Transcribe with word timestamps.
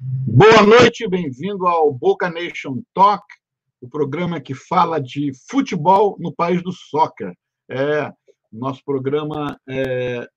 Boa 0.00 0.62
noite, 0.62 1.08
bem-vindo 1.08 1.66
ao 1.66 1.92
Boca 1.92 2.30
Nation 2.30 2.80
Talk, 2.94 3.24
o 3.80 3.88
programa 3.88 4.40
que 4.40 4.54
fala 4.54 5.00
de 5.00 5.32
futebol 5.50 6.16
no 6.20 6.32
país 6.32 6.62
do 6.62 6.70
soccer. 6.70 7.34
É 7.68 8.12
nosso 8.52 8.84
programa 8.84 9.58
é, 9.68 10.28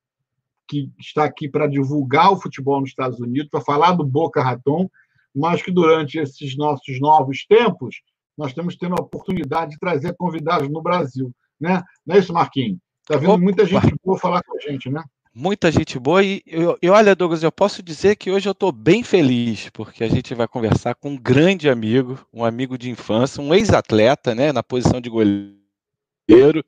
que 0.68 0.92
está 1.00 1.26
aqui 1.26 1.50
para 1.50 1.68
divulgar 1.68 2.32
o 2.32 2.40
futebol 2.40 2.80
nos 2.80 2.90
Estados 2.90 3.20
Unidos, 3.20 3.50
para 3.50 3.62
falar 3.62 3.92
do 3.92 4.04
Boca 4.04 4.42
Raton, 4.42 4.90
mas 5.36 5.62
que 5.62 5.72
durante 5.72 6.18
esses 6.18 6.58
nossos 6.58 7.00
novos 7.00 7.46
tempos 7.46 8.02
nós 8.38 8.54
temos 8.54 8.76
tendo 8.76 8.96
a 8.98 9.04
oportunidade 9.04 9.72
de 9.72 9.80
trazer 9.80 10.16
convidados 10.16 10.70
no 10.70 10.82
Brasil, 10.82 11.32
né? 11.60 11.84
Não 12.06 12.16
é 12.16 12.20
isso, 12.20 12.34
Marquinhos? 12.34 12.80
Está 13.02 13.18
vendo 13.18 13.38
muita 13.38 13.66
gente 13.66 13.96
boa 14.04 14.18
falar 14.18 14.42
com 14.44 14.58
a 14.58 14.60
gente, 14.60 14.90
né? 14.90 15.04
Muita 15.34 15.72
gente 15.72 15.98
boa. 15.98 16.22
E, 16.22 16.44
e, 16.82 16.90
olha, 16.90 17.16
Douglas, 17.16 17.42
eu 17.42 17.52
posso 17.52 17.82
dizer 17.82 18.18
que 18.18 18.30
hoje 18.30 18.50
eu 18.50 18.52
estou 18.52 18.72
bem 18.72 19.02
feliz, 19.02 19.70
porque 19.70 20.04
a 20.04 20.10
gente 20.10 20.36
vai 20.36 20.48
conversar 20.48 20.94
com 20.96 21.12
um 21.12 21.18
grande 21.18 21.70
amigo, 21.70 22.20
um 22.34 22.44
amigo 22.44 22.78
de 22.78 22.90
infância, 22.90 23.42
um 23.42 23.54
ex-atleta, 23.54 24.36
né, 24.36 24.52
na 24.52 24.62
posição 24.62 25.00
de 25.00 25.10
goleiro, 25.10 26.66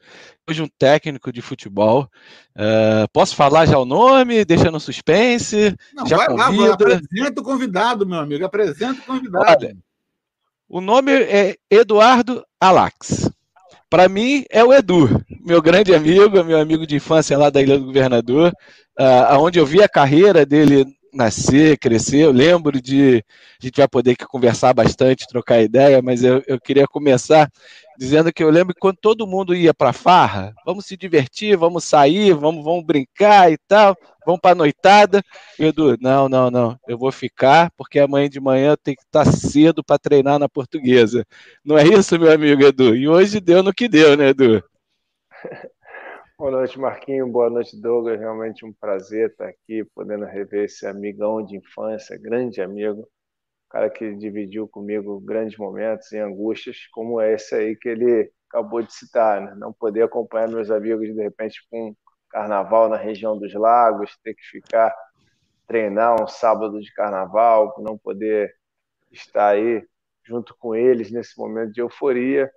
hoje 0.50 0.62
um 0.62 0.70
técnico 0.80 1.32
de 1.32 1.42
futebol. 1.42 2.10
Uh, 2.56 3.06
posso 3.12 3.36
falar 3.36 3.66
já 3.66 3.78
o 3.78 3.86
nome, 3.86 4.46
deixando 4.46 4.80
suspense? 4.80 5.76
Não, 5.94 6.06
já 6.06 6.16
vai 6.16 6.30
lá, 6.30 6.74
apresenta 6.74 7.42
o 7.42 7.44
convidado, 7.44 8.06
meu 8.06 8.20
amigo, 8.20 8.46
apresenta 8.46 9.02
o 9.02 9.04
convidado. 9.04 9.46
Olha, 9.46 9.78
o 10.70 10.80
nome 10.80 11.12
é 11.12 11.58
Eduardo 11.70 12.46
Alax. 12.62 13.30
Para 13.90 14.08
mim, 14.08 14.46
é 14.50 14.64
o 14.64 14.74
Edu, 14.74 15.24
meu 15.46 15.62
grande 15.62 15.94
amigo, 15.94 16.44
meu 16.44 16.60
amigo 16.60 16.88
de 16.88 16.96
infância 16.96 17.38
lá 17.38 17.50
da 17.50 17.62
Ilha 17.62 17.78
do 17.78 17.86
Governador, 17.86 18.54
uh, 19.00 19.38
onde 19.40 19.60
eu 19.60 19.66
vi 19.66 19.84
a 19.84 19.90
carreira 19.90 20.46
dele 20.46 20.86
nascer, 21.14 21.78
crescer. 21.78 22.20
Eu 22.20 22.32
lembro 22.32 22.82
de. 22.82 23.24
A 23.62 23.66
gente 23.66 23.78
vai 23.78 23.88
poder 23.88 24.16
conversar 24.16 24.74
bastante, 24.74 25.28
trocar 25.28 25.62
ideia, 25.62 26.02
mas 26.02 26.24
eu, 26.24 26.42
eu 26.48 26.60
queria 26.60 26.88
começar 26.88 27.50
dizendo 27.98 28.34
que 28.34 28.44
eu 28.44 28.50
lembro 28.50 28.74
que 28.74 28.80
quando 28.80 28.98
todo 28.98 29.28
mundo 29.28 29.54
ia 29.54 29.74
para 29.74 29.94
farra, 29.94 30.54
vamos 30.66 30.86
se 30.86 30.98
divertir, 30.98 31.56
vamos 31.56 31.84
sair, 31.84 32.34
vamos, 32.34 32.64
vamos 32.64 32.84
brincar 32.84 33.52
e 33.52 33.58
tal, 33.68 33.96
vamos 34.26 34.42
para 34.42 34.56
noitada. 34.56 35.22
Edu, 35.60 35.96
não, 36.02 36.28
não, 36.28 36.50
não, 36.50 36.78
eu 36.88 36.98
vou 36.98 37.12
ficar 37.12 37.72
porque 37.78 38.00
amanhã 38.00 38.28
de 38.28 38.40
manhã 38.40 38.72
eu 38.72 38.78
tenho 38.78 38.98
que 38.98 39.04
estar 39.04 39.26
cedo 39.26 39.84
para 39.84 40.00
treinar 40.00 40.40
na 40.40 40.50
portuguesa. 40.50 41.26
Não 41.64 41.78
é 41.78 41.86
isso, 41.86 42.18
meu 42.20 42.32
amigo 42.32 42.64
Edu? 42.64 42.96
E 42.96 43.08
hoje 43.08 43.40
deu 43.40 43.62
no 43.62 43.74
que 43.74 43.88
deu, 43.88 44.18
né, 44.18 44.30
Edu? 44.30 44.64
Boa 46.38 46.52
noite, 46.52 46.80
Marquinho. 46.80 47.28
Boa 47.28 47.50
noite, 47.50 47.80
Douglas. 47.80 48.20
Realmente 48.20 48.66
um 48.66 48.74
prazer 48.74 49.30
estar 49.32 49.48
aqui, 49.48 49.84
podendo 49.96 50.26
rever 50.26 50.66
esse 50.66 50.86
amigão 50.88 51.44
de 51.44 51.58
infância, 51.58 52.18
grande 52.18 52.62
amigo, 52.62 53.08
cara 53.70 53.90
que 53.90 54.16
dividiu 54.16 54.68
comigo 54.68 55.20
grandes 55.20 55.58
momentos 55.58 56.12
e 56.12 56.18
angústias, 56.18 56.78
como 56.92 57.22
esse 57.22 57.56
aí 57.56 57.76
que 57.76 57.90
ele 57.90 58.32
acabou 58.50 58.82
de 58.82 58.94
citar, 58.94 59.42
né? 59.42 59.56
Não 59.58 59.74
poder 59.74 60.04
acompanhar 60.04 60.48
meus 60.48 60.70
amigos 60.70 61.08
de 61.08 61.22
repente 61.22 61.60
com 61.70 61.90
um 61.90 61.96
carnaval 62.30 62.90
na 62.90 62.98
região 62.98 63.38
dos 63.38 63.54
lagos, 63.54 64.18
ter 64.24 64.34
que 64.34 64.44
ficar 64.44 64.94
treinar 65.68 66.22
um 66.22 66.28
sábado 66.28 66.80
de 66.80 66.94
carnaval, 66.94 67.74
não 67.80 67.98
poder 67.98 68.54
estar 69.12 69.50
aí 69.50 69.86
junto 70.26 70.56
com 70.58 70.76
eles 70.76 71.12
nesse 71.12 71.38
momento 71.38 71.72
de 71.74 71.82
euforia 71.82 72.52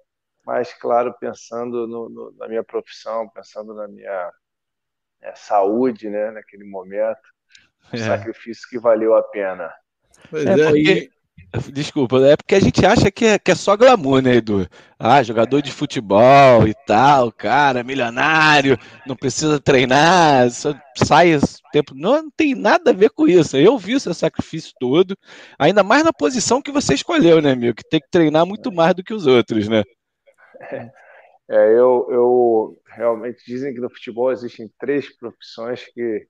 mas, 0.47 0.73
claro, 0.75 1.13
pensando 1.19 1.89
no, 1.89 2.09
no, 2.09 2.33
na 2.39 2.47
minha 2.47 2.63
profissão, 2.63 3.29
pensando 3.29 3.75
na 3.75 3.89
minha 3.89 4.31
é, 5.21 5.35
saúde, 5.35 6.09
né, 6.09 6.31
naquele 6.31 6.63
momento, 6.63 7.19
é. 7.93 7.97
sacrifício 7.97 8.69
que 8.71 8.79
valeu 8.79 9.17
a 9.17 9.25
pena. 9.25 9.75
Pois 10.31 10.47
é, 10.47 10.53
é 10.53 10.69
porque, 10.69 11.11
desculpa, 11.73 12.19
é 12.25 12.37
porque 12.37 12.55
a 12.55 12.61
gente 12.61 12.87
acha 12.87 13.11
que 13.11 13.25
é, 13.25 13.39
que 13.41 13.51
é 13.51 13.56
só 13.56 13.77
glamour, 13.77 14.23
né, 14.23 14.37
Edu? 14.37 14.69
Ah, 14.97 15.21
jogador 15.21 15.61
de 15.61 15.73
futebol 15.73 16.67
e 16.67 16.75
tal, 16.87 17.33
cara, 17.33 17.83
milionário, 17.83 18.79
não 19.05 19.17
precisa 19.17 19.59
treinar, 19.59 20.49
só 20.53 20.73
sai 20.97 21.41
tempo. 21.73 21.93
Não, 21.93 22.23
não 22.23 22.31
tem 22.31 22.55
nada 22.55 22.93
a 22.93 22.95
ver 22.95 23.11
com 23.11 23.27
isso. 23.27 23.56
Eu 23.56 23.77
vi 23.77 23.97
o 23.97 24.01
seu 24.01 24.15
sacrifício 24.15 24.73
todo, 24.79 25.17
ainda 25.59 25.83
mais 25.83 26.05
na 26.05 26.12
posição 26.12 26.62
que 26.62 26.71
você 26.71 26.95
escolheu, 26.95 27.43
né, 27.43 27.51
amigo? 27.51 27.77
Que 27.77 27.89
tem 27.89 28.01
que 28.01 28.11
treinar 28.11 28.47
muito 28.47 28.71
mais 28.71 28.95
do 28.95 29.03
que 29.03 29.12
os 29.12 29.27
outros, 29.27 29.69
né? 29.69 29.83
É, 31.49 31.71
eu, 31.71 32.09
eu 32.11 32.83
realmente 32.89 33.44
dizem 33.47 33.72
que 33.72 33.81
no 33.81 33.89
futebol 33.89 34.33
existem 34.33 34.69
três 34.81 35.17
profissões 35.17 35.84
que 35.94 36.27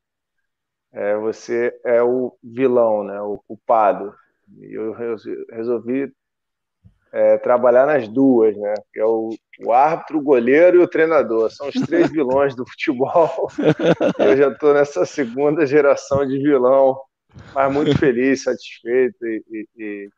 é, 0.92 1.16
você 1.16 1.74
é 1.86 2.02
o 2.02 2.36
vilão, 2.42 3.02
né, 3.02 3.18
o 3.22 3.38
culpado. 3.48 4.14
E 4.58 4.74
eu 4.74 4.92
resolvi 5.50 6.12
é, 7.12 7.38
trabalhar 7.38 7.86
nas 7.86 8.06
duas, 8.08 8.56
né? 8.56 8.74
Que 8.92 9.00
é 9.00 9.04
o, 9.04 9.30
o, 9.64 9.72
árbitro, 9.72 10.18
o 10.18 10.22
goleiro 10.22 10.78
e 10.78 10.82
o 10.82 10.88
treinador. 10.88 11.50
São 11.50 11.68
os 11.68 11.74
três 11.86 12.10
vilões 12.10 12.54
do 12.54 12.66
futebol. 12.66 13.48
eu 14.18 14.36
já 14.36 14.48
estou 14.48 14.74
nessa 14.74 15.06
segunda 15.06 15.66
geração 15.66 16.26
de 16.26 16.38
vilão, 16.38 17.00
mas 17.54 17.72
muito 17.72 17.96
feliz, 17.98 18.42
satisfeito 18.42 19.26
e, 19.26 19.42
e, 19.50 19.68
e, 19.76 20.08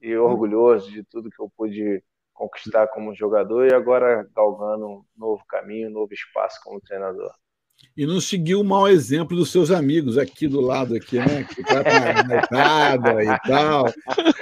e 0.00 0.16
orgulhoso 0.16 0.90
de 0.90 1.02
tudo 1.04 1.30
que 1.30 1.42
eu 1.42 1.50
pude 1.56 2.02
conquistar 2.38 2.86
como 2.86 3.14
jogador 3.14 3.66
e 3.66 3.74
agora 3.74 4.26
galgando 4.34 4.86
um 4.86 5.04
novo 5.16 5.42
caminho, 5.48 5.88
um 5.88 5.92
novo 5.92 6.14
espaço 6.14 6.60
como 6.62 6.80
treinador. 6.80 7.32
E 7.96 8.06
não 8.06 8.20
seguiu 8.20 8.60
o 8.60 8.64
mau 8.64 8.88
exemplo 8.88 9.36
dos 9.36 9.50
seus 9.50 9.70
amigos 9.70 10.16
aqui 10.18 10.46
do 10.46 10.60
lado, 10.60 10.94
aqui, 10.96 11.18
né? 11.18 11.44
Que 11.44 11.62
tá 11.62 11.82
na 12.50 13.22
e 13.22 13.38
tal. 13.48 13.86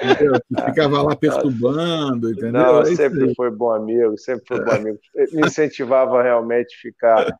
Entendeu? 0.03 0.41
Que 0.41 0.63
ficava 0.67 1.03
lá 1.03 1.17
perturbando, 1.17 2.31
entendeu? 2.31 2.53
Não, 2.53 2.81
é 2.81 2.95
sempre 2.95 3.35
foi 3.35 3.51
bom 3.51 3.73
amigo, 3.73 4.17
sempre 4.19 4.45
foi 4.47 4.65
bom 4.65 4.73
amigo. 4.73 4.99
Me 5.33 5.47
incentivava 5.47 6.23
realmente 6.23 6.77
ficar 6.77 7.35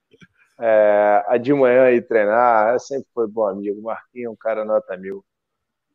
é, 0.59 1.39
de 1.41 1.53
manhã 1.53 1.91
e 1.91 2.01
treinar, 2.01 2.79
sempre 2.81 3.09
foi 3.15 3.27
bom 3.27 3.47
amigo. 3.47 3.83
Marquinhos 3.83 4.27
é 4.27 4.31
um 4.31 4.37
cara 4.37 4.65
nota 4.65 4.97
mil. 4.97 5.25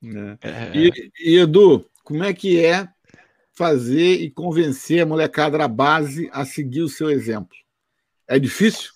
É. 0.03 0.77
E, 0.77 0.91
e, 1.19 1.39
Edu, 1.39 1.85
como 2.03 2.23
é 2.23 2.33
que 2.33 2.63
é 2.63 2.87
fazer 3.61 4.15
e 4.15 4.31
convencer 4.31 5.03
a 5.03 5.05
molecada 5.05 5.55
da 5.55 5.67
base 5.67 6.27
a 6.33 6.43
seguir 6.43 6.81
o 6.81 6.89
seu 6.89 7.11
exemplo? 7.11 7.55
É 8.27 8.39
difícil? 8.39 8.89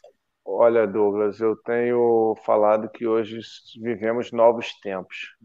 Olha, 0.43 0.87
Douglas, 0.87 1.39
eu 1.39 1.55
tenho 1.55 2.35
falado 2.43 2.89
que 2.89 3.05
hoje 3.05 3.39
vivemos 3.79 4.31
novos 4.31 4.73
tempos. 4.79 5.35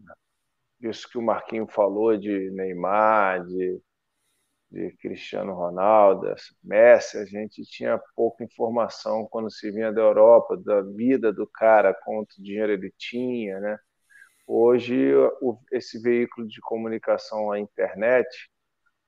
Isso 0.81 1.07
que 1.07 1.19
o 1.19 1.21
Marquinho 1.21 1.67
falou 1.67 2.17
de 2.17 2.49
Neymar, 2.49 3.45
de, 3.45 3.79
de 4.71 4.91
Cristiano 4.97 5.53
Ronaldo, 5.53 6.33
Messi, 6.63 7.19
a 7.19 7.25
gente 7.25 7.61
tinha 7.61 8.01
pouca 8.15 8.43
informação 8.43 9.27
quando 9.29 9.51
se 9.51 9.69
vinha 9.69 9.93
da 9.93 10.01
Europa, 10.01 10.57
da 10.57 10.81
vida 10.81 11.31
do 11.31 11.45
cara, 11.45 11.93
quanto 11.93 12.41
dinheiro 12.41 12.71
ele 12.71 12.91
tinha, 12.97 13.59
né? 13.59 13.77
Hoje, 14.47 15.13
esse 15.71 16.01
veículo 16.01 16.47
de 16.47 16.59
comunicação, 16.59 17.51
a 17.51 17.59
internet, 17.59 18.50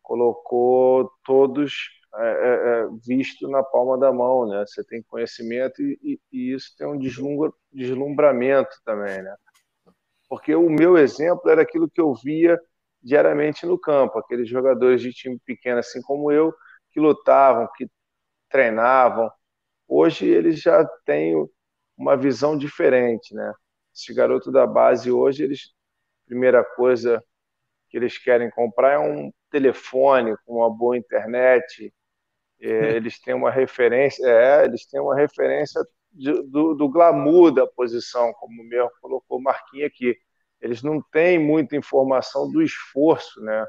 colocou 0.04 1.10
todos 1.24 1.90
é, 2.16 2.28
é, 2.28 2.84
é, 2.84 2.88
visto 3.08 3.48
na 3.48 3.64
palma 3.64 3.98
da 3.98 4.14
mão, 4.14 4.48
né? 4.48 4.64
Você 4.68 4.84
tem 4.84 5.02
conhecimento 5.02 5.82
e, 5.82 6.20
e, 6.32 6.54
isso 6.54 6.76
tem 6.78 6.86
um 6.86 6.98
deslumbra, 6.98 7.52
deslumbramento 7.72 8.76
também, 8.86 9.24
né? 9.24 9.36
Porque 10.30 10.54
o 10.54 10.70
meu 10.70 10.98
exemplo 10.98 11.50
era 11.50 11.64
aquilo 11.64 11.90
que 11.90 12.00
eu 12.00 12.14
via 12.14 12.60
diariamente 13.02 13.66
no 13.66 13.80
campo, 13.80 14.20
aqueles 14.20 14.48
jogadores 14.48 15.02
de 15.02 15.12
time 15.12 15.40
pequeno, 15.46 15.80
assim 15.80 16.02
como 16.04 16.32
eu, 16.32 16.54
que 16.92 17.00
lutavam, 17.00 17.68
que 17.76 17.90
treinavam. 18.50 19.32
Hoje 19.88 20.28
eles 20.28 20.62
já 20.62 20.86
têm 21.06 21.34
uma 21.98 22.16
visão 22.16 22.58
diferente, 22.58 23.34
né? 23.34 23.54
Esse 23.94 24.14
garoto 24.14 24.52
da 24.52 24.68
base 24.68 25.12
hoje, 25.12 25.44
eles 25.44 25.74
primeira 26.26 26.64
coisa 26.64 27.24
que 27.90 27.98
eles 27.98 28.18
querem 28.18 28.50
comprar 28.52 28.94
é 28.94 29.00
um 29.00 29.32
telefone 29.54 30.36
com 30.46 30.56
uma 30.58 30.70
boa 30.70 30.98
internet. 30.98 31.94
É, 32.60 32.96
eles 32.96 33.20
têm 33.20 33.36
uma 33.36 33.52
referência, 33.52 34.26
é, 34.26 34.66
eles 34.66 34.86
têm 34.88 35.00
uma 35.00 35.16
referência 35.16 35.80
de, 36.12 36.32
do, 36.44 36.74
do, 36.74 36.90
glamour 36.90 37.52
da 37.52 37.68
posição, 37.68 38.34
como 38.34 38.64
mesmo 38.64 38.90
colocou 39.00 39.40
Marquinhos 39.40 39.88
aqui. 39.88 40.18
Eles 40.60 40.82
não 40.82 41.02
têm 41.12 41.38
muita 41.38 41.76
informação 41.76 42.50
do 42.52 42.64
esforço, 42.64 43.42
né, 43.42 43.66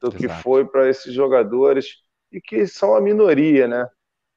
do 0.00 0.08
Exato. 0.08 0.16
que 0.16 0.28
foi 0.42 0.64
para 0.64 0.88
esses 0.88 1.12
jogadores 1.12 1.96
e 2.32 2.40
que 2.40 2.66
são 2.66 2.94
a 2.94 3.00
minoria, 3.00 3.68
né, 3.68 3.86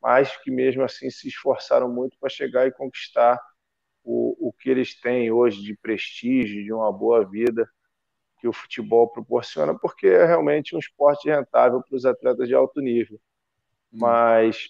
mas 0.02 0.36
que 0.38 0.52
mesmo 0.52 0.84
assim 0.84 1.10
se 1.10 1.30
esforçaram 1.30 1.88
muito 1.88 2.18
para 2.20 2.30
chegar 2.30 2.68
e 2.68 2.72
conquistar 2.72 3.40
o, 4.04 4.50
o 4.50 4.52
que 4.52 4.70
eles 4.70 5.00
têm 5.00 5.32
hoje 5.32 5.62
de 5.62 5.78
prestígio, 5.78 6.64
de 6.64 6.74
uma 6.74 6.92
boa 6.92 7.24
vida 7.24 7.70
que 8.44 8.48
o 8.50 8.52
futebol 8.52 9.08
proporciona, 9.08 9.74
porque 9.74 10.06
é 10.06 10.26
realmente 10.26 10.76
um 10.76 10.80
esporte 10.80 11.30
rentável 11.30 11.82
para 11.82 11.96
os 11.96 12.06
atletas 12.06 12.46
de 12.46 12.54
alto 12.54 12.82
nível. 12.82 13.18
Hum. 13.94 14.00
Mas 14.02 14.68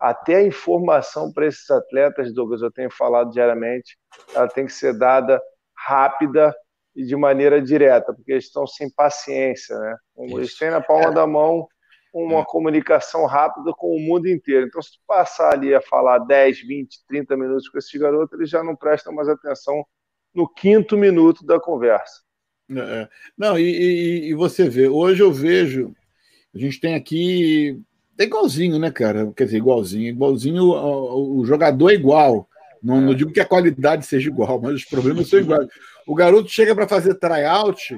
até 0.00 0.36
a 0.36 0.46
informação 0.46 1.30
para 1.30 1.46
esses 1.46 1.70
atletas, 1.70 2.32
Douglas, 2.32 2.62
eu 2.62 2.72
tenho 2.72 2.90
falado 2.90 3.30
diariamente, 3.30 3.98
ela 4.34 4.48
tem 4.48 4.64
que 4.64 4.72
ser 4.72 4.96
dada 4.96 5.38
rápida 5.76 6.56
e 6.96 7.04
de 7.04 7.14
maneira 7.14 7.60
direta, 7.60 8.14
porque 8.14 8.32
eles 8.32 8.46
estão 8.46 8.66
sem 8.66 8.90
paciência, 8.90 9.78
né? 9.78 9.96
Eles 10.16 10.56
têm 10.56 10.70
na 10.70 10.80
palma 10.80 11.10
é. 11.10 11.12
da 11.12 11.26
mão 11.26 11.68
uma 12.14 12.40
é. 12.40 12.44
comunicação 12.46 13.26
rápida 13.26 13.74
com 13.76 13.94
o 13.94 14.00
mundo 14.00 14.26
inteiro. 14.26 14.68
Então, 14.68 14.80
se 14.80 14.92
tu 14.92 15.00
passar 15.06 15.52
ali 15.52 15.74
a 15.74 15.82
falar 15.82 16.18
10, 16.20 16.62
20, 16.62 17.04
30 17.06 17.36
minutos 17.36 17.68
com 17.68 17.76
esse 17.76 17.98
garoto, 17.98 18.36
eles 18.36 18.48
já 18.48 18.64
não 18.64 18.74
prestam 18.74 19.12
mais 19.12 19.28
atenção 19.28 19.84
no 20.34 20.48
quinto 20.48 20.96
minuto 20.96 21.44
da 21.44 21.60
conversa. 21.60 22.22
É. 22.76 23.02
é. 23.02 23.08
Não, 23.36 23.58
e, 23.58 23.62
e, 23.62 24.30
e, 24.30 24.34
você 24.34 24.68
vê, 24.68 24.88
hoje 24.88 25.22
eu 25.22 25.32
vejo, 25.32 25.94
a 26.54 26.58
gente 26.58 26.80
tem 26.80 26.94
aqui, 26.94 27.78
é 28.18 28.24
igualzinho, 28.24 28.78
né, 28.78 28.90
cara? 28.90 29.32
Quer 29.36 29.44
dizer, 29.44 29.58
igualzinho, 29.58 30.08
igualzinho, 30.08 30.64
o, 30.64 31.40
o 31.40 31.44
jogador 31.44 31.90
é 31.90 31.94
igual. 31.94 32.48
Não, 32.82 33.00
não, 33.00 33.14
digo 33.14 33.32
que 33.32 33.40
a 33.40 33.46
qualidade 33.46 34.04
seja 34.04 34.28
igual, 34.28 34.60
mas 34.60 34.74
os 34.74 34.84
problemas 34.84 35.28
são 35.28 35.38
iguais. 35.38 35.68
O 36.06 36.14
garoto 36.14 36.48
chega 36.48 36.74
para 36.74 36.88
fazer 36.88 37.14
tryout 37.14 37.96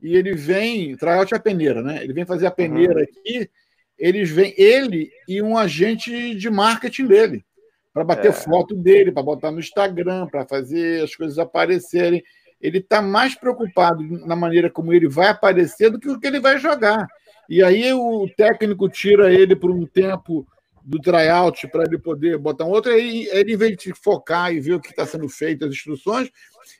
e 0.00 0.16
ele 0.16 0.34
vem. 0.34 0.96
Tryout 0.96 1.34
é 1.34 1.36
a 1.36 1.40
peneira, 1.40 1.82
né? 1.82 2.02
Ele 2.02 2.12
vem 2.12 2.24
fazer 2.24 2.46
a 2.46 2.50
peneira 2.50 2.94
uhum. 2.94 3.02
aqui. 3.02 3.50
Eles 3.98 4.30
vêm, 4.30 4.54
ele 4.56 5.10
e 5.28 5.42
um 5.42 5.58
agente 5.58 6.34
de 6.34 6.48
marketing 6.48 7.06
dele, 7.06 7.44
para 7.92 8.04
bater 8.04 8.30
é. 8.30 8.32
foto 8.32 8.74
dele, 8.74 9.12
para 9.12 9.22
botar 9.22 9.50
no 9.50 9.58
Instagram, 9.58 10.26
para 10.28 10.46
fazer 10.46 11.02
as 11.02 11.14
coisas 11.14 11.38
aparecerem. 11.38 12.22
Ele 12.60 12.78
está 12.78 13.00
mais 13.00 13.34
preocupado 13.34 14.02
na 14.26 14.36
maneira 14.36 14.70
como 14.70 14.92
ele 14.92 15.08
vai 15.08 15.28
aparecer 15.28 15.90
do 15.90 15.98
que 15.98 16.08
o 16.08 16.18
que 16.18 16.26
ele 16.26 16.40
vai 16.40 16.58
jogar. 16.58 17.06
E 17.48 17.62
aí 17.62 17.92
o 17.92 18.28
técnico 18.36 18.88
tira 18.88 19.32
ele 19.32 19.56
por 19.56 19.70
um 19.70 19.86
tempo 19.86 20.46
do 20.84 20.98
tryout 20.98 21.68
para 21.68 21.84
ele 21.84 21.98
poder 21.98 22.38
botar 22.38 22.64
um 22.64 22.70
outro, 22.70 22.92
aí 22.92 23.28
ele, 23.32 23.54
em 23.54 23.56
vez 23.56 23.76
de 23.76 23.92
focar 23.94 24.52
e 24.52 24.60
ver 24.60 24.74
o 24.74 24.80
que 24.80 24.90
está 24.90 25.04
sendo 25.06 25.28
feito, 25.28 25.64
as 25.64 25.72
instruções, 25.72 26.30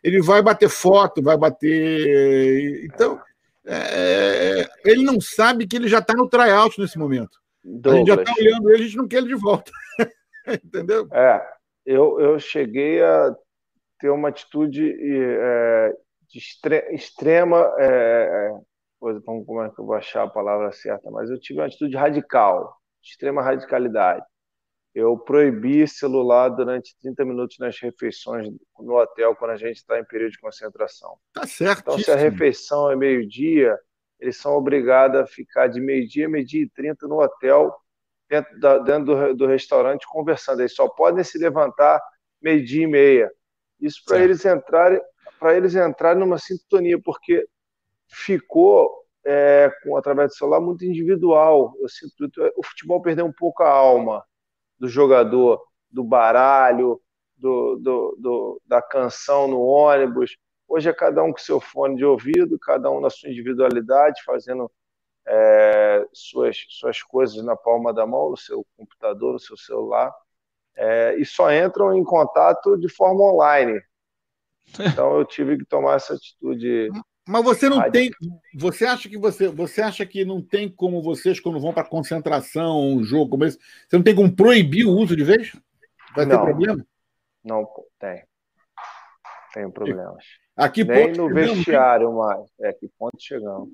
ele 0.02 0.20
vai 0.22 0.42
bater 0.42 0.68
foto, 0.68 1.22
vai 1.22 1.36
bater. 1.36 2.84
Então, 2.84 3.20
é, 3.64 4.68
ele 4.84 5.02
não 5.02 5.20
sabe 5.20 5.66
que 5.66 5.76
ele 5.76 5.88
já 5.88 5.98
está 5.98 6.14
no 6.14 6.28
tryout 6.28 6.80
nesse 6.80 6.98
momento. 6.98 7.38
Douglas. 7.62 7.94
A 7.94 7.98
gente 7.98 8.08
já 8.08 8.14
está 8.14 8.34
olhando 8.38 8.70
ele, 8.70 8.82
a 8.82 8.86
gente 8.86 8.96
não 8.96 9.08
quer 9.08 9.18
ele 9.18 9.28
de 9.28 9.34
volta. 9.34 9.70
Entendeu? 10.64 11.08
É, 11.12 11.42
eu, 11.84 12.18
eu 12.20 12.38
cheguei 12.38 13.02
a 13.02 13.34
ter 14.00 14.10
uma 14.10 14.28
atitude 14.28 14.92
é, 14.92 15.92
de 16.28 16.38
extre 16.38 16.94
extrema. 16.94 17.58
É, 17.78 18.50
é 18.56 19.20
como 19.24 19.62
é 19.62 19.70
que 19.70 19.80
eu 19.80 19.86
vou 19.86 19.94
achar 19.94 20.24
a 20.24 20.30
palavra 20.30 20.72
certa? 20.72 21.10
Mas 21.10 21.30
eu 21.30 21.40
tive 21.40 21.60
uma 21.60 21.66
atitude 21.66 21.96
radical 21.96 22.80
extrema 23.02 23.42
radicalidade. 23.42 24.24
Eu 24.94 25.16
proibi 25.16 25.86
celular 25.86 26.48
durante 26.48 26.96
30 27.00 27.24
minutos 27.24 27.56
nas 27.58 27.78
refeições 27.80 28.48
no 28.78 28.96
hotel, 28.96 29.36
quando 29.36 29.52
a 29.52 29.56
gente 29.56 29.76
está 29.76 29.98
em 29.98 30.04
período 30.04 30.32
de 30.32 30.40
concentração. 30.40 31.16
Tá 31.32 31.46
certo. 31.46 31.80
Então, 31.82 31.98
se 31.98 32.10
a 32.10 32.16
refeição 32.16 32.90
é 32.90 32.96
meio-dia, 32.96 33.78
eles 34.18 34.36
são 34.36 34.52
obrigados 34.52 35.20
a 35.20 35.26
ficar 35.26 35.68
de 35.68 35.80
meio-dia, 35.80 36.28
meio-dia 36.28 36.64
e 36.64 36.68
30 36.68 37.06
no 37.06 37.22
hotel, 37.22 37.72
dentro, 38.28 38.58
da, 38.58 38.78
dentro 38.78 39.04
do, 39.04 39.34
do, 39.34 39.46
restaurante, 39.46 40.06
conversando. 40.08 40.60
Eles 40.60 40.74
só 40.74 40.88
podem 40.88 41.22
se 41.22 41.38
levantar 41.38 42.00
meio-dia 42.42 42.84
e 42.84 42.88
meia. 42.88 43.30
Isso 43.80 44.02
para 44.04 44.18
eles 44.18 44.44
entrarem 44.44 45.00
para 45.38 45.56
eles 45.56 45.74
entrarem 45.74 46.20
numa 46.20 46.38
sintonia, 46.38 47.00
porque 47.00 47.48
ficou 48.06 48.90
é, 49.24 49.72
com, 49.82 49.96
através 49.96 50.30
do 50.30 50.36
celular 50.36 50.60
muito 50.60 50.84
individual. 50.84 51.74
Eu 51.80 51.88
sinto 51.88 52.30
o 52.56 52.62
futebol 52.62 53.00
perdeu 53.00 53.24
um 53.24 53.32
pouco 53.32 53.62
a 53.62 53.70
alma 53.70 54.22
do 54.78 54.86
jogador, 54.86 55.62
do 55.90 56.04
baralho, 56.04 57.00
do, 57.36 57.76
do, 57.76 58.16
do, 58.18 58.62
da 58.66 58.82
canção 58.82 59.48
no 59.48 59.60
ônibus. 59.60 60.36
Hoje 60.68 60.88
é 60.88 60.92
cada 60.92 61.22
um 61.22 61.32
com 61.32 61.38
seu 61.38 61.58
fone 61.58 61.96
de 61.96 62.04
ouvido, 62.04 62.58
cada 62.58 62.90
um 62.90 63.00
na 63.00 63.10
sua 63.10 63.30
individualidade, 63.30 64.22
fazendo 64.24 64.70
é, 65.26 66.06
suas, 66.12 66.64
suas 66.68 67.02
coisas 67.02 67.42
na 67.42 67.56
palma 67.56 67.92
da 67.92 68.06
mão, 68.06 68.30
no 68.30 68.36
seu 68.36 68.64
computador, 68.76 69.32
no 69.32 69.38
seu 69.38 69.56
celular, 69.56 70.14
é, 70.76 71.16
e 71.16 71.24
só 71.24 71.52
entram 71.52 71.96
em 71.96 72.04
contato 72.04 72.76
de 72.76 72.88
forma 72.88 73.22
online. 73.22 73.80
Então 74.78 75.18
eu 75.18 75.24
tive 75.24 75.58
que 75.58 75.64
tomar 75.64 75.96
essa 75.96 76.14
atitude 76.14 76.90
mas 77.30 77.44
você 77.44 77.68
não 77.68 77.88
tem. 77.92 78.10
Você 78.56 78.84
acha 78.84 79.08
que 79.08 79.16
você, 79.16 79.46
você 79.46 79.80
acha 79.80 80.04
que 80.04 80.24
não 80.24 80.42
tem 80.42 80.68
como 80.68 81.00
vocês, 81.00 81.38
quando 81.38 81.60
vão 81.60 81.72
para 81.72 81.88
concentração, 81.88 82.80
um 82.80 83.04
jogo 83.04 83.30
como 83.30 83.44
esse, 83.44 83.56
você 83.88 83.96
não 83.96 84.02
tem 84.02 84.16
como 84.16 84.34
proibir 84.34 84.84
o 84.84 84.90
uso 84.90 85.14
de 85.14 85.22
vez? 85.22 85.54
Vai 86.16 86.26
não, 86.26 86.38
ter 86.38 86.44
problema? 86.44 86.86
Não 87.44 87.68
tem. 88.00 88.24
Tem 89.54 89.70
problemas. 89.70 90.24
Aqui 90.56 90.82
Nem 90.82 91.12
no 91.12 91.32
vestiário 91.32 92.12
mais. 92.12 92.50
É, 92.60 92.72
que 92.72 92.88
ponto 92.98 93.16
chegamos. 93.20 93.68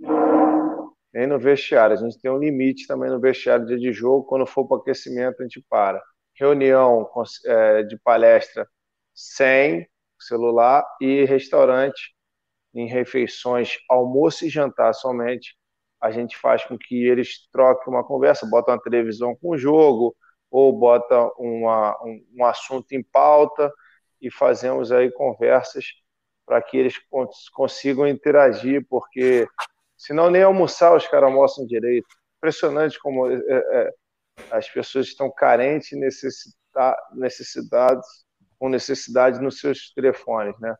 Nem 1.15 1.27
no 1.27 1.39
vestiário. 1.39 1.97
A 1.97 1.99
gente 1.99 2.21
tem 2.21 2.31
um 2.31 2.39
limite 2.39 2.87
também 2.87 3.09
no 3.09 3.19
vestiário 3.19 3.67
dia 3.67 3.79
de 3.79 3.91
jogo. 3.91 4.25
Quando 4.25 4.47
for 4.47 4.67
para 4.67 4.77
aquecimento, 4.77 5.41
a 5.41 5.45
gente 5.45 5.65
para. 5.69 6.03
Reunião 6.39 7.11
é, 7.45 7.83
de 7.85 7.99
palestra 7.99 8.69
sem 9.15 9.89
celular 10.19 10.85
e 11.01 11.25
restaurante 11.25 12.15
em 12.75 12.87
refeições, 12.87 13.79
almoço 13.89 14.45
e 14.45 14.51
jantar 14.51 14.93
somente, 14.93 15.57
a 16.01 16.11
gente 16.11 16.37
faz 16.37 16.65
com 16.65 16.77
que 16.77 17.07
eles 17.07 17.49
troquem 17.51 17.93
uma 17.93 18.05
conversa, 18.05 18.47
botam 18.47 18.75
uma 18.75 18.83
televisão 18.83 19.35
com 19.35 19.51
o 19.51 19.59
jogo, 19.59 20.15
ou 20.51 20.73
bota 20.73 21.31
uma, 21.39 21.97
um, 22.05 22.27
um 22.39 22.45
assunto 22.45 22.93
em 22.93 23.03
pauta 23.03 23.73
e 24.21 24.31
fazemos 24.31 24.93
aí 24.93 25.11
conversas 25.11 25.87
para 26.45 26.63
que 26.63 26.77
eles 26.77 26.97
consigam 27.53 28.07
interagir, 28.07 28.87
porque 28.89 29.49
senão 29.97 30.31
nem 30.31 30.43
almoçar 30.43 30.95
os 30.95 31.07
caras 31.07 31.29
almoçam 31.29 31.67
direito. 31.67 32.07
Impressionante 32.39 33.01
como 33.01 33.29
é, 33.29 33.37
é, 33.49 33.95
as 34.51 34.69
pessoas 34.69 35.07
estão 35.09 35.31
carentes 35.31 35.93
e 35.93 35.97
necessitadas, 37.15 38.07
com 38.59 38.69
necessidade 38.69 39.41
nos 39.41 39.59
seus 39.61 39.93
telefones, 39.93 40.59
né? 40.61 40.77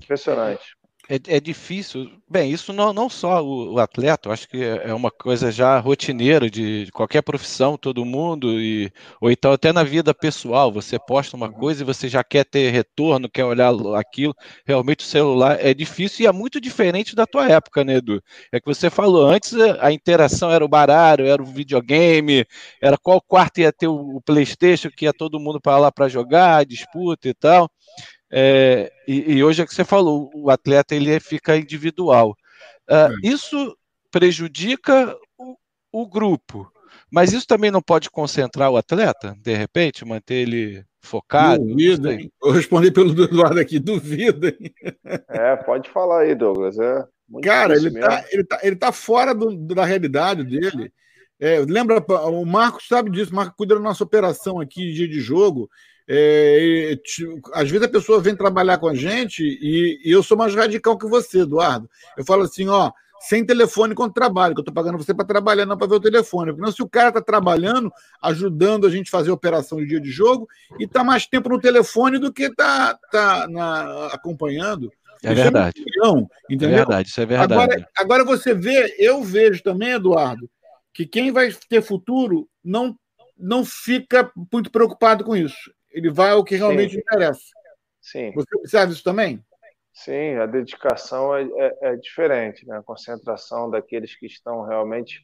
Impressionante 0.00 0.76
é, 1.12 1.36
é, 1.36 1.40
difícil. 1.40 2.10
Bem, 2.28 2.50
isso 2.50 2.72
não, 2.72 2.90
não 2.94 3.08
só 3.10 3.44
o, 3.44 3.74
o, 3.74 3.78
atleta, 3.78 4.30
acho 4.30 4.48
que 4.48 4.64
é, 4.64 4.88
é 4.88 4.94
uma 4.94 5.10
coisa 5.10 5.52
já 5.52 5.78
rotineira 5.78 6.48
de, 6.48 6.88
qualquer 6.92 7.20
profissão, 7.20 7.76
todo 7.76 8.02
mundo, 8.02 8.58
e, 8.58 8.90
ou 9.20 9.30
então 9.30 9.52
até 9.52 9.72
na 9.74 9.84
vida 9.84 10.14
pessoal, 10.14 10.72
você 10.72 10.98
posta 10.98 11.36
uma 11.36 11.52
coisa 11.52 11.82
e 11.82 11.84
você 11.84 12.08
já 12.08 12.24
quer 12.24 12.46
ter 12.46 12.70
retorno, 12.70 13.28
quer 13.28 13.44
olhar 13.44 13.74
aquilo. 13.94 14.34
Realmente 14.64 15.04
o 15.04 15.08
celular 15.08 15.58
é 15.60 15.74
difícil 15.74 16.24
e 16.24 16.26
é 16.26 16.32
muito 16.32 16.58
diferente 16.58 17.14
da 17.14 17.26
tua 17.26 17.46
época, 17.46 17.84
né, 17.84 17.96
Edu? 17.96 18.22
É 18.50 18.58
que 18.58 18.66
você 18.66 18.88
falou, 18.88 19.28
antes 19.28 19.52
a 19.80 19.92
interação 19.92 20.50
era 20.50 20.64
o 20.64 20.68
baralho, 20.68 21.26
era 21.26 21.42
o 21.42 21.46
videogame, 21.46 22.46
era 22.80 22.96
qual 22.96 23.20
quarto 23.20 23.58
ia 23.60 23.70
ter 23.72 23.86
o, 23.86 24.16
o 24.16 24.22
Playstation, 24.22 24.88
que 24.96 25.04
ia 25.04 25.12
todo 25.12 25.38
mundo 25.38 25.60
para 25.60 25.76
lá 25.78 25.92
para 25.92 26.08
jogar, 26.08 26.64
disputa 26.64 27.28
e 27.28 27.34
tal. 27.34 27.70
É, 28.32 28.90
e, 29.06 29.34
e, 29.34 29.44
hoje 29.44 29.60
é 29.60 29.66
que 29.66 29.74
você 29.74 29.84
falou, 29.84 30.30
o 30.34 30.50
atleta 30.50 30.94
ele 30.94 31.20
fica 31.20 31.56
individual. 31.56 32.34
Uh, 32.88 33.14
isso 33.22 33.76
prejudica 34.10 35.14
o, 35.38 35.56
o, 35.92 36.08
grupo, 36.08 36.72
mas 37.10 37.32
isso 37.32 37.46
também 37.46 37.70
não 37.70 37.82
pode 37.82 38.10
concentrar 38.10 38.70
o 38.70 38.76
atleta, 38.78 39.36
de 39.38 39.54
repente, 39.54 40.04
manter 40.04 40.36
ele 40.36 40.84
focado? 41.00 41.64
Duvida, 41.64 42.14
hein? 42.14 42.32
Vou 42.40 42.52
responder 42.52 42.90
pelo 42.90 43.10
Eduardo 43.22 43.60
aqui, 43.60 43.78
duvida. 43.78 44.48
Hein? 44.48 44.72
É, 45.28 45.56
pode 45.56 45.90
falar 45.90 46.22
aí, 46.22 46.34
Douglas. 46.34 46.78
É 46.78 47.04
Cara, 47.40 47.76
ele 47.76 47.88
está 47.88 48.24
ele 48.30 48.44
tá, 48.44 48.60
ele 48.62 48.76
tá 48.76 48.92
fora 48.92 49.34
do, 49.34 49.56
da 49.56 49.84
realidade 49.84 50.44
dele. 50.44 50.92
É, 51.40 51.58
lembra, 51.60 52.04
o 52.28 52.44
Marcos 52.44 52.86
sabe 52.86 53.10
disso, 53.10 53.32
o 53.32 53.34
Marcos 53.34 53.56
cuida 53.56 53.74
da 53.74 53.80
nossa 53.80 54.04
operação 54.04 54.60
aqui, 54.60 54.92
dia 54.92 55.08
de 55.08 55.20
jogo. 55.20 55.68
É, 56.14 56.58
e, 56.92 57.02
às 57.54 57.70
vezes 57.70 57.86
a 57.86 57.90
pessoa 57.90 58.20
vem 58.20 58.36
trabalhar 58.36 58.76
com 58.76 58.86
a 58.86 58.94
gente 58.94 59.42
e, 59.42 59.98
e, 60.04 60.12
eu 60.12 60.22
sou 60.22 60.36
mais 60.36 60.54
radical 60.54 60.98
que 60.98 61.06
você, 61.06 61.40
Eduardo. 61.40 61.88
Eu 62.18 62.22
falo 62.22 62.42
assim, 62.42 62.68
ó, 62.68 62.92
sem 63.18 63.46
telefone 63.46 63.94
quando 63.94 64.12
trabalho, 64.12 64.54
que 64.54 64.60
eu 64.60 64.62
estou 64.62 64.74
pagando 64.74 64.98
você 64.98 65.14
para 65.14 65.24
trabalhar, 65.24 65.64
não 65.64 65.78
para 65.78 65.86
ver 65.86 65.94
o 65.94 66.00
telefone. 66.00 66.50
Porque 66.50 66.66
não, 66.66 66.70
se 66.70 66.82
o 66.82 66.88
cara 66.88 67.08
está 67.08 67.22
trabalhando, 67.22 67.90
ajudando 68.20 68.86
a 68.86 68.90
gente 68.90 69.08
a 69.08 69.10
fazer 69.10 69.30
a 69.30 69.34
operação 69.34 69.78
de 69.78 69.86
dia 69.86 70.00
de 70.02 70.10
jogo, 70.10 70.46
e 70.78 70.84
está 70.84 71.02
mais 71.02 71.26
tempo 71.26 71.48
no 71.48 71.58
telefone 71.58 72.18
do 72.18 72.30
que 72.30 72.42
está 72.42 72.98
tá, 73.10 73.48
tá 73.48 74.06
acompanhando. 74.12 74.92
É 75.22 75.32
verdade. 75.32 75.80
É, 75.80 75.82
milhão, 75.82 76.28
entendeu? 76.50 76.74
é 76.74 76.76
verdade, 76.76 77.08
isso 77.08 77.20
é 77.22 77.24
verdade. 77.24 77.54
Agora, 77.54 77.88
agora 77.96 78.24
você 78.24 78.52
vê, 78.52 78.94
eu 78.98 79.22
vejo 79.22 79.62
também, 79.62 79.92
Eduardo, 79.92 80.46
que 80.92 81.06
quem 81.06 81.32
vai 81.32 81.50
ter 81.70 81.80
futuro 81.80 82.46
não, 82.62 82.94
não 83.38 83.64
fica 83.64 84.30
muito 84.52 84.70
preocupado 84.70 85.24
com 85.24 85.34
isso. 85.34 85.72
Ele 85.92 86.10
vai 86.10 86.30
ao 86.30 86.44
que 86.44 86.56
realmente 86.56 86.94
Sim. 86.94 86.98
interessa. 86.98 87.40
Sim. 88.00 88.32
Você 88.34 88.56
observa 88.56 88.92
isso 88.92 89.04
também? 89.04 89.42
Sim, 89.94 90.36
a 90.36 90.46
dedicação 90.46 91.34
é, 91.36 91.42
é, 91.42 91.78
é, 91.82 91.96
diferente, 91.96 92.66
né? 92.66 92.78
a 92.78 92.82
concentração 92.82 93.70
daqueles 93.70 94.16
que 94.16 94.26
estão 94.26 94.64
realmente 94.64 95.20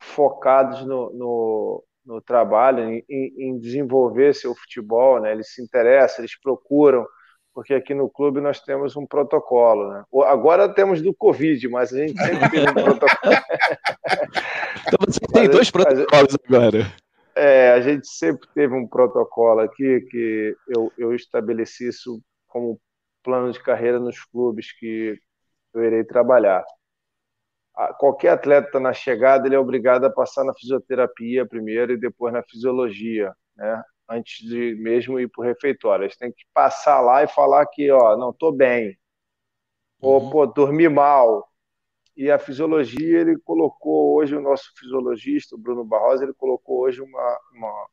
focados 0.00 0.86
no, 0.86 1.12
no, 1.12 1.84
no 2.06 2.20
trabalho, 2.20 2.88
em, 2.90 3.04
em, 3.08 3.58
desenvolver 3.58 4.34
seu 4.34 4.54
futebol, 4.54 5.20
né? 5.20 5.32
eles 5.32 5.52
se 5.52 5.60
interessam, 5.60 6.20
eles 6.20 6.38
procuram 6.40 7.04
porque 7.54 7.72
aqui 7.72 7.94
no 7.94 8.10
clube 8.10 8.40
nós 8.40 8.60
temos 8.60 8.96
um 8.96 9.06
protocolo. 9.06 9.88
Né? 9.88 10.04
Agora 10.26 10.68
temos 10.68 11.00
do 11.00 11.14
Covid, 11.14 11.68
mas 11.68 11.92
a 11.92 11.98
gente 11.98 12.20
sempre 12.20 12.50
teve 12.50 12.68
um 12.68 12.74
protocolo. 12.82 13.34
então 14.88 14.98
você 15.06 15.20
tem 15.32 15.48
dois 15.48 15.70
protocolos 15.70 16.36
agora. 16.44 16.92
É, 17.36 17.72
a 17.72 17.80
gente 17.80 18.06
sempre 18.06 18.48
teve 18.54 18.74
um 18.74 18.86
protocolo 18.86 19.60
aqui 19.60 20.00
que 20.10 20.56
eu, 20.68 20.92
eu 20.96 21.14
estabeleci 21.14 21.88
isso 21.88 22.22
como 22.46 22.80
plano 23.22 23.50
de 23.50 23.60
carreira 23.60 23.98
nos 23.98 24.22
clubes 24.24 24.72
que 24.72 25.18
eu 25.72 25.82
irei 25.82 26.04
trabalhar. 26.04 26.64
Qualquer 27.98 28.28
atleta 28.28 28.78
na 28.78 28.92
chegada 28.92 29.48
ele 29.48 29.56
é 29.56 29.58
obrigado 29.58 30.04
a 30.04 30.10
passar 30.10 30.44
na 30.44 30.54
fisioterapia 30.54 31.44
primeiro 31.44 31.92
e 31.92 31.96
depois 31.96 32.32
na 32.32 32.42
fisiologia, 32.44 33.34
né? 33.56 33.82
Antes 34.08 34.46
de 34.46 34.76
mesmo 34.76 35.18
ir 35.18 35.28
para 35.28 35.42
o 35.42 35.44
refeitório. 35.44 36.04
Eles 36.04 36.16
têm 36.16 36.30
que 36.30 36.44
passar 36.52 37.00
lá 37.00 37.24
e 37.24 37.26
falar 37.28 37.66
que, 37.66 37.90
ó, 37.90 38.16
não 38.16 38.30
estou 38.30 38.52
bem, 38.52 38.96
ou 40.00 40.20
uhum. 40.22 40.30
pô, 40.30 40.46
dormi 40.46 40.88
mal. 40.88 41.48
E 42.16 42.30
a 42.30 42.38
fisiologia 42.38 43.20
ele 43.20 43.38
colocou 43.38 44.14
hoje 44.14 44.36
o 44.36 44.40
nosso 44.40 44.70
fisiologista, 44.78 45.56
o 45.56 45.58
Bruno 45.58 45.84
Barroso, 45.84 46.22
ele 46.22 46.34
colocou 46.34 46.82
hoje 46.82 47.00
uma, 47.00 47.40
uma 47.52 47.88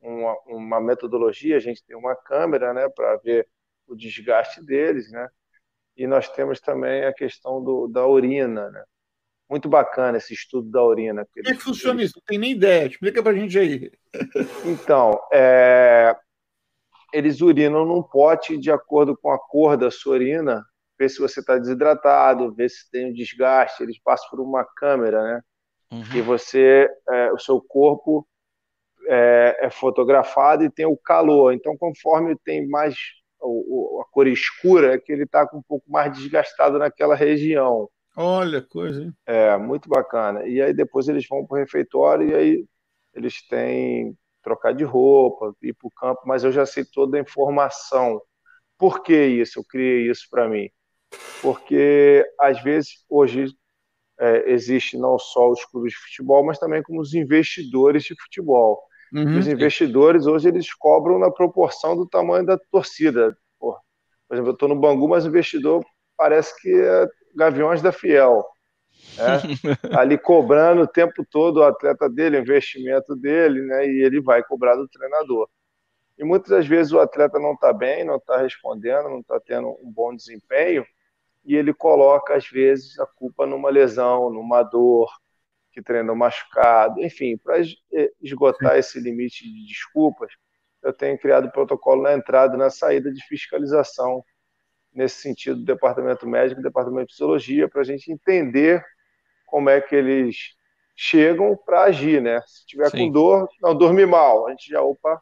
uma, 0.00 0.36
uma, 0.46 0.80
metodologia, 0.80 1.56
a 1.56 1.60
gente 1.60 1.84
tem 1.84 1.96
uma 1.96 2.16
câmera 2.16 2.72
né, 2.72 2.88
para 2.88 3.16
ver 3.16 3.46
o 3.86 3.94
desgaste 3.94 4.64
deles, 4.64 5.10
né? 5.10 5.28
E 5.96 6.06
nós 6.06 6.28
temos 6.28 6.60
também 6.60 7.04
a 7.04 7.12
questão 7.12 7.62
do, 7.62 7.86
da 7.86 8.06
urina, 8.06 8.70
né? 8.70 8.82
Muito 9.48 9.68
bacana 9.68 10.16
esse 10.16 10.32
estudo 10.32 10.70
da 10.70 10.82
urina. 10.82 11.26
Como 11.26 11.48
é 11.48 11.52
que 11.52 11.62
funciona 11.62 12.02
isso? 12.02 12.14
Não 12.16 12.22
tem 12.24 12.38
nem 12.38 12.52
ideia. 12.52 12.86
Explica 12.86 13.22
para 13.22 13.32
a 13.32 13.34
gente 13.34 13.58
aí. 13.58 13.90
Então, 14.64 15.20
é... 15.32 16.16
eles 17.12 17.40
urinam 17.40 17.84
num 17.84 18.02
pote 18.02 18.56
de 18.56 18.70
acordo 18.70 19.16
com 19.16 19.30
a 19.30 19.38
cor 19.38 19.76
da 19.76 19.90
sua 19.90 20.14
urina, 20.14 20.64
ver 21.00 21.08
se 21.08 21.18
você 21.18 21.40
está 21.40 21.56
desidratado, 21.56 22.54
ver 22.54 22.68
se 22.68 22.90
tem 22.90 23.10
um 23.10 23.12
desgaste. 23.12 23.82
Eles 23.82 23.98
passam 23.98 24.28
por 24.28 24.38
uma 24.38 24.64
câmera, 24.64 25.22
né? 25.22 25.40
Uhum. 25.90 26.02
E 26.14 26.20
você, 26.20 26.88
é, 27.08 27.32
o 27.32 27.38
seu 27.38 27.58
corpo 27.60 28.28
é, 29.08 29.56
é, 29.62 29.70
fotografado 29.70 30.62
e 30.62 30.70
tem 30.70 30.84
o 30.84 30.96
calor. 30.98 31.54
Então, 31.54 31.74
conforme 31.78 32.36
tem 32.44 32.68
mais 32.68 32.94
o, 33.40 34.02
a 34.02 34.12
cor 34.12 34.26
escura, 34.26 34.92
é 34.92 34.98
que 34.98 35.10
ele 35.10 35.24
está 35.24 35.48
um 35.54 35.62
pouco 35.66 35.90
mais 35.90 36.12
desgastado 36.12 36.78
naquela 36.78 37.14
região. 37.14 37.88
Olha, 38.14 38.60
coisa, 38.60 39.02
hein? 39.02 39.12
É, 39.24 39.56
muito 39.56 39.88
bacana. 39.88 40.46
E 40.46 40.60
aí 40.60 40.74
depois 40.74 41.08
eles 41.08 41.26
vão 41.26 41.46
para 41.46 41.56
o 41.56 41.58
refeitório 41.58 42.28
e 42.28 42.34
aí 42.34 42.64
eles 43.14 43.46
têm 43.48 44.14
trocar 44.42 44.74
de 44.74 44.84
roupa, 44.84 45.54
ir 45.62 45.72
para 45.74 45.86
o 45.86 45.90
campo, 45.90 46.22
mas 46.26 46.44
eu 46.44 46.52
já 46.52 46.66
sei 46.66 46.84
toda 46.84 47.16
a 47.16 47.20
informação. 47.20 48.20
Por 48.78 49.02
que 49.02 49.14
isso? 49.26 49.58
Eu 49.58 49.64
criei 49.64 50.10
isso 50.10 50.26
para 50.30 50.48
mim. 50.48 50.68
Porque, 51.42 52.24
às 52.38 52.62
vezes, 52.62 53.04
hoje 53.08 53.46
é, 54.18 54.50
existe 54.50 54.98
não 54.98 55.18
só 55.18 55.50
os 55.50 55.64
clubes 55.64 55.92
de 55.92 55.98
futebol, 55.98 56.44
mas 56.44 56.58
também 56.58 56.82
como 56.82 57.00
os 57.00 57.14
investidores 57.14 58.04
de 58.04 58.14
futebol. 58.20 58.80
Uhum. 59.12 59.38
Os 59.38 59.48
investidores 59.48 60.26
hoje 60.26 60.48
eles 60.48 60.72
cobram 60.74 61.18
na 61.18 61.30
proporção 61.30 61.96
do 61.96 62.06
tamanho 62.06 62.46
da 62.46 62.58
torcida. 62.70 63.36
Por 63.58 64.34
exemplo, 64.36 64.50
eu 64.50 64.54
estou 64.54 64.68
no 64.68 64.78
Bangu, 64.78 65.08
mas 65.08 65.24
o 65.24 65.28
investidor 65.28 65.84
parece 66.16 66.54
que 66.60 66.72
é 66.72 67.08
Gaviões 67.34 67.82
da 67.82 67.90
Fiel. 67.90 68.44
Né? 69.16 69.40
Ali 69.98 70.16
cobrando 70.16 70.82
o 70.82 70.86
tempo 70.86 71.26
todo 71.28 71.56
o 71.56 71.64
atleta 71.64 72.08
dele, 72.08 72.36
o 72.36 72.40
investimento 72.40 73.16
dele, 73.16 73.62
né? 73.62 73.86
e 73.88 74.04
ele 74.04 74.20
vai 74.20 74.42
cobrar 74.44 74.76
do 74.76 74.86
treinador. 74.86 75.48
E 76.16 76.24
muitas 76.24 76.50
das 76.50 76.66
vezes 76.66 76.92
o 76.92 77.00
atleta 77.00 77.40
não 77.40 77.54
está 77.54 77.72
bem, 77.72 78.04
não 78.04 78.16
está 78.16 78.36
respondendo, 78.36 79.08
não 79.08 79.20
está 79.20 79.40
tendo 79.40 79.68
um 79.82 79.90
bom 79.90 80.14
desempenho, 80.14 80.84
e 81.44 81.56
ele 81.56 81.72
coloca, 81.72 82.34
às 82.34 82.46
vezes, 82.48 82.98
a 82.98 83.06
culpa 83.06 83.46
numa 83.46 83.70
lesão, 83.70 84.30
numa 84.30 84.62
dor, 84.62 85.10
que 85.72 85.82
treinou 85.82 86.16
machucado, 86.16 87.00
enfim, 87.00 87.36
para 87.36 87.56
esgotar 88.20 88.76
esse 88.76 88.98
limite 89.00 89.44
de 89.44 89.66
desculpas, 89.66 90.32
eu 90.82 90.92
tenho 90.92 91.18
criado 91.18 91.50
protocolo 91.50 92.02
na 92.02 92.12
entrada 92.12 92.54
e 92.54 92.58
na 92.58 92.70
saída 92.70 93.12
de 93.12 93.22
fiscalização 93.26 94.24
nesse 94.92 95.20
sentido 95.20 95.60
do 95.60 95.64
departamento 95.64 96.26
médico 96.26 96.60
e 96.60 96.64
departamento 96.64 97.08
de 97.08 97.12
fisiologia 97.12 97.68
para 97.68 97.82
a 97.82 97.84
gente 97.84 98.10
entender 98.10 98.84
como 99.46 99.70
é 99.70 99.80
que 99.80 99.94
eles 99.94 100.36
chegam 100.96 101.56
para 101.56 101.84
agir, 101.84 102.20
né? 102.20 102.40
Se 102.46 102.66
tiver 102.66 102.90
Sim. 102.90 103.06
com 103.06 103.12
dor, 103.12 103.48
não 103.60 103.74
dorme 103.74 104.04
mal, 104.04 104.46
a 104.46 104.50
gente 104.50 104.68
já 104.68 104.82
opa, 104.82 105.20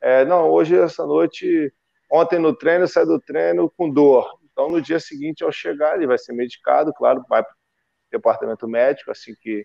é, 0.00 0.24
não 0.24 0.50
hoje 0.50 0.76
essa 0.78 1.06
noite, 1.06 1.72
ontem 2.10 2.38
no 2.38 2.54
treino 2.54 2.86
sai 2.88 3.04
do 3.04 3.20
treino 3.20 3.70
com 3.70 3.90
dor, 3.90 4.38
então 4.58 4.68
no 4.68 4.82
dia 4.82 4.98
seguinte 4.98 5.44
ao 5.44 5.52
chegar 5.52 5.94
ele 5.94 6.08
vai 6.08 6.18
ser 6.18 6.32
medicado, 6.32 6.92
claro, 6.92 7.24
vai 7.28 7.44
para 7.44 7.52
o 7.52 8.10
departamento 8.10 8.66
médico 8.66 9.12
assim 9.12 9.32
que 9.40 9.64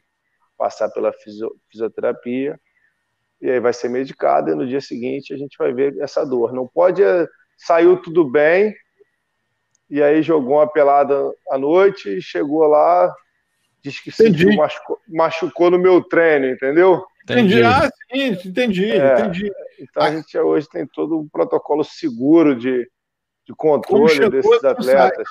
passar 0.55 0.87
pela 0.89 1.11
fisioterapia 1.71 2.59
e 3.41 3.49
aí 3.49 3.59
vai 3.59 3.73
ser 3.73 3.89
medicado 3.89 4.51
e 4.51 4.55
no 4.55 4.67
dia 4.67 4.79
seguinte 4.79 5.33
a 5.33 5.37
gente 5.37 5.57
vai 5.57 5.73
ver 5.73 5.97
essa 5.99 6.23
dor. 6.23 6.53
Não 6.53 6.67
pode 6.67 7.01
eh, 7.01 7.27
saiu 7.57 7.99
tudo 7.99 8.23
bem 8.23 8.71
e 9.89 10.01
aí 10.01 10.21
jogou 10.21 10.57
uma 10.57 10.71
pelada 10.71 11.15
à 11.49 11.57
noite 11.57 12.17
e 12.17 12.21
chegou 12.21 12.67
lá 12.67 13.11
diz 13.81 13.99
que 13.99 14.11
sentiu, 14.11 14.55
machucou, 14.55 14.99
machucou, 15.07 15.71
no 15.71 15.79
meu 15.79 16.03
treino, 16.03 16.45
entendeu? 16.45 17.03
Entendi. 17.23 17.63
Ah, 17.63 17.89
sim, 18.11 18.27
entendi, 18.45 18.91
é, 18.91 19.19
entendi. 19.19 19.51
Então 19.79 20.03
a 20.03 20.11
gente 20.11 20.37
hoje 20.37 20.69
tem 20.69 20.85
todo 20.85 21.19
um 21.19 21.27
protocolo 21.27 21.83
seguro 21.83 22.55
de, 22.55 22.87
de 23.45 23.53
controle 23.55 24.29
desses 24.29 24.63
atletas. 24.63 25.27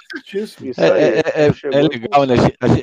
É, 0.76 0.87
é, 0.87 1.47
é, 1.47 1.78
é, 1.78 1.83
legal, 1.83 2.25
né? 2.26 2.35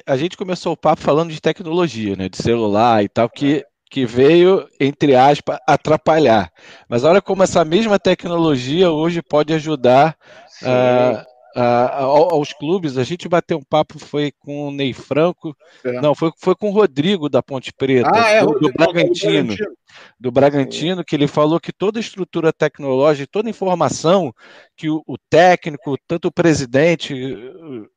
A 0.06 0.18
gente 0.18 0.36
começou 0.36 0.74
o 0.74 0.78
papo 0.78 1.02
falando 1.02 1.32
de 1.32 1.42
tecnologia, 1.42 2.16
né? 2.16 2.28
De 2.30 2.38
celular 2.38 3.04
e 3.04 3.10
tal, 3.10 3.30
que, 3.30 3.64
que 3.90 4.06
veio, 4.06 4.68
entre 4.80 5.16
aspas, 5.16 5.60
atrapalhar. 5.68 6.52
Mas 6.88 7.04
olha 7.04 7.22
como 7.22 7.44
essa 7.44 7.64
mesma 7.64 8.00
tecnologia 8.00 8.92
hoje 8.92 9.22
pode 9.22 9.54
ajudar 9.54 10.18
uh, 10.64 11.24
uh, 11.56 12.32
aos 12.32 12.54
clubes. 12.54 12.98
A 12.98 13.04
gente 13.04 13.28
bateu 13.28 13.58
um 13.58 13.64
papo, 13.64 14.00
foi 14.00 14.32
com 14.40 14.68
o 14.68 14.72
Ney 14.72 14.94
Franco, 14.94 15.56
é. 15.84 16.02
não, 16.02 16.14
foi, 16.14 16.32
foi 16.38 16.56
com 16.56 16.70
o 16.70 16.74
Rodrigo 16.74 17.30
da 17.30 17.42
Ponte 17.42 17.72
Preta, 17.74 18.12
ah, 18.14 18.30
é, 18.30 18.46
do, 18.46 18.60
do, 18.60 18.72
Bragantino, 18.72 19.56
do 20.20 20.32
Bragantino, 20.32 21.04
que 21.04 21.16
ele 21.16 21.28
falou 21.28 21.60
que 21.60 21.74
toda 21.74 22.00
estrutura 22.00 22.54
tecnológica, 22.54 23.30
toda 23.32 23.50
informação 23.50 24.34
que 24.76 24.90
o, 24.90 25.04
o 25.08 25.18
técnico, 25.30 25.98
tanto 26.08 26.28
o 26.28 26.32
presidente 26.32 27.14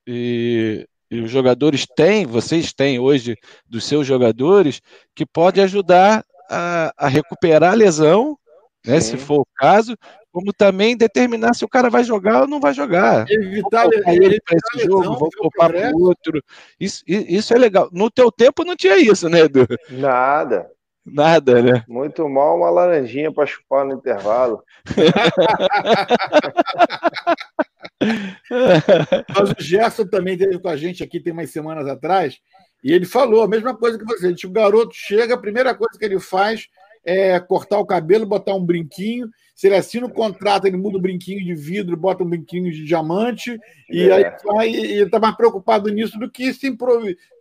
e, 0.06 0.86
e 1.10 1.20
os 1.20 1.30
jogadores 1.30 1.86
têm, 1.86 2.26
vocês 2.26 2.72
têm 2.72 2.98
hoje 2.98 3.36
dos 3.66 3.84
seus 3.84 4.06
jogadores, 4.06 4.80
que 5.14 5.26
pode 5.26 5.60
ajudar 5.60 6.24
a, 6.50 6.92
a 6.96 7.08
recuperar 7.08 7.72
a 7.72 7.76
lesão 7.76 8.36
né, 8.86 9.00
se 9.00 9.16
for 9.16 9.40
o 9.40 9.46
caso, 9.56 9.96
como 10.32 10.52
também 10.52 10.96
determinar 10.96 11.54
se 11.54 11.64
o 11.64 11.68
cara 11.68 11.90
vai 11.90 12.04
jogar 12.04 12.42
ou 12.42 12.48
não 12.48 12.60
vai 12.60 12.74
jogar. 12.74 13.24
Evitar 13.30 13.84
vou 13.84 13.92
ele 14.06 14.40
para 14.40 14.56
esse 14.56 14.86
jogo, 14.86 15.18
vou 15.18 15.30
poupar 15.30 15.70
para 15.70 15.94
o 15.94 16.02
outro. 16.02 16.42
Isso, 16.80 17.04
isso 17.06 17.54
é 17.54 17.58
legal. 17.58 17.88
No 17.92 18.10
teu 18.10 18.32
tempo 18.32 18.64
não 18.64 18.76
tinha 18.76 18.96
isso, 18.96 19.28
né, 19.28 19.40
Edu? 19.40 19.66
Nada. 19.90 20.70
Nada, 21.04 21.60
né? 21.60 21.82
Muito 21.88 22.28
mal 22.28 22.56
uma 22.56 22.70
laranjinha 22.70 23.32
para 23.32 23.44
chupar 23.44 23.84
no 23.84 23.94
intervalo. 23.94 24.62
Mas 29.28 29.50
o 29.50 29.56
Gerson 29.58 30.06
também 30.06 30.38
teve 30.38 30.60
com 30.60 30.68
a 30.68 30.76
gente 30.76 31.02
aqui 31.02 31.18
tem 31.20 31.32
umas 31.32 31.50
semanas 31.50 31.88
atrás, 31.88 32.38
e 32.84 32.92
ele 32.92 33.04
falou 33.04 33.42
a 33.42 33.48
mesma 33.48 33.76
coisa 33.76 33.98
que 33.98 34.04
você. 34.04 34.32
O 34.46 34.50
garoto 34.50 34.94
chega, 34.94 35.34
a 35.34 35.38
primeira 35.38 35.74
coisa 35.74 35.98
que 35.98 36.04
ele 36.04 36.20
faz 36.20 36.68
é 37.04 37.38
cortar 37.40 37.78
o 37.78 37.86
cabelo, 37.86 38.26
botar 38.26 38.54
um 38.54 38.64
brinquinho. 38.64 39.28
Se 39.54 39.66
ele 39.66 39.76
assina 39.76 40.06
o 40.06 40.12
contrato, 40.12 40.66
ele 40.66 40.76
muda 40.76 40.98
o 40.98 41.00
brinquinho 41.00 41.44
de 41.44 41.54
vidro, 41.54 41.96
bota 41.96 42.24
um 42.24 42.28
brinquinho 42.28 42.70
de 42.72 42.84
diamante, 42.84 43.58
e 43.90 44.08
é. 44.08 44.12
aí 44.12 44.36
vai, 44.44 44.68
e 44.68 44.76
ele 44.76 45.02
está 45.04 45.18
mais 45.18 45.36
preocupado 45.36 45.88
nisso 45.90 46.18
do 46.18 46.30
que 46.30 46.52
se 46.52 46.76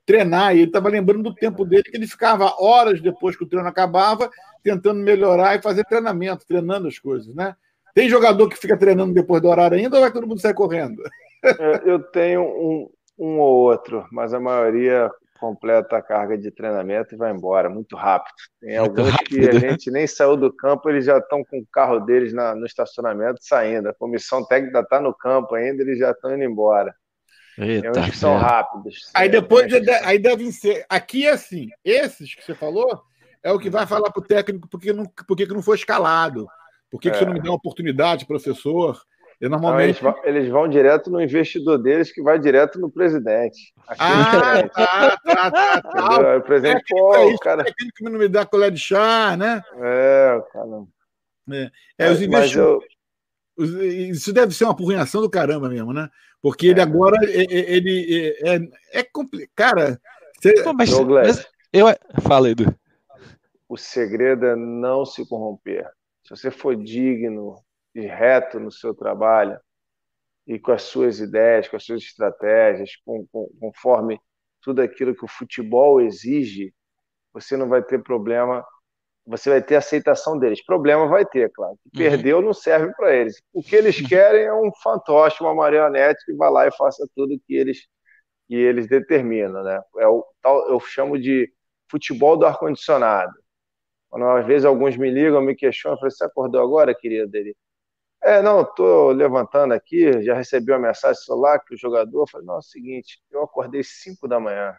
treinar. 0.05 0.55
E 0.55 0.59
ele 0.59 0.67
estava 0.67 0.89
lembrando 0.89 1.23
do 1.23 1.35
tempo 1.35 1.65
dele, 1.65 1.83
que 1.83 1.95
ele 1.95 2.07
ficava 2.07 2.53
horas 2.59 3.01
depois 3.01 3.35
que 3.35 3.43
o 3.43 3.47
treino 3.47 3.67
acabava, 3.67 4.29
tentando 4.63 4.99
melhorar 4.99 5.55
e 5.57 5.61
fazer 5.61 5.83
treinamento, 5.85 6.45
treinando 6.45 6.87
as 6.87 6.99
coisas, 6.99 7.33
né? 7.33 7.55
Tem 7.93 8.07
jogador 8.09 8.47
que 8.47 8.57
fica 8.57 8.77
treinando 8.77 9.13
depois 9.13 9.41
do 9.41 9.49
horário 9.49 9.77
ainda 9.77 9.97
ou 9.97 10.01
vai 10.01 10.11
todo 10.11 10.27
mundo 10.27 10.39
sair 10.39 10.53
correndo? 10.53 11.01
É, 11.43 11.81
eu 11.85 11.99
tenho 11.99 12.41
um, 12.41 12.89
um 13.17 13.39
ou 13.39 13.69
outro, 13.69 14.05
mas 14.11 14.33
a 14.33 14.39
maioria 14.39 15.09
completa 15.41 15.97
a 15.97 16.01
carga 16.03 16.37
de 16.37 16.51
treinamento 16.51 17.15
e 17.15 17.17
vai 17.17 17.31
embora 17.31 17.67
muito 17.67 17.95
rápido. 17.95 18.35
Tem 18.61 18.77
muito 18.77 18.99
alguns 18.99 19.11
rápido, 19.11 19.27
que 19.27 19.49
a 19.49 19.53
né? 19.53 19.59
gente 19.71 19.89
nem 19.89 20.05
saiu 20.05 20.37
do 20.37 20.53
campo, 20.53 20.87
eles 20.87 21.03
já 21.03 21.17
estão 21.17 21.43
com 21.43 21.57
o 21.57 21.65
carro 21.73 21.99
deles 21.99 22.31
na, 22.31 22.53
no 22.53 22.67
estacionamento 22.67 23.39
saindo. 23.41 23.89
A 23.89 23.93
comissão 23.93 24.45
técnica 24.45 24.81
está 24.81 25.01
no 25.01 25.11
campo 25.11 25.55
ainda, 25.55 25.81
eles 25.81 25.97
já 25.97 26.11
estão 26.11 26.35
indo 26.35 26.43
embora. 26.43 26.93
Eita, 27.57 27.91
Tem 27.91 28.03
uns 28.03 28.09
que 28.11 28.17
são 28.17 28.37
rápidos. 28.37 29.09
Aí 29.15 29.27
depois 29.27 29.65
aí 30.03 30.19
devem 30.19 30.51
ser. 30.51 30.85
Aqui 30.87 31.25
é 31.25 31.31
assim: 31.31 31.67
esses 31.83 32.35
que 32.35 32.43
você 32.43 32.53
falou 32.53 33.01
é 33.43 33.51
o 33.51 33.59
que 33.59 33.69
vai 33.69 33.87
falar 33.87 34.11
para 34.11 34.21
o 34.21 34.25
técnico 34.25 34.69
porque 34.69 34.93
não, 34.93 35.05
porque 35.27 35.47
não 35.47 35.63
foi 35.63 35.75
escalado. 35.75 36.47
Por 36.89 37.01
que, 37.01 37.09
é. 37.09 37.11
que 37.11 37.17
você 37.17 37.25
não 37.25 37.33
me 37.33 37.41
dá 37.41 37.49
uma 37.49 37.55
oportunidade, 37.55 38.27
professor? 38.27 39.01
Eu 39.41 39.49
normalmente... 39.49 40.03
Não, 40.03 40.11
eles, 40.11 40.21
vão, 40.21 40.25
eles, 40.25 40.49
vão, 40.49 40.67
direto 40.67 41.09
no 41.09 41.19
investidor 41.19 41.79
deles, 41.79 42.11
que 42.11 42.21
vai 42.21 42.37
direto 42.37 42.79
no 42.79 42.91
presidente. 42.91 43.73
ah, 43.87 44.59
é 44.59 44.67
tá, 44.67 45.17
tá, 45.17 45.51
tá, 45.51 45.81
tá. 45.81 46.37
O 46.37 46.41
presidente, 46.43 46.77
é, 46.77 46.83
pô, 46.87 47.15
é, 47.15 47.37
cara... 47.39 47.63
É 47.63 47.71
que 47.73 48.03
não 48.03 48.19
me 48.19 48.27
dá 48.27 48.45
colher 48.45 48.71
de 48.71 48.79
chá, 48.79 49.35
né? 49.35 49.63
É, 49.77 50.43
cara... 50.53 50.83
É, 51.49 51.71
é 51.97 52.11
os 52.11 52.21
investidores... 52.21 52.87
Eu... 53.57 53.65
Isso 53.65 54.31
deve 54.31 54.53
ser 54.53 54.65
uma 54.65 54.73
apurrinhação 54.73 55.21
do 55.21 55.29
caramba 55.29 55.67
mesmo, 55.69 55.91
né? 55.91 56.07
Porque 56.39 56.67
ele 56.67 56.79
é. 56.79 56.83
agora, 56.83 57.17
ele 57.27 58.37
é, 58.43 58.55
é, 58.55 58.59
é 58.99 59.03
complicado. 59.03 59.51
Cara, 59.55 60.01
você... 60.39 60.53
Pô, 60.63 60.71
mas, 60.71 60.91
mas 60.91 61.49
eu... 61.73 61.87
Fala, 62.21 62.49
Edu. 62.49 62.73
O 63.67 63.75
segredo 63.75 64.45
é 64.45 64.55
não 64.55 65.03
se 65.03 65.27
corromper. 65.27 65.89
Se 66.23 66.29
você 66.29 66.51
for 66.51 66.75
digno 66.75 67.55
e 67.93 68.01
reto 68.01 68.59
no 68.59 68.71
seu 68.71 68.93
trabalho 68.93 69.59
e 70.47 70.59
com 70.59 70.71
as 70.71 70.83
suas 70.83 71.19
ideias, 71.19 71.67
com 71.67 71.75
as 71.75 71.83
suas 71.83 72.01
estratégias, 72.01 72.91
com, 73.05 73.25
com, 73.31 73.49
conforme 73.59 74.19
tudo 74.61 74.81
aquilo 74.81 75.15
que 75.15 75.25
o 75.25 75.27
futebol 75.27 76.01
exige, 76.01 76.73
você 77.33 77.55
não 77.57 77.67
vai 77.67 77.81
ter 77.83 78.03
problema, 78.03 78.65
você 79.25 79.49
vai 79.49 79.61
ter 79.61 79.75
aceitação 79.75 80.37
deles. 80.37 80.63
Problema 80.65 81.07
vai 81.07 81.25
ter, 81.25 81.51
claro. 81.51 81.73
Uhum. 81.73 81.91
Perdeu 81.97 82.41
não 82.41 82.53
serve 82.53 82.93
para 82.95 83.15
eles. 83.15 83.41
O 83.53 83.61
que 83.63 83.75
eles 83.75 83.99
querem 84.07 84.43
é 84.43 84.53
um 84.53 84.71
fantoche, 84.83 85.43
uma 85.43 85.53
marionete 85.53 86.25
que 86.25 86.33
vá 86.33 86.49
lá 86.49 86.67
e 86.67 86.71
faça 86.75 87.07
tudo 87.15 87.39
que 87.47 87.55
eles 87.55 87.87
que 88.47 88.55
eles 88.55 88.87
determinam, 88.87 89.63
né? 89.63 89.81
É 89.99 90.07
o 90.07 90.25
tal 90.41 90.69
eu 90.69 90.79
chamo 90.81 91.17
de 91.17 91.49
futebol 91.89 92.37
do 92.37 92.45
ar 92.45 92.57
condicionado. 92.59 93.31
Quando 94.09 94.25
às 94.27 94.45
vezes 94.45 94.65
alguns 94.65 94.97
me 94.97 95.09
ligam, 95.09 95.41
me 95.41 95.55
questionam, 95.55 95.97
eu 95.97 95.99
falo, 96.01 96.11
você 96.11 96.25
acordou 96.25 96.61
agora, 96.61 96.93
querido 96.95 97.29
dele? 97.29 97.55
É, 98.23 98.41
não, 98.41 98.61
estou 98.61 99.11
levantando 99.11 99.73
aqui, 99.73 100.21
já 100.23 100.35
recebi 100.35 100.71
uma 100.71 100.79
mensagem 100.79 101.21
celular 101.23 101.59
que 101.59 101.73
o 101.73 101.77
jogador 101.77 102.27
falou, 102.29 102.45
não, 102.45 102.55
é 102.55 102.57
o 102.59 102.61
seguinte, 102.61 103.19
eu 103.31 103.41
acordei 103.43 103.83
5 103.83 104.27
da 104.27 104.39
manhã, 104.39 104.75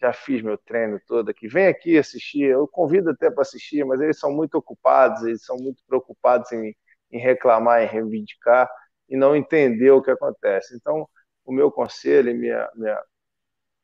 já 0.00 0.12
fiz 0.12 0.42
meu 0.42 0.58
treino 0.58 1.00
todo 1.06 1.30
aqui, 1.30 1.48
vem 1.48 1.66
aqui 1.68 1.96
assistir, 1.98 2.42
eu 2.42 2.68
convido 2.68 3.10
até 3.10 3.30
para 3.30 3.42
assistir, 3.42 3.84
mas 3.84 4.00
eles 4.00 4.18
são 4.18 4.30
muito 4.32 4.56
ocupados, 4.56 5.22
eles 5.24 5.44
são 5.44 5.56
muito 5.56 5.82
preocupados 5.86 6.52
em, 6.52 6.76
em 7.10 7.18
reclamar, 7.18 7.82
em 7.82 7.86
reivindicar 7.86 8.68
e 9.08 9.16
não 9.16 9.34
entender 9.34 9.90
o 9.90 10.02
que 10.02 10.10
acontece. 10.10 10.76
Então, 10.76 11.08
o 11.44 11.52
meu 11.52 11.70
conselho 11.70 12.30
e 12.30 12.34
minha, 12.34 12.68
minha, 12.74 13.02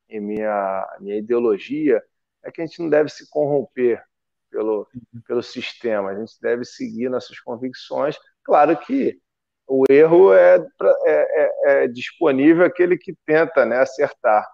e 0.09 0.21
minha, 0.21 0.99
minha 1.01 1.19
ideologia 1.19 2.03
é 2.43 2.51
que 2.53 2.63
a 2.63 2.67
gente 2.67 2.81
não 2.83 2.91
deve 2.91 3.11
se 3.11 3.29
corromper 3.31 4.03
pelo, 4.51 4.89
pelo 5.27 5.43
sistema, 5.43 6.11
a 6.11 6.19
gente 6.21 6.41
deve 6.41 6.65
seguir 6.65 7.09
nossas 7.11 7.41
convicções 7.41 8.17
Claro 8.45 8.77
que 8.77 9.19
o 9.67 9.85
erro 9.91 10.35
é, 10.35 10.57
é, 10.57 10.63
é, 11.07 11.85
é 11.85 11.89
disponível 11.89 12.65
aquele 12.65 12.99
que 12.99 13.15
tenta 13.25 13.65
né, 13.65 13.79
acertar. 13.79 14.47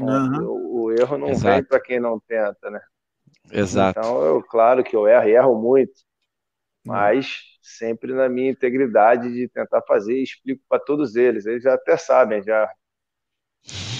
Uhum. 0.00 0.44
O, 0.44 0.82
o, 0.84 0.92
erro 0.92 1.18
não 1.18 1.28
Exato. 1.28 1.54
vem 1.54 1.64
para 1.64 1.80
quem 1.80 2.00
não 2.00 2.20
tenta, 2.20 2.70
né? 2.70 2.80
Exato. 3.52 3.98
Então, 3.98 4.24
eu, 4.24 4.42
claro 4.42 4.82
que 4.82 4.96
eu 4.96 5.06
erro 5.06 5.28
e 5.28 5.32
erro 5.34 5.60
muito, 5.60 5.92
mas 6.84 7.42
sempre 7.62 8.12
na 8.12 8.28
minha 8.28 8.50
integridade 8.50 9.32
de 9.32 9.48
tentar 9.48 9.82
fazer 9.82 10.14
e 10.14 10.22
explico 10.22 10.62
para 10.68 10.80
todos 10.80 11.14
eles. 11.14 11.46
Eles 11.46 11.62
já 11.62 11.74
até 11.74 11.96
sabem, 11.96 12.42
já 12.42 12.68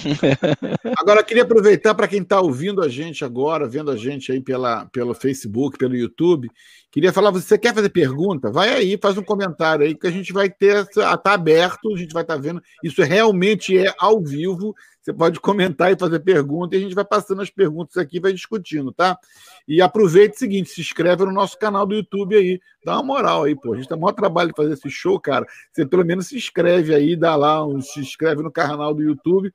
Agora, 0.97 1.23
queria 1.23 1.43
aproveitar 1.43 1.95
para 1.95 2.07
quem 2.07 2.21
está 2.21 2.39
ouvindo 2.39 2.81
a 2.81 2.87
gente 2.87 3.25
agora, 3.25 3.67
vendo 3.67 3.89
a 3.89 3.97
gente 3.97 4.31
aí 4.31 4.39
pela, 4.39 4.85
pelo 4.87 5.13
Facebook, 5.13 5.77
pelo 5.77 5.95
YouTube, 5.95 6.49
queria 6.95 7.11
falar: 7.11 7.29
você 7.29 7.57
quer 7.57 7.75
fazer 7.75 7.89
pergunta? 7.89 8.49
Vai 8.49 8.69
aí, 8.69 8.97
faz 8.99 9.17
um 9.17 9.21
comentário 9.21 9.85
aí, 9.85 9.93
que 9.93 10.07
a 10.07 10.11
gente 10.11 10.31
vai 10.31 10.49
ter, 10.49 10.77
está 10.83 11.33
aberto, 11.33 11.93
a 11.93 11.97
gente 11.97 12.13
vai 12.13 12.23
estar 12.23 12.35
tá 12.35 12.41
vendo. 12.41 12.63
Isso 12.81 13.03
realmente 13.03 13.77
é 13.77 13.93
ao 13.99 14.23
vivo. 14.23 14.73
Você 15.01 15.13
pode 15.13 15.39
comentar 15.39 15.91
e 15.91 15.99
fazer 15.99 16.19
pergunta, 16.21 16.73
e 16.73 16.79
a 16.79 16.81
gente 16.81 16.95
vai 16.95 17.05
passando 17.05 17.39
as 17.41 17.49
perguntas 17.49 17.97
aqui, 17.97 18.19
vai 18.19 18.33
discutindo, 18.33 18.91
tá? 18.91 19.19
E 19.67 19.81
aproveite 19.81 20.37
o 20.37 20.39
seguinte: 20.39 20.69
se 20.69 20.79
inscreve 20.79 21.25
no 21.25 21.33
nosso 21.33 21.59
canal 21.59 21.85
do 21.85 21.93
YouTube 21.93 22.33
aí, 22.33 22.61
dá 22.83 22.93
uma 22.93 23.03
moral 23.03 23.43
aí, 23.43 23.55
pô. 23.55 23.73
A 23.73 23.75
gente 23.75 23.89
tá 23.89 23.97
maior 23.97 24.13
trabalho 24.13 24.49
de 24.49 24.55
fazer 24.55 24.73
esse 24.73 24.89
show, 24.89 25.19
cara. 25.19 25.45
Você 25.73 25.85
pelo 25.85 26.05
menos 26.05 26.27
se 26.27 26.37
inscreve 26.37 26.95
aí, 26.95 27.15
dá 27.17 27.35
lá, 27.35 27.63
um, 27.65 27.81
se 27.81 27.99
inscreve 27.99 28.41
no 28.41 28.51
canal 28.51 28.93
do 28.93 29.03
YouTube 29.03 29.53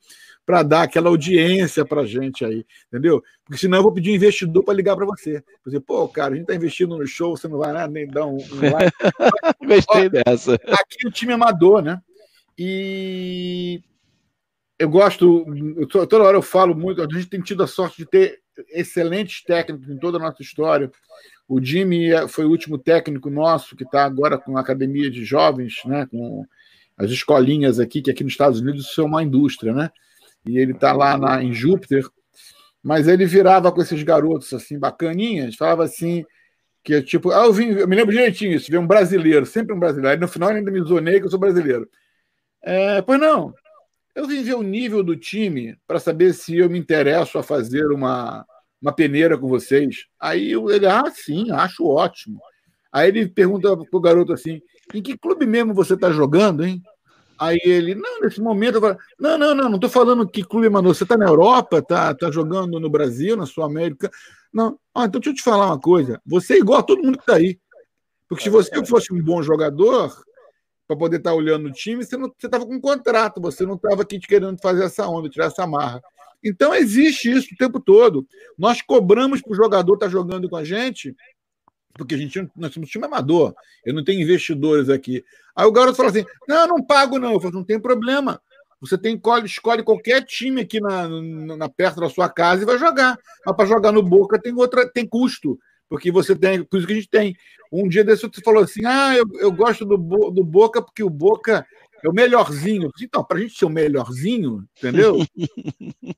para 0.50 0.64
dar 0.64 0.82
aquela 0.82 1.08
audiência 1.08 1.84
para 1.84 2.00
a 2.00 2.04
gente 2.04 2.44
aí, 2.44 2.66
entendeu? 2.88 3.22
Porque 3.44 3.60
senão 3.60 3.78
eu 3.78 3.84
vou 3.84 3.92
pedir 3.92 4.10
um 4.10 4.16
investidor 4.16 4.64
para 4.64 4.74
ligar 4.74 4.96
para 4.96 5.06
você. 5.06 5.44
Dizer, 5.64 5.78
pô, 5.78 6.08
cara, 6.08 6.32
a 6.32 6.36
gente 6.36 6.42
está 6.42 6.56
investindo 6.56 6.98
no 6.98 7.06
show, 7.06 7.36
você 7.36 7.46
não 7.46 7.58
vai 7.58 7.72
lá 7.72 7.86
nem 7.86 8.08
dar 8.08 8.26
um, 8.26 8.36
um 8.36 8.38
like. 8.74 8.96
Gostei 9.64 10.08
dessa. 10.08 10.54
Aqui 10.54 11.06
o 11.06 11.10
time 11.12 11.30
é 11.30 11.34
amador, 11.36 11.82
né? 11.82 12.02
E 12.58 13.80
eu 14.76 14.88
gosto, 14.88 15.46
eu, 15.76 15.86
toda 15.86 16.24
hora 16.24 16.36
eu 16.36 16.42
falo 16.42 16.74
muito, 16.74 17.00
a 17.00 17.06
gente 17.08 17.28
tem 17.28 17.40
tido 17.40 17.62
a 17.62 17.68
sorte 17.68 17.98
de 17.98 18.06
ter 18.06 18.40
excelentes 18.70 19.44
técnicos 19.44 19.88
em 19.88 19.98
toda 19.98 20.18
a 20.18 20.20
nossa 20.20 20.42
história. 20.42 20.90
O 21.48 21.62
Jimmy 21.62 22.10
é, 22.10 22.26
foi 22.26 22.44
o 22.44 22.50
último 22.50 22.76
técnico 22.76 23.30
nosso 23.30 23.76
que 23.76 23.84
está 23.84 24.04
agora 24.04 24.36
com 24.36 24.58
a 24.58 24.60
academia 24.60 25.08
de 25.08 25.24
jovens, 25.24 25.76
né? 25.84 26.06
Com 26.06 26.44
as 26.98 27.08
escolinhas 27.12 27.78
aqui, 27.78 28.02
que 28.02 28.10
aqui 28.10 28.24
nos 28.24 28.32
Estados 28.32 28.58
Unidos 28.58 28.86
isso 28.86 29.00
é 29.00 29.04
uma 29.04 29.22
indústria, 29.22 29.72
né? 29.72 29.92
E 30.46 30.58
ele 30.58 30.72
está 30.72 30.92
lá 30.92 31.16
na, 31.16 31.42
em 31.42 31.52
Júpiter, 31.52 32.04
mas 32.82 33.08
ele 33.08 33.26
virava 33.26 33.70
com 33.70 33.80
esses 33.80 34.02
garotos 34.02 34.52
assim, 34.52 34.78
bacaninhas, 34.78 35.56
falava 35.56 35.84
assim, 35.84 36.24
que 36.82 37.02
tipo, 37.02 37.30
ah, 37.30 37.44
eu, 37.44 37.52
vim, 37.52 37.68
eu 37.70 37.86
me 37.86 37.96
lembro 37.96 38.12
direitinho 38.12 38.54
isso, 38.54 38.70
veio 38.70 38.82
um 38.82 38.86
brasileiro, 38.86 39.44
sempre 39.44 39.74
um 39.74 39.78
brasileiro, 39.78 40.08
aí 40.08 40.18
no 40.18 40.28
final 40.28 40.50
ainda 40.50 40.70
me 40.70 40.80
zonei 40.82 41.20
que 41.20 41.26
eu 41.26 41.30
sou 41.30 41.38
brasileiro. 41.38 41.88
É, 42.62 43.02
pois 43.02 43.20
não, 43.20 43.54
eu 44.14 44.26
vim 44.26 44.42
ver 44.42 44.54
o 44.54 44.62
nível 44.62 45.02
do 45.02 45.16
time 45.16 45.76
para 45.86 46.00
saber 46.00 46.32
se 46.34 46.56
eu 46.56 46.68
me 46.68 46.78
interesso 46.78 47.38
a 47.38 47.42
fazer 47.42 47.86
uma, 47.86 48.44
uma 48.80 48.92
peneira 48.92 49.38
com 49.38 49.48
vocês. 49.48 50.06
Aí 50.18 50.52
ele, 50.52 50.86
ah, 50.86 51.10
sim, 51.14 51.50
acho 51.52 51.86
ótimo. 51.86 52.40
Aí 52.92 53.08
ele 53.08 53.28
pergunta 53.28 53.76
pro 53.76 54.00
garoto 54.00 54.32
assim: 54.32 54.60
em 54.92 55.02
que 55.02 55.16
clube 55.16 55.46
mesmo 55.46 55.74
você 55.74 55.94
está 55.94 56.10
jogando, 56.10 56.64
hein? 56.64 56.82
Aí 57.40 57.58
ele, 57.64 57.94
não, 57.94 58.20
nesse 58.20 58.38
momento, 58.38 58.80
falo, 58.82 58.98
não, 59.18 59.38
não, 59.38 59.54
não, 59.54 59.68
não 59.70 59.76
estou 59.76 59.88
falando 59.88 60.28
que 60.28 60.44
clube 60.44 60.68
mandou. 60.68 60.92
Você 60.92 61.04
está 61.04 61.16
na 61.16 61.26
Europa, 61.26 61.78
está 61.78 62.14
tá 62.14 62.30
jogando 62.30 62.78
no 62.78 62.90
Brasil, 62.90 63.34
na 63.34 63.46
Sul 63.46 63.64
América. 63.64 64.10
Não, 64.52 64.78
ah, 64.94 65.06
então 65.06 65.18
deixa 65.18 65.30
eu 65.30 65.34
te 65.34 65.42
falar 65.42 65.68
uma 65.68 65.80
coisa. 65.80 66.20
Você 66.26 66.54
é 66.54 66.58
igual 66.58 66.80
a 66.80 66.82
todo 66.82 67.02
mundo 67.02 67.16
que 67.16 67.22
está 67.22 67.36
aí. 67.36 67.58
Porque 68.28 68.44
se 68.44 68.50
você 68.50 68.84
fosse 68.84 69.12
um 69.12 69.22
bom 69.22 69.42
jogador, 69.42 70.14
para 70.86 70.98
poder 70.98 71.16
estar 71.16 71.30
tá 71.30 71.36
olhando 71.36 71.68
o 71.68 71.72
time, 71.72 72.04
você 72.04 72.16
estava 72.42 72.66
com 72.66 72.74
um 72.74 72.80
contrato, 72.80 73.40
você 73.40 73.64
não 73.64 73.76
estava 73.76 74.02
aqui 74.02 74.18
querendo 74.18 74.60
fazer 74.60 74.84
essa 74.84 75.08
onda, 75.08 75.30
tirar 75.30 75.46
essa 75.46 75.66
marra. 75.66 76.02
Então 76.44 76.74
existe 76.74 77.30
isso 77.30 77.54
o 77.54 77.56
tempo 77.56 77.80
todo. 77.80 78.26
Nós 78.58 78.82
cobramos 78.82 79.40
para 79.40 79.52
o 79.52 79.56
jogador 79.56 79.94
estar 79.94 80.06
tá 80.06 80.12
jogando 80.12 80.48
com 80.48 80.56
a 80.56 80.64
gente 80.64 81.14
porque 81.94 82.14
a 82.14 82.18
gente 82.18 82.48
nós 82.56 82.72
somos 82.72 82.88
time 82.88 83.04
amador, 83.04 83.54
eu 83.84 83.92
não 83.92 84.04
tenho 84.04 84.22
investidores 84.22 84.88
aqui. 84.88 85.24
Aí 85.54 85.66
o 85.66 85.72
garoto 85.72 85.96
fala 85.96 86.10
assim: 86.10 86.24
não, 86.48 86.66
não 86.66 86.82
pago, 86.82 87.18
não. 87.18 87.32
Eu 87.32 87.40
falo, 87.40 87.54
não 87.54 87.64
tem 87.64 87.80
problema. 87.80 88.40
Você 88.80 88.96
tem 88.96 89.20
escolhe 89.44 89.82
qualquer 89.82 90.24
time 90.24 90.62
aqui 90.62 90.80
na, 90.80 91.06
na, 91.06 91.56
na 91.56 91.68
perto 91.68 92.00
da 92.00 92.08
sua 92.08 92.30
casa 92.30 92.62
e 92.62 92.66
vai 92.66 92.78
jogar. 92.78 93.18
Mas 93.44 93.56
para 93.56 93.66
jogar 93.66 93.92
no 93.92 94.02
Boca 94.02 94.40
tem 94.40 94.54
outra, 94.54 94.88
tem 94.88 95.06
custo. 95.06 95.58
Porque 95.86 96.10
você 96.10 96.34
tem, 96.34 96.64
por 96.64 96.78
isso 96.78 96.86
que 96.86 96.92
a 96.92 96.96
gente 96.96 97.08
tem. 97.08 97.36
Um 97.70 97.88
dia 97.88 98.02
desse 98.02 98.22
você 98.22 98.40
falou 98.42 98.62
assim: 98.62 98.84
ah, 98.86 99.14
eu, 99.14 99.24
eu 99.38 99.52
gosto 99.52 99.84
do, 99.84 99.96
do 99.98 100.44
Boca 100.44 100.80
porque 100.80 101.02
o 101.02 101.10
Boca 101.10 101.66
é 102.02 102.08
o 102.08 102.12
melhorzinho. 102.12 102.90
Então, 103.02 103.22
para 103.22 103.38
a 103.38 103.40
gente 103.40 103.58
ser 103.58 103.66
o 103.66 103.70
melhorzinho, 103.70 104.64
entendeu? 104.78 105.18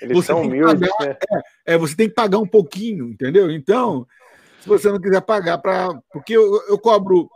Eles 0.00 0.16
você 0.16 0.28
são 0.28 0.42
humildes, 0.42 0.88
pagar, 0.88 1.08
né? 1.08 1.16
é, 1.66 1.74
é, 1.74 1.78
você 1.78 1.96
tem 1.96 2.08
que 2.08 2.14
pagar 2.14 2.38
um 2.38 2.46
pouquinho, 2.46 3.08
entendeu? 3.10 3.50
Então, 3.50 4.06
você 4.68 4.90
não 4.90 5.00
quiser 5.00 5.20
pagar 5.20 5.58
para. 5.58 5.88
Porque 6.12 6.36
eu, 6.36 6.62
eu 6.68 6.78
cobro. 6.78 7.28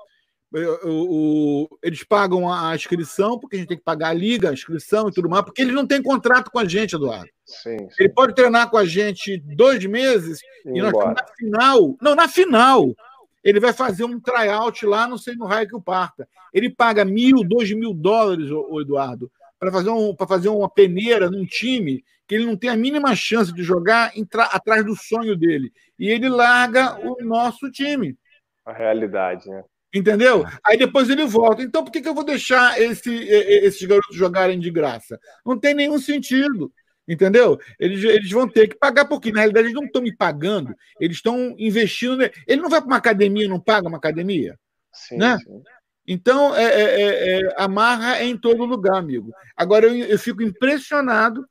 Eu, 0.52 0.74
eu, 0.82 1.78
eles 1.82 2.04
pagam 2.04 2.52
a 2.52 2.74
inscrição, 2.74 3.38
porque 3.38 3.56
a 3.56 3.58
gente 3.58 3.68
tem 3.68 3.78
que 3.78 3.82
pagar 3.82 4.08
a 4.08 4.12
liga, 4.12 4.50
a 4.50 4.52
inscrição 4.52 5.08
e 5.08 5.12
tudo 5.12 5.26
mais, 5.26 5.42
porque 5.42 5.62
eles 5.62 5.74
não 5.74 5.86
têm 5.86 6.02
contrato 6.02 6.50
com 6.50 6.58
a 6.58 6.66
gente, 6.66 6.94
Eduardo. 6.94 7.26
Sim, 7.46 7.78
sim. 7.78 7.86
Ele 7.98 8.10
pode 8.10 8.34
treinar 8.34 8.68
com 8.68 8.76
a 8.76 8.84
gente 8.84 9.38
dois 9.56 9.82
meses 9.86 10.40
e, 10.66 10.78
e 10.78 10.82
nós 10.82 10.92
na 10.92 11.26
final. 11.38 11.96
Não, 12.02 12.14
na 12.14 12.28
final. 12.28 12.94
Ele 13.42 13.58
vai 13.58 13.72
fazer 13.72 14.04
um 14.04 14.20
tryout 14.20 14.84
lá, 14.86 15.08
não 15.08 15.18
sei 15.18 15.34
no 15.34 15.46
raio 15.46 15.66
que 15.66 15.74
o 15.74 15.80
parta. 15.80 16.28
Ele 16.52 16.70
paga 16.70 17.04
mil, 17.04 17.42
dois 17.42 17.72
mil 17.72 17.92
dólares, 17.92 18.50
o 18.50 18.80
Eduardo, 18.80 19.30
para 19.62 19.70
fazer, 19.70 19.90
um, 19.90 20.16
fazer 20.26 20.48
uma 20.48 20.68
peneira 20.68 21.30
num 21.30 21.46
time 21.46 22.04
que 22.26 22.34
ele 22.34 22.44
não 22.44 22.56
tem 22.56 22.68
a 22.68 22.76
mínima 22.76 23.14
chance 23.14 23.54
de 23.54 23.62
jogar 23.62 24.12
atrás 24.50 24.84
do 24.84 24.96
sonho 24.96 25.36
dele. 25.36 25.72
E 25.96 26.08
ele 26.08 26.28
larga 26.28 26.98
o 26.98 27.24
nosso 27.24 27.70
time. 27.70 28.18
A 28.66 28.72
realidade, 28.72 29.48
né? 29.48 29.62
Entendeu? 29.94 30.44
Aí 30.66 30.76
depois 30.76 31.08
ele 31.08 31.24
volta. 31.26 31.62
Então, 31.62 31.84
por 31.84 31.92
que, 31.92 32.00
que 32.00 32.08
eu 32.08 32.14
vou 32.14 32.24
deixar 32.24 32.80
esse, 32.80 33.08
esses 33.14 33.86
garotos 33.86 34.16
jogarem 34.16 34.58
de 34.58 34.68
graça? 34.68 35.16
Não 35.46 35.56
tem 35.56 35.74
nenhum 35.74 36.00
sentido. 36.00 36.72
Entendeu? 37.06 37.56
Eles, 37.78 38.02
eles 38.02 38.30
vão 38.32 38.48
ter 38.48 38.66
que 38.66 38.76
pagar, 38.76 39.04
porque 39.04 39.30
na 39.30 39.40
realidade 39.40 39.66
eles 39.66 39.76
não 39.76 39.84
estão 39.84 40.02
me 40.02 40.16
pagando, 40.16 40.74
eles 40.98 41.18
estão 41.18 41.54
investindo. 41.56 42.28
Ele 42.48 42.62
não 42.62 42.68
vai 42.68 42.80
para 42.80 42.88
uma 42.88 42.96
academia, 42.96 43.48
não 43.48 43.60
paga 43.60 43.86
uma 43.86 43.98
academia? 43.98 44.58
Sim, 44.92 45.18
né? 45.18 45.38
Sim. 45.38 45.62
Então, 46.12 46.54
é, 46.54 46.64
é, 46.64 47.40
é, 47.40 47.54
a 47.56 47.66
marra 47.66 48.18
é 48.18 48.26
em 48.26 48.36
todo 48.36 48.66
lugar, 48.66 48.98
amigo. 48.98 49.32
Agora, 49.56 49.86
eu, 49.86 49.96
eu 49.96 50.18
fico 50.18 50.42
impressionado 50.42 51.42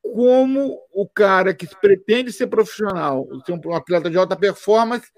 como 0.00 0.78
o 0.92 1.08
cara 1.08 1.52
que 1.52 1.66
pretende 1.80 2.32
ser 2.32 2.46
profissional, 2.46 3.26
ser 3.44 3.52
um 3.52 3.74
atleta 3.74 4.08
de 4.08 4.16
alta 4.16 4.36
performance, 4.36 5.08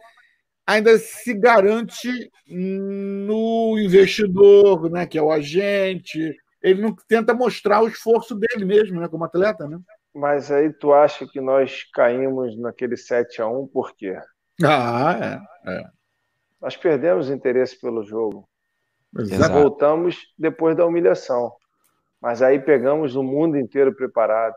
ainda 0.66 0.96
se 0.98 1.34
garante 1.34 2.08
no 2.48 3.78
investidor, 3.78 4.90
né, 4.90 5.06
que 5.06 5.18
é 5.18 5.22
o 5.22 5.30
agente. 5.30 6.34
Ele 6.62 6.80
não 6.80 6.96
tenta 7.06 7.34
mostrar 7.34 7.82
o 7.82 7.88
esforço 7.88 8.34
dele 8.34 8.64
mesmo, 8.64 8.98
né, 8.98 9.08
como 9.08 9.24
atleta, 9.24 9.68
né? 9.68 9.78
Mas 10.14 10.50
aí 10.50 10.72
tu 10.72 10.94
acha 10.94 11.26
que 11.26 11.40
nós 11.40 11.84
caímos 11.92 12.58
naquele 12.58 12.96
7 12.96 13.42
a 13.42 13.46
1 13.46 13.66
por 13.66 13.94
quê? 13.94 14.16
Ah, 14.64 15.40
é. 15.66 15.70
é. 15.70 16.01
Nós 16.62 16.76
perdemos 16.76 17.28
interesse 17.28 17.78
pelo 17.78 18.04
jogo. 18.04 18.48
Exato. 19.18 19.52
Voltamos 19.52 20.16
depois 20.38 20.76
da 20.76 20.86
humilhação. 20.86 21.52
Mas 22.20 22.40
aí 22.40 22.60
pegamos 22.60 23.16
o 23.16 23.22
mundo 23.22 23.58
inteiro 23.58 23.92
preparado. 23.92 24.54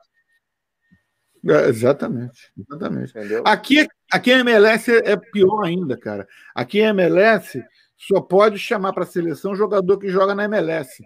É, 1.43 1.67
exatamente, 1.67 2.51
exatamente. 2.57 3.09
Entendeu? 3.09 3.43
Aqui, 3.45 3.87
aqui 4.11 4.31
a 4.31 4.39
MLS 4.39 4.91
é 4.91 5.17
pior 5.17 5.63
ainda, 5.65 5.97
cara. 5.97 6.27
Aqui 6.53 6.81
a 6.81 6.89
MLS 6.89 7.63
só 7.97 8.21
pode 8.21 8.59
chamar 8.59 8.93
para 8.93 9.03
a 9.03 9.07
seleção 9.07 9.55
jogador 9.55 9.97
que 9.97 10.07
joga 10.07 10.35
na 10.35 10.45
MLS. 10.45 11.03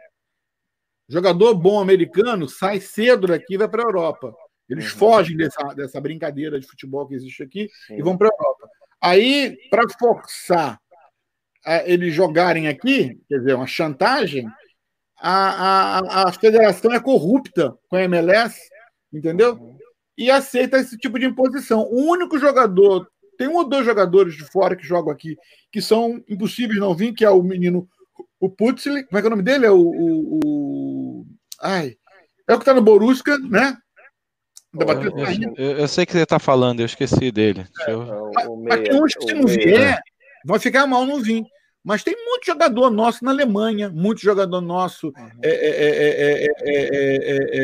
Jogador 1.07 1.55
bom 1.55 1.79
americano 1.79 2.47
sai 2.47 2.81
cedo 2.81 3.27
daqui 3.27 3.53
e 3.53 3.57
vai 3.57 3.69
para 3.69 3.83
a 3.83 3.87
Europa. 3.87 4.35
Eles 4.69 4.91
uhum. 4.91 4.99
fogem 4.99 5.37
dessa, 5.37 5.63
dessa 5.73 5.99
brincadeira 6.01 6.59
de 6.59 6.67
futebol 6.67 7.07
que 7.07 7.15
existe 7.15 7.41
aqui 7.41 7.69
Sim. 7.87 7.97
e 7.97 8.01
vão 8.01 8.17
para 8.17 8.27
a 8.27 8.31
Europa. 8.31 8.69
Aí, 9.01 9.57
para 9.71 9.83
forçar 9.97 10.79
eles 11.85 12.13
jogarem 12.13 12.67
aqui, 12.67 13.19
quer 13.27 13.39
dizer, 13.39 13.53
uma 13.53 13.67
chantagem, 13.67 14.47
a, 15.19 15.99
a, 15.99 16.29
a 16.29 16.31
federação 16.31 16.93
é 16.93 16.99
corrupta 16.99 17.77
com 17.89 17.95
a 17.95 18.03
MLS, 18.03 18.57
entendeu? 19.13 19.75
E 20.17 20.31
aceita 20.31 20.77
esse 20.77 20.97
tipo 20.97 21.19
de 21.19 21.25
imposição. 21.25 21.81
O 21.83 22.09
único 22.09 22.39
jogador, 22.39 23.07
tem 23.37 23.47
um 23.47 23.55
ou 23.55 23.67
dois 23.67 23.85
jogadores 23.85 24.35
de 24.35 24.45
fora 24.45 24.75
que 24.75 24.85
jogam 24.85 25.11
aqui, 25.11 25.37
que 25.71 25.81
são 25.81 26.23
impossíveis 26.27 26.79
não 26.79 26.95
vir, 26.95 27.13
que 27.13 27.25
é 27.25 27.29
o 27.29 27.43
menino, 27.43 27.87
o 28.39 28.49
Putzli, 28.49 29.03
como 29.05 29.17
é 29.17 29.21
que 29.21 29.27
é 29.27 29.29
o 29.29 29.31
nome 29.31 29.43
dele? 29.43 29.65
É 29.65 29.71
o, 29.71 29.79
o, 29.79 30.39
o 30.43 31.25
ai, 31.61 31.95
é 32.47 32.53
o 32.53 32.57
que 32.57 32.63
está 32.63 32.73
no 32.73 32.81
Borussia, 32.81 33.37
né? 33.49 33.77
Eu, 34.73 34.87
eu, 35.57 35.77
eu, 35.79 35.87
sei 35.87 36.05
que 36.05 36.11
você 36.11 36.21
está 36.21 36.37
falando, 36.37 36.79
eu 36.79 36.85
esqueci 36.85 37.31
dele. 37.31 37.65
É, 37.87 37.91
eu... 37.91 38.31
Mas 38.63 38.81
tem 38.81 39.01
uns 39.03 39.15
que 39.15 39.25
se 39.25 39.33
não 39.33 39.47
vier, 39.47 39.99
vai 40.45 40.59
ficar 40.59 40.85
mal 40.85 41.05
no 41.05 41.19
vir. 41.19 41.43
Mas 41.83 42.03
tem 42.03 42.15
muito 42.15 42.45
jogador 42.45 42.89
nosso 42.89 43.23
na 43.23 43.31
Alemanha, 43.31 43.89
muito 43.89 44.21
jogador 44.21 44.61
nosso 44.61 45.11
é, 45.43 46.49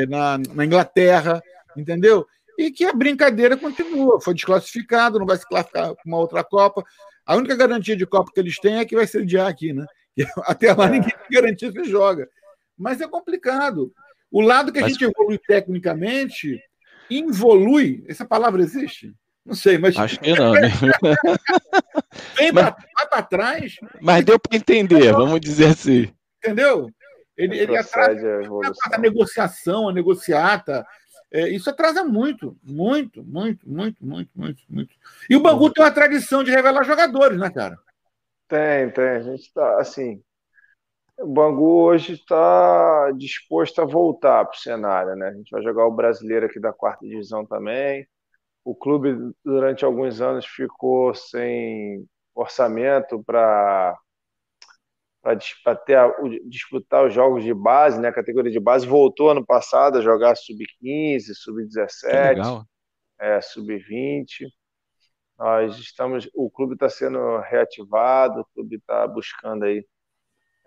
é, 0.02 0.06
na, 0.08 0.38
na, 0.38 0.66
Inglaterra, 0.66 1.44
entendeu? 1.76 2.26
E 2.58 2.72
que 2.72 2.86
a 2.86 2.94
brincadeira 2.94 3.58
continua. 3.58 4.22
Foi 4.22 4.34
desclassificado, 4.34 5.20
não 5.20 5.26
vai 5.26 5.38
se 5.38 5.48
classificar 5.48 5.94
para 5.94 6.04
uma 6.06 6.18
outra 6.18 6.44
Copa. 6.44 6.84
A 7.26 7.36
única 7.36 7.56
garantia 7.56 7.96
de 7.96 8.06
Copa 8.06 8.32
que 8.34 8.40
eles 8.40 8.58
têm 8.58 8.78
é 8.78 8.86
que 8.86 8.96
vai 8.96 9.06
sediar 9.06 9.48
aqui, 9.48 9.74
né? 9.74 9.86
Até 10.46 10.74
lá 10.74 10.88
ninguém 10.88 11.14
garantia 11.30 11.72
que 11.72 11.84
joga. 11.84 12.28
Mas 12.78 13.02
é 13.02 13.08
complicado. 13.08 13.92
O 14.32 14.42
lado 14.42 14.72
que 14.72 14.80
a 14.80 14.84
mas... 14.84 14.94
gente 14.94 15.04
evolui 15.04 15.38
tecnicamente 15.38 16.60
involui. 17.10 18.04
Essa 18.08 18.26
palavra 18.26 18.62
existe? 18.62 19.14
Não 19.46 19.54
sei, 19.54 19.78
mas. 19.78 19.98
Acho 19.98 20.20
que 20.20 20.34
não. 20.34 20.54
Né? 20.54 20.72
Vem 22.36 22.52
mas... 22.52 22.74
para 23.10 23.22
trás. 23.24 23.76
Mas 24.02 24.26
deu 24.26 24.40
para 24.40 24.58
entender, 24.58 25.12
vamos 25.12 25.40
dizer 25.40 25.68
assim. 25.68 26.14
Entendeu? 26.44 26.90
Ele, 27.38 27.58
ele 27.58 27.78
atrasa 27.78 28.40
a, 28.92 28.96
a 28.96 28.98
negociação, 28.98 29.90
a 29.90 29.94
negociata. 29.94 30.86
É, 31.32 31.50
isso 31.50 31.70
atrasa 31.70 32.04
muito, 32.04 32.58
muito, 32.64 33.24
muito, 33.24 33.68
muito, 33.70 34.06
muito, 34.06 34.30
muito, 34.34 34.64
muito. 34.70 34.96
E 35.30 35.36
o 35.36 35.42
Bangu 35.42 35.70
tem 35.70 35.84
uma 35.84 35.92
tradição 35.92 36.44
de 36.44 36.52
revelar 36.52 36.84
jogadores, 36.84 37.38
né, 37.38 37.50
cara? 37.50 37.78
Tem, 38.48 38.90
tem. 38.92 39.10
A 39.10 39.20
gente 39.20 39.42
está 39.42 39.82
assim. 39.82 40.22
O 41.20 41.28
Bangu 41.28 41.84
hoje 41.84 42.14
está 42.14 43.12
disposto 43.18 43.82
a 43.82 43.86
voltar 43.86 44.46
para 44.46 44.56
o 44.56 44.60
cenário, 44.60 45.16
né? 45.16 45.30
A 45.30 45.34
gente 45.34 45.50
vai 45.50 45.62
jogar 45.62 45.86
o 45.86 45.96
brasileiro 45.96 46.46
aqui 46.46 46.60
da 46.60 46.72
quarta 46.72 47.06
divisão 47.06 47.46
também. 47.46 48.08
O 48.66 48.76
clube, 48.76 49.34
durante 49.46 49.86
alguns 49.86 50.20
anos, 50.20 50.46
ficou 50.46 51.14
sem 51.16 52.06
orçamento 52.36 53.24
para 53.24 53.98
para 55.22 55.34
disputar 55.34 57.04
os 57.08 57.12
jogos 57.12 57.44
de 57.44 57.52
base, 57.52 58.00
né? 58.00 58.10
A 58.10 58.14
categoria 58.14 58.52
de 58.52 58.60
base 58.60 58.86
voltou 58.86 59.32
ano 59.32 59.44
passado 59.44 59.98
a 59.98 60.02
jogar 60.02 60.36
sub-15, 60.36 61.34
sub-17, 61.34 62.64
é, 63.20 63.42
sub-20. 63.42 64.48
Nós 65.36 65.80
estamos, 65.80 66.30
o 66.36 66.48
clube 66.52 66.76
está 66.76 66.88
sendo 66.90 67.40
reativado, 67.40 68.42
o 68.42 68.46
clube 68.54 68.76
está 68.76 69.08
buscando 69.08 69.66
aí 69.66 69.84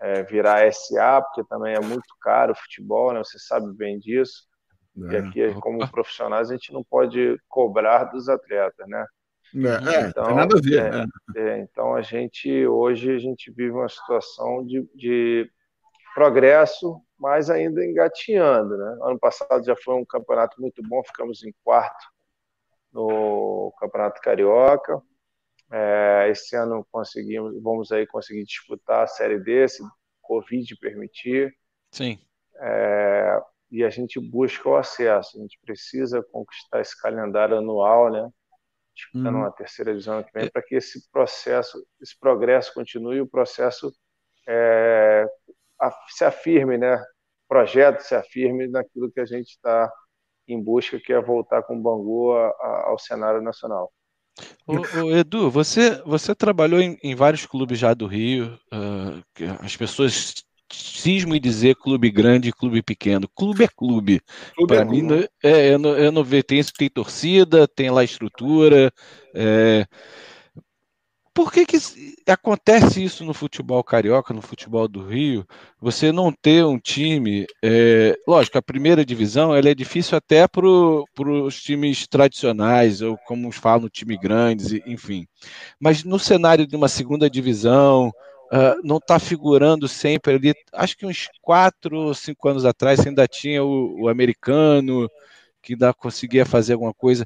é, 0.01 0.23
virar 0.23 0.67
SA, 0.73 1.21
porque 1.21 1.47
também 1.47 1.75
é 1.75 1.79
muito 1.79 2.13
caro 2.19 2.51
o 2.51 2.55
futebol, 2.55 3.13
né? 3.13 3.19
Você 3.19 3.39
sabe 3.39 3.73
bem 3.73 3.97
disso. 3.97 4.48
É. 4.97 5.13
E 5.13 5.17
aqui, 5.17 5.53
como 5.61 5.89
profissionais, 5.89 6.49
a 6.49 6.53
gente 6.53 6.73
não 6.73 6.83
pode 6.83 7.39
cobrar 7.47 8.05
dos 8.05 8.27
atletas, 8.27 8.87
né? 8.87 9.05
É, 9.55 9.95
é 9.95 10.01
então, 10.07 10.25
tem 10.25 10.35
nada 10.35 10.57
a 10.57 10.61
ver. 10.61 11.07
É, 11.35 11.39
é, 11.39 11.59
então 11.59 11.95
a 11.95 12.01
gente 12.01 12.67
hoje 12.67 13.15
a 13.15 13.17
gente 13.17 13.51
vive 13.51 13.71
uma 13.71 13.89
situação 13.89 14.63
de, 14.65 14.87
de 14.93 15.49
progresso, 16.13 17.01
mas 17.17 17.49
ainda 17.49 17.83
engatinhando, 17.83 18.77
né? 18.77 18.97
Ano 19.01 19.19
passado 19.19 19.65
já 19.65 19.75
foi 19.75 19.95
um 19.95 20.05
campeonato 20.05 20.61
muito 20.61 20.81
bom, 20.83 21.03
ficamos 21.03 21.43
em 21.43 21.53
quarto 21.63 22.05
no 22.91 23.73
Campeonato 23.79 24.21
Carioca. 24.21 25.01
É, 25.71 26.27
esse 26.31 26.55
ano 26.55 26.85
conseguimos, 26.91 27.61
vamos 27.61 27.91
aí 27.91 28.05
conseguir 28.07 28.43
disputar 28.43 29.03
a 29.03 29.07
Série 29.07 29.39
D, 29.39 29.67
se 29.67 29.83
Covid 30.21 30.75
permitir. 30.77 31.53
Sim. 31.91 32.19
E 33.71 33.83
a 33.83 33.89
gente 33.89 34.19
busca 34.19 34.67
o 34.67 34.75
acesso. 34.75 35.37
A 35.37 35.41
gente 35.41 35.59
precisa 35.65 36.23
conquistar 36.31 36.81
esse 36.81 36.99
calendário 36.99 37.57
anual, 37.57 38.11
né? 38.11 38.29
Disputando 38.95 39.35
uhum. 39.35 39.41
uma 39.41 39.51
terceira 39.51 39.91
divisão 39.91 40.23
que 40.23 40.31
vem, 40.33 40.47
é. 40.47 40.49
para 40.49 40.61
que 40.61 40.75
esse 40.75 41.09
processo, 41.11 41.85
esse 42.01 42.17
progresso 42.19 42.73
continue 42.73 43.17
e 43.17 43.21
o 43.21 43.27
processo 43.27 43.93
é, 44.47 45.25
se 46.09 46.25
afirme, 46.25 46.77
né? 46.77 46.95
O 46.95 47.47
projeto 47.47 48.01
se 48.01 48.15
afirme 48.15 48.67
naquilo 48.67 49.11
que 49.11 49.19
a 49.19 49.25
gente 49.25 49.49
está 49.49 49.91
em 50.47 50.61
busca, 50.61 50.99
que 50.99 51.13
é 51.13 51.21
voltar 51.21 51.63
com 51.63 51.77
o 51.77 51.81
Bangu 51.81 52.33
a, 52.33 52.47
a, 52.47 52.83
ao 52.89 52.99
cenário 52.99 53.41
nacional. 53.41 53.91
Ô, 54.65 54.73
ô, 55.03 55.11
Edu, 55.11 55.49
você, 55.49 56.01
você 56.03 56.33
trabalhou 56.33 56.79
em, 56.79 56.97
em, 57.03 57.15
vários 57.15 57.45
clubes 57.45 57.77
já 57.77 57.93
do 57.93 58.07
Rio. 58.07 58.59
Uh, 58.73 59.23
as 59.61 59.75
pessoas 59.75 60.33
cismam 60.71 61.35
em 61.35 61.41
dizer 61.41 61.75
clube 61.75 62.09
grande 62.09 62.49
e 62.49 62.53
clube 62.53 62.81
pequeno. 62.81 63.27
Clube 63.27 63.63
é 63.63 63.67
clube. 63.67 64.21
clube 64.55 64.73
Para 64.73 64.81
é 64.81 64.85
mim, 64.85 65.07
clube. 65.07 65.29
É, 65.43 65.73
eu, 65.73 65.79
não, 65.79 65.89
eu 65.91 66.11
não 66.11 66.23
vejo. 66.23 66.43
Tem, 66.45 66.63
tem 66.63 66.89
torcida, 66.89 67.67
tem 67.67 67.89
lá 67.89 68.03
estrutura. 68.03 68.91
É, 69.33 69.85
por 71.39 71.53
que, 71.53 71.65
que 71.65 71.77
acontece 72.27 73.01
isso 73.01 73.23
no 73.23 73.33
futebol 73.33 73.81
carioca, 73.81 74.33
no 74.33 74.41
futebol 74.41 74.89
do 74.89 75.07
Rio? 75.07 75.45
Você 75.79 76.11
não 76.11 76.33
ter 76.33 76.65
um 76.65 76.77
time. 76.77 77.45
É, 77.63 78.13
lógico, 78.27 78.57
a 78.57 78.61
primeira 78.61 79.05
divisão 79.05 79.55
ela 79.55 79.69
é 79.69 79.73
difícil 79.73 80.17
até 80.17 80.45
para 80.49 80.67
os 80.67 81.61
times 81.61 82.05
tradicionais, 82.07 83.01
ou 83.01 83.17
como 83.25 83.51
falam, 83.53 83.87
time 83.87 84.17
grandes, 84.17 84.73
enfim. 84.85 85.25
Mas 85.79 86.03
no 86.03 86.19
cenário 86.19 86.67
de 86.67 86.75
uma 86.75 86.89
segunda 86.89 87.29
divisão, 87.29 88.11
uh, 88.51 88.81
não 88.83 88.97
está 88.97 89.19
figurando 89.19 89.87
sempre 89.87 90.33
ali. 90.33 90.53
Acho 90.73 90.97
que 90.97 91.05
uns 91.05 91.29
quatro 91.41 92.13
cinco 92.13 92.47
anos 92.49 92.65
atrás 92.65 93.05
ainda 93.05 93.27
tinha 93.27 93.63
o, 93.63 94.03
o 94.03 94.09
americano 94.09 95.09
que 95.61 95.73
ainda 95.73 95.93
conseguia 95.93 96.45
fazer 96.45 96.73
alguma 96.73 96.93
coisa. 96.93 97.25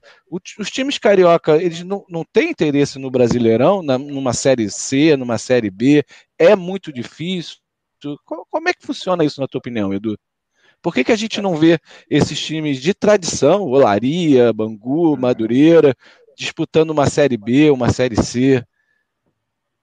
os 0.60 0.70
times 0.70 0.98
carioca, 0.98 1.62
eles 1.62 1.84
não, 1.84 2.04
não 2.10 2.24
têm 2.24 2.50
interesse 2.50 2.98
no 3.00 3.12
Brasileirão, 3.12 3.84
na, 3.84 3.98
numa 3.98 4.34
Série 4.34 4.70
C, 4.70 5.16
numa 5.16 5.38
Série 5.38 5.70
B, 5.70 6.04
é 6.38 6.56
muito 6.56 6.92
difícil. 6.92 7.58
Como 8.26 8.68
é 8.68 8.74
que 8.74 8.86
funciona 8.86 9.24
isso, 9.24 9.40
na 9.40 9.48
tua 9.48 9.60
opinião, 9.60 9.94
Edu? 9.94 10.18
Por 10.82 10.94
que, 10.94 11.04
que 11.06 11.14
a 11.14 11.16
gente 11.16 11.42
não 11.42 11.56
vê 11.56 11.80
esses 12.10 12.38
times 12.38 12.82
de 12.82 12.94
tradição, 12.94 13.62
Olaria, 13.62 14.52
Bangu, 14.52 15.16
Madureira, 15.16 15.96
disputando 16.36 16.90
uma 16.90 17.10
Série 17.10 17.38
B, 17.38 17.70
uma 17.70 17.90
Série 17.90 18.22
C 18.22 18.62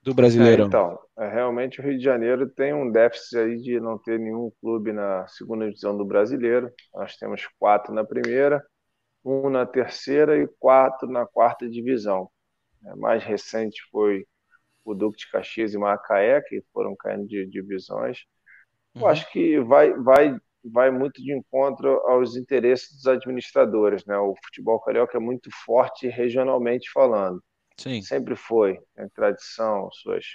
do 0.03 0.13
Brasileirão? 0.13 0.65
É, 0.65 0.67
então, 0.67 0.99
realmente 1.29 1.79
o 1.79 1.83
Rio 1.83 1.97
de 1.97 2.03
Janeiro 2.03 2.49
tem 2.49 2.73
um 2.73 2.91
déficit 2.91 3.37
aí 3.37 3.57
de 3.57 3.79
não 3.79 3.97
ter 3.97 4.19
nenhum 4.19 4.51
clube 4.61 4.91
na 4.91 5.27
segunda 5.27 5.65
divisão 5.65 5.97
do 5.97 6.05
Brasileiro. 6.05 6.71
Nós 6.93 7.15
temos 7.17 7.47
quatro 7.59 7.93
na 7.93 8.03
primeira, 8.03 8.65
um 9.23 9.49
na 9.49 9.65
terceira 9.65 10.41
e 10.41 10.47
quatro 10.59 11.09
na 11.09 11.25
quarta 11.25 11.69
divisão. 11.69 12.29
É, 12.85 12.95
mais 12.95 13.23
recente 13.23 13.81
foi 13.91 14.25
o 14.83 14.93
Duque 14.95 15.19
de 15.19 15.29
Caxias 15.29 15.73
e 15.73 15.77
Macaé, 15.77 16.41
que 16.41 16.63
foram 16.73 16.95
caindo 16.95 17.27
de 17.27 17.45
divisões. 17.45 18.25
Eu 18.95 19.03
uhum. 19.03 19.07
acho 19.07 19.31
que 19.31 19.59
vai, 19.59 19.93
vai, 19.93 20.35
vai 20.63 20.91
muito 20.91 21.21
de 21.21 21.33
encontro 21.33 21.89
aos 22.07 22.35
interesses 22.35 22.91
dos 22.95 23.07
administradores. 23.07 24.05
Né? 24.05 24.17
O 24.17 24.35
futebol 24.43 24.79
carioca 24.79 25.17
é 25.17 25.21
muito 25.21 25.49
forte 25.65 26.07
regionalmente 26.07 26.89
falando. 26.91 27.41
Sim. 27.77 28.01
Sempre 28.01 28.35
foi, 28.35 28.79
tem 28.95 29.07
tradição, 29.09 29.89
suas, 29.91 30.25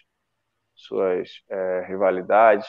suas 0.76 1.42
é, 1.48 1.86
rivalidades, 1.88 2.66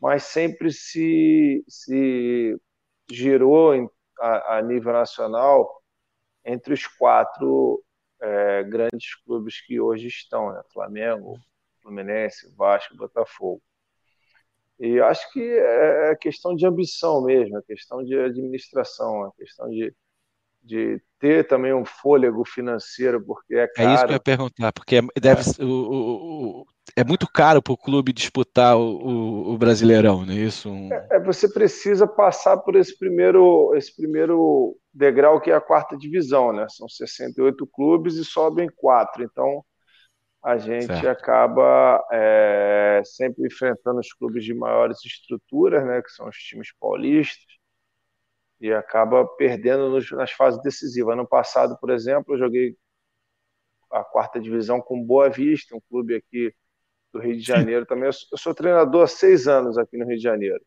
mas 0.00 0.24
sempre 0.24 0.72
se, 0.72 1.64
se 1.68 2.58
girou 3.10 3.74
em, 3.74 3.88
a, 4.18 4.56
a 4.58 4.62
nível 4.62 4.92
nacional 4.92 5.82
entre 6.44 6.74
os 6.74 6.86
quatro 6.86 7.82
é, 8.20 8.64
grandes 8.64 9.14
clubes 9.24 9.60
que 9.60 9.80
hoje 9.80 10.08
estão, 10.08 10.52
né? 10.52 10.62
Flamengo, 10.72 11.38
Fluminense, 11.82 12.54
Vasco, 12.56 12.96
Botafogo. 12.96 13.62
E 14.78 15.00
acho 15.00 15.32
que 15.32 15.40
é, 15.40 16.10
é 16.10 16.16
questão 16.16 16.54
de 16.54 16.66
ambição 16.66 17.22
mesmo, 17.22 17.58
é 17.58 17.62
questão 17.62 18.02
de 18.02 18.18
administração, 18.18 19.26
é 19.26 19.30
questão 19.36 19.68
de, 19.68 19.94
de 20.62 21.00
ter 21.18 21.46
também 21.46 21.72
um 21.72 21.84
fôlego 21.84 22.44
financeiro, 22.44 23.24
porque 23.24 23.54
é 23.54 23.68
caro. 23.68 23.88
É 23.88 23.94
isso 23.94 24.04
que 24.04 24.10
eu 24.10 24.14
ia 24.14 24.20
perguntar, 24.20 24.72
porque 24.72 25.00
deve, 25.20 25.42
é. 25.42 25.64
O, 25.64 26.62
o, 26.62 26.66
é 26.96 27.02
muito 27.02 27.26
caro 27.30 27.60
para 27.60 27.72
o 27.72 27.78
clube 27.78 28.12
disputar 28.12 28.76
o, 28.76 29.52
o, 29.52 29.58
Brasileirão, 29.58 30.24
não 30.24 30.32
é 30.32 30.36
isso? 30.36 30.70
Um... 30.70 30.92
É, 30.92 31.08
é, 31.12 31.20
você 31.20 31.52
precisa 31.52 32.06
passar 32.06 32.58
por 32.58 32.76
esse 32.76 32.96
primeiro, 32.96 33.74
esse 33.74 33.94
primeiro 33.94 34.76
degrau 34.92 35.40
que 35.40 35.50
é 35.50 35.54
a 35.54 35.60
quarta 35.60 35.96
divisão, 35.96 36.52
né? 36.52 36.66
São 36.68 36.88
68 36.88 37.66
clubes 37.66 38.14
e 38.14 38.24
sobem 38.24 38.68
quatro, 38.76 39.24
então 39.24 39.64
a 40.40 40.56
gente 40.56 40.86
certo. 40.86 41.08
acaba 41.08 42.06
é, 42.12 43.02
sempre 43.04 43.46
enfrentando 43.46 43.98
os 43.98 44.12
clubes 44.12 44.44
de 44.44 44.54
maiores 44.54 44.98
estruturas, 45.04 45.84
né, 45.86 46.02
que 46.02 46.10
são 46.10 46.28
os 46.28 46.36
times 46.36 46.68
paulistas, 46.78 47.46
e 48.60 48.70
acaba 48.70 49.26
perdendo 49.36 49.88
nos, 49.88 50.10
nas 50.12 50.30
fases 50.30 50.62
decisivas. 50.62 51.14
Ano 51.14 51.26
passado, 51.26 51.78
por 51.80 51.90
exemplo, 51.90 52.34
eu 52.34 52.38
joguei 52.38 52.76
a 53.90 54.04
quarta 54.04 54.38
divisão 54.38 54.82
com 54.82 55.02
Boa 55.02 55.30
Vista, 55.30 55.74
um 55.74 55.80
clube 55.88 56.14
aqui 56.16 56.54
do 57.14 57.20
Rio 57.20 57.36
de 57.36 57.42
Janeiro 57.42 57.86
também. 57.86 58.06
Eu 58.06 58.12
sou, 58.12 58.28
eu 58.32 58.38
sou 58.38 58.54
treinador 58.54 59.04
há 59.04 59.06
seis 59.06 59.46
anos 59.46 59.78
aqui 59.78 59.96
no 59.96 60.04
Rio 60.04 60.16
de 60.16 60.22
Janeiro. 60.22 60.60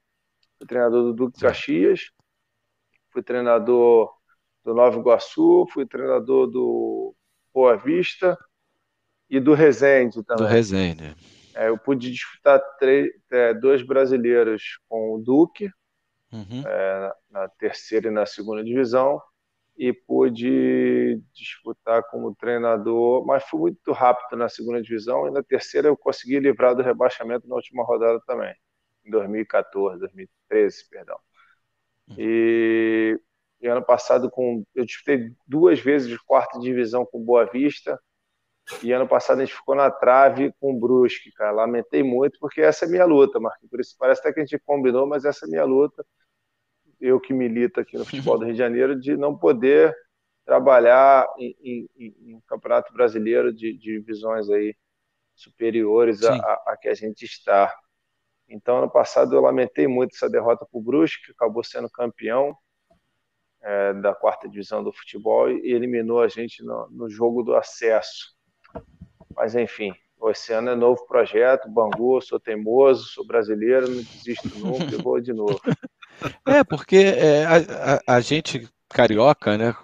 Fui 0.57 0.65
treinador 0.65 1.03
do 1.03 1.13
Duque 1.13 1.41
Caxias, 1.41 2.09
fui 3.11 3.21
treinador 3.21 4.11
do 4.63 4.73
Nova 4.73 4.97
Iguaçu, 4.97 5.67
fui 5.71 5.85
treinador 5.85 6.47
do 6.47 7.13
Boa 7.53 7.75
Vista, 7.75 8.37
e 9.29 9.41
do 9.41 9.53
Resende 9.53 10.23
também. 10.23 10.45
Do 10.45 10.49
Resende. 10.49 11.15
É, 11.53 11.67
eu 11.67 11.77
pude 11.77 12.09
disputar 12.11 12.61
três, 12.79 13.11
é, 13.29 13.53
dois 13.53 13.81
brasileiros 13.85 14.79
com 14.87 15.15
o 15.15 15.19
Duque, 15.19 15.69
uhum. 16.31 16.63
é, 16.65 17.13
na 17.29 17.49
terceira 17.49 18.07
e 18.07 18.11
na 18.11 18.25
segunda 18.25 18.63
divisão, 18.63 19.21
e 19.77 19.93
pude 19.93 21.21
disputar 21.33 22.03
como 22.09 22.35
treinador, 22.35 23.25
mas 23.25 23.43
fui 23.43 23.59
muito 23.59 23.91
rápido 23.91 24.37
na 24.37 24.49
segunda 24.49 24.81
divisão, 24.81 25.27
e 25.27 25.31
na 25.31 25.43
terceira 25.43 25.87
eu 25.87 25.95
consegui 25.95 26.39
livrar 26.39 26.75
do 26.75 26.81
rebaixamento 26.81 27.47
na 27.47 27.55
última 27.55 27.83
rodada 27.83 28.19
também, 28.25 28.53
em 29.05 29.11
2014, 29.11 29.99
2013, 29.99 30.89
perdão. 30.89 31.19
Uhum. 32.09 32.15
E, 32.17 33.19
e 33.61 33.67
ano 33.67 33.83
passado 33.85 34.31
com, 34.31 34.63
eu 34.73 34.83
disputei 34.83 35.31
duas 35.45 35.79
vezes 35.79 36.09
de 36.09 36.17
quarta 36.25 36.59
divisão 36.59 37.05
com 37.05 37.23
Boa 37.23 37.45
Vista, 37.45 37.99
e 38.83 38.91
ano 38.91 39.07
passado 39.07 39.39
a 39.39 39.45
gente 39.45 39.55
ficou 39.55 39.75
na 39.75 39.89
trave 39.89 40.53
com 40.59 40.73
o 40.73 40.79
Brusque, 40.79 41.31
cara. 41.31 41.51
Lamentei 41.51 42.03
muito, 42.03 42.37
porque 42.39 42.59
essa 42.61 42.83
é 42.83 42.87
minha 42.87 43.05
luta, 43.05 43.39
Marquinhos. 43.39 43.69
Por 43.69 43.79
isso 43.79 43.95
parece 43.97 44.19
até 44.19 44.33
que 44.33 44.41
a 44.41 44.43
gente 44.43 44.59
combinou, 44.59 45.07
mas 45.07 45.23
essa 45.23 45.45
é 45.45 45.49
minha 45.49 45.63
luta. 45.63 46.05
Eu 46.99 47.19
que 47.19 47.33
milito 47.33 47.79
aqui 47.79 47.97
no 47.97 48.05
futebol 48.05 48.37
do 48.37 48.45
Rio 48.45 48.53
de 48.53 48.59
Janeiro, 48.59 48.99
de 48.99 49.15
não 49.15 49.37
poder 49.37 49.95
trabalhar 50.45 51.27
em, 51.37 51.55
em, 51.61 52.15
em 52.33 52.41
campeonato 52.47 52.93
brasileiro 52.93 53.51
de, 53.51 53.73
de, 53.73 53.99
divisões 53.99 54.49
aí 54.49 54.75
superiores 55.35 56.23
a, 56.23 56.35
a, 56.35 56.63
a, 56.67 56.77
que 56.77 56.87
a 56.87 56.93
gente 56.93 57.25
está. 57.25 57.75
Então, 58.49 58.77
ano 58.77 58.89
passado 58.89 59.35
eu 59.35 59.41
lamentei 59.41 59.87
muito 59.87 60.15
essa 60.15 60.29
derrota 60.29 60.65
para 60.65 60.79
o 60.79 60.81
Brusque, 60.81 61.25
que 61.25 61.31
acabou 61.33 61.63
sendo 61.63 61.89
campeão 61.89 62.55
é, 63.61 63.93
da 63.95 64.15
quarta 64.15 64.47
divisão 64.47 64.81
do 64.81 64.93
futebol 64.93 65.51
e 65.51 65.73
eliminou 65.73 66.21
a 66.21 66.29
gente 66.29 66.63
no, 66.63 66.87
no 66.89 67.09
jogo 67.09 67.43
do 67.43 67.53
acesso. 67.53 68.33
Mas, 69.35 69.53
enfim, 69.53 69.93
esse 70.29 70.53
ano 70.53 70.69
é 70.69 70.75
novo 70.75 71.05
projeto, 71.07 71.69
Bangu, 71.69 72.21
sou 72.21 72.39
teimoso, 72.39 73.03
sou 73.09 73.27
brasileiro, 73.27 73.89
não 73.89 73.97
desisto 73.97 74.47
nunca 74.59 74.95
e 74.95 75.01
vou 75.01 75.19
de 75.19 75.33
novo. 75.33 75.59
É, 76.45 76.63
porque 76.63 76.97
é, 76.97 77.45
a, 77.45 77.55
a, 78.07 78.15
a, 78.15 78.19
gente 78.19 78.67
carioca, 78.89 79.57
né? 79.57 79.75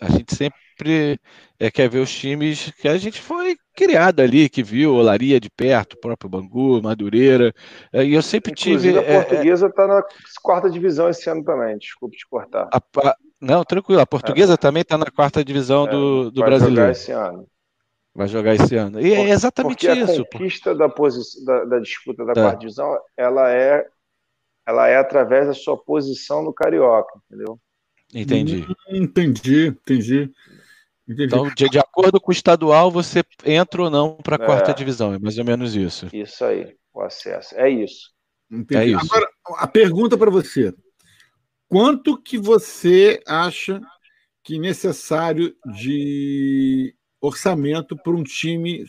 A 0.00 0.10
gente 0.10 0.34
sempre 0.34 1.18
é, 1.58 1.70
quer 1.70 1.88
ver 1.88 2.00
os 2.00 2.12
times 2.12 2.70
que 2.80 2.88
a 2.88 2.96
gente 2.96 3.20
foi 3.20 3.56
criado 3.74 4.20
ali, 4.20 4.48
que 4.48 4.62
viu 4.62 4.94
Olaria 4.94 5.40
de 5.40 5.50
perto, 5.50 5.98
próprio 5.98 6.30
Bangu, 6.30 6.80
Madureira. 6.82 7.52
É, 7.92 8.04
e 8.04 8.14
eu 8.14 8.22
sempre 8.22 8.52
Inclusive, 8.52 8.94
tive. 8.94 8.98
A 8.98 9.02
é, 9.02 9.16
é 9.16 9.22
portuguesa 9.22 9.66
está 9.66 9.86
na 9.86 10.02
quarta 10.42 10.70
divisão 10.70 11.08
esse 11.08 11.28
ano 11.28 11.44
também, 11.44 11.76
desculpe 11.78 12.16
te 12.16 12.26
cortar. 12.28 12.68
A, 12.72 13.16
não, 13.40 13.64
tranquilo, 13.64 14.00
a 14.00 14.06
portuguesa 14.06 14.56
também 14.56 14.82
está 14.82 14.96
na 14.96 15.06
quarta 15.06 15.44
divisão 15.44 15.86
do, 15.86 16.30
do 16.30 16.40
brasileiro. 16.40 16.90
esse 16.90 17.12
ano. 17.12 17.46
Vai 18.14 18.28
jogar 18.28 18.54
esse 18.54 18.76
ano. 18.76 19.00
E 19.00 19.12
é 19.12 19.30
exatamente 19.30 19.86
Porque 19.86 20.00
isso. 20.00 20.22
A 20.22 20.24
conquista 20.24 20.74
da, 20.74 20.86
da, 20.86 21.64
da, 21.64 21.78
disputa 21.80 22.24
da 22.24 22.30
é. 22.30 22.34
quarta 22.34 22.58
divisão, 22.58 22.96
ela 23.16 23.50
é, 23.50 23.84
ela 24.66 24.88
é 24.88 24.96
através 24.96 25.46
da 25.46 25.54
sua 25.54 25.76
posição 25.76 26.42
no 26.42 26.52
Carioca, 26.52 27.20
entendeu? 27.26 27.60
Entendi. 28.12 28.66
Hum, 28.88 28.96
entendi, 28.96 29.66
entendi. 29.66 30.32
entendi. 31.06 31.24
Então, 31.24 31.48
de, 31.54 31.68
de, 31.68 31.78
acordo 31.78 32.20
com 32.20 32.30
o 32.30 32.32
estadual, 32.32 32.90
você 32.90 33.22
entra 33.44 33.82
ou 33.82 33.90
não 33.90 34.16
para 34.16 34.36
a 34.36 34.42
é. 34.42 34.46
quarta 34.46 34.72
divisão. 34.72 35.12
É 35.12 35.18
mais 35.18 35.36
ou 35.38 35.44
menos 35.44 35.74
isso. 35.74 36.08
Isso 36.12 36.44
aí, 36.44 36.74
o 36.92 37.00
acesso. 37.00 37.54
É 37.56 37.68
isso. 37.68 38.10
Entendi. 38.50 38.80
É 38.80 38.86
isso. 38.86 39.04
Agora, 39.04 39.28
a 39.58 39.66
pergunta 39.66 40.16
para 40.16 40.30
você. 40.30 40.72
Quanto 41.68 42.20
que 42.20 42.38
você 42.38 43.20
acha 43.26 43.80
que 44.42 44.58
necessário 44.58 45.54
de 45.80 46.94
orçamento 47.20 47.96
para 47.96 48.12
um 48.12 48.22
time 48.22 48.84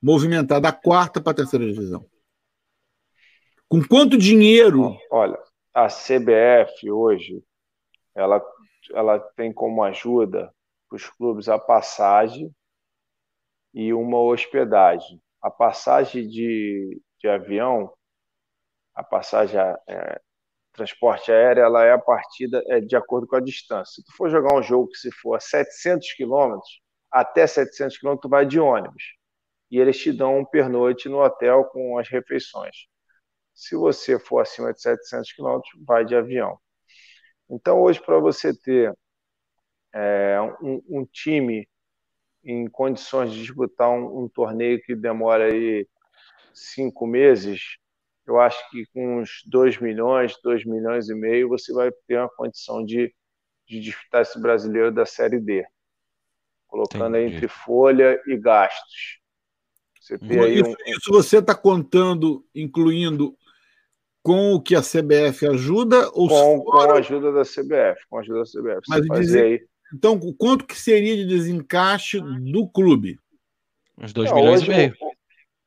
movimentar 0.00 0.60
da 0.60 0.72
quarta 0.72 1.20
para 1.20 1.32
a 1.32 1.36
terceira 1.36 1.66
divisão? 1.66 2.06
Com 3.68 3.86
quanto 3.86 4.16
dinheiro? 4.16 4.96
Olha, 5.10 5.38
a 5.74 5.88
CBF 5.88 6.90
hoje 6.90 7.44
ela, 8.14 8.42
ela 8.94 9.20
tem 9.36 9.52
como 9.52 9.82
ajuda 9.82 10.50
para 10.88 10.96
os 10.96 11.06
clubes 11.10 11.50
a 11.50 11.58
passagem 11.58 12.50
e 13.74 13.92
uma 13.92 14.18
hospedagem. 14.20 15.20
A 15.42 15.50
passagem 15.50 16.26
de, 16.26 16.98
de 17.20 17.28
avião, 17.28 17.92
a 18.94 19.04
passagem 19.04 19.60
é, 19.60 20.20
transporte 20.72 21.30
aéreo, 21.30 21.62
ela 21.62 21.84
é 21.84 21.92
a 21.92 21.98
partida 21.98 22.64
é 22.68 22.80
de 22.80 22.96
acordo 22.96 23.26
com 23.26 23.36
a 23.36 23.40
distância. 23.40 23.96
Se 23.96 24.04
tu 24.04 24.16
for 24.16 24.30
jogar 24.30 24.56
um 24.58 24.62
jogo 24.62 24.88
que 24.88 24.96
se 24.96 25.12
for 25.12 25.34
a 25.34 25.40
700 25.40 26.14
quilômetros, 26.14 26.80
até 27.12 27.46
700 27.46 27.98
quilômetros 27.98 28.22
tu 28.22 28.30
vai 28.30 28.46
de 28.46 28.58
ônibus. 28.58 29.02
E 29.70 29.78
eles 29.78 29.98
te 29.98 30.10
dão 30.10 30.38
um 30.38 30.44
pernoite 30.44 31.06
no 31.06 31.22
hotel 31.22 31.66
com 31.66 31.98
as 31.98 32.08
refeições. 32.08 32.74
Se 33.58 33.74
você 33.74 34.20
for 34.20 34.38
acima 34.38 34.72
de 34.72 34.80
700 34.80 35.32
quilômetros, 35.32 35.72
vai 35.84 36.04
de 36.04 36.14
avião. 36.14 36.56
Então, 37.50 37.80
hoje, 37.80 38.00
para 38.00 38.20
você 38.20 38.56
ter 38.56 38.96
é, 39.92 40.38
um, 40.62 40.80
um, 40.88 41.04
time 41.04 41.68
em 42.44 42.68
condições 42.68 43.32
de 43.32 43.42
disputar 43.42 43.90
um, 43.90 44.22
um, 44.22 44.28
torneio 44.28 44.80
que 44.80 44.94
demora 44.94 45.52
aí 45.52 45.88
cinco 46.54 47.04
meses, 47.04 47.78
eu 48.24 48.38
acho 48.38 48.70
que 48.70 48.86
com 48.92 49.18
uns 49.18 49.42
2 49.46 49.80
milhões, 49.80 50.38
2 50.40 50.64
milhões 50.64 51.08
e 51.08 51.14
meio, 51.16 51.48
você 51.48 51.72
vai 51.72 51.90
ter 52.06 52.16
uma 52.16 52.28
condição 52.28 52.84
de, 52.84 53.12
de 53.66 53.80
disputar 53.80 54.22
esse 54.22 54.40
brasileiro 54.40 54.92
da 54.92 55.04
Série 55.04 55.40
D 55.40 55.66
colocando 56.68 57.16
Entendi. 57.16 57.36
entre 57.36 57.48
folha 57.48 58.22
e 58.24 58.36
gastos. 58.36 59.18
Você 60.00 60.14
isso, 60.14 60.70
um... 60.70 60.74
isso 60.86 61.10
você 61.10 61.38
está 61.38 61.56
contando, 61.56 62.46
incluindo 62.54 63.36
com 64.22 64.52
o 64.54 64.60
que 64.60 64.74
a 64.74 64.82
CBF 64.82 65.46
ajuda 65.46 66.10
ou 66.12 66.28
com, 66.28 66.60
com 66.60 66.78
a 66.78 66.98
ajuda 66.98 67.32
da 67.32 67.42
CBF, 67.42 68.00
com 68.08 68.18
a 68.18 68.20
ajuda 68.20 68.40
da 68.40 68.44
CBF. 68.44 68.80
Mas 68.88 69.20
dizer, 69.20 69.44
aí... 69.44 69.60
então, 69.94 70.18
quanto 70.36 70.66
que 70.66 70.76
seria 70.76 71.16
de 71.16 71.26
desencaixe 71.26 72.20
do 72.20 72.68
clube? 72.68 73.18
Uns 73.96 74.12
2 74.12 74.32
milhões 74.32 74.60
hoje, 74.60 74.70
e 74.70 74.74
meio. 74.74 74.94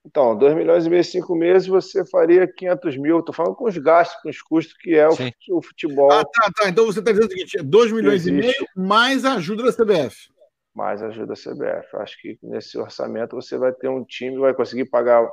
Então, 0.05 0.35
2 0.37 0.55
milhões 0.55 0.85
e 0.85 0.89
meio, 0.89 1.03
cinco 1.03 1.35
meses, 1.35 1.67
você 1.67 2.05
faria 2.05 2.47
500 2.47 2.97
mil. 2.97 3.19
Estou 3.19 3.35
falando 3.35 3.55
com 3.55 3.65
os 3.65 3.77
gastos, 3.77 4.21
com 4.21 4.29
os 4.29 4.41
custos 4.41 4.75
que 4.77 4.95
é 4.95 5.07
o, 5.07 5.61
futebol. 5.61 6.11
Ah, 6.11 6.23
tá, 6.23 6.51
tá. 6.55 6.69
Então 6.69 6.85
você 6.85 6.99
está 6.99 7.11
dizendo 7.11 7.27
o 7.27 7.31
seguinte: 7.31 7.57
2 7.57 7.91
milhões 7.91 8.25
e 8.25 8.31
meio 8.31 8.65
mais 8.75 9.25
a 9.25 9.33
ajuda 9.33 9.63
da 9.63 9.71
CBF. 9.71 10.29
mais 10.73 11.03
ajuda 11.03 11.33
a 11.33 11.35
CBF. 11.35 11.97
Acho 11.97 12.19
que 12.21 12.39
nesse 12.41 12.77
orçamento 12.77 13.35
você 13.35 13.57
vai 13.57 13.71
ter 13.71 13.89
um 13.89 14.03
time, 14.03 14.39
vai 14.39 14.53
conseguir 14.53 14.85
pagar 14.85 15.27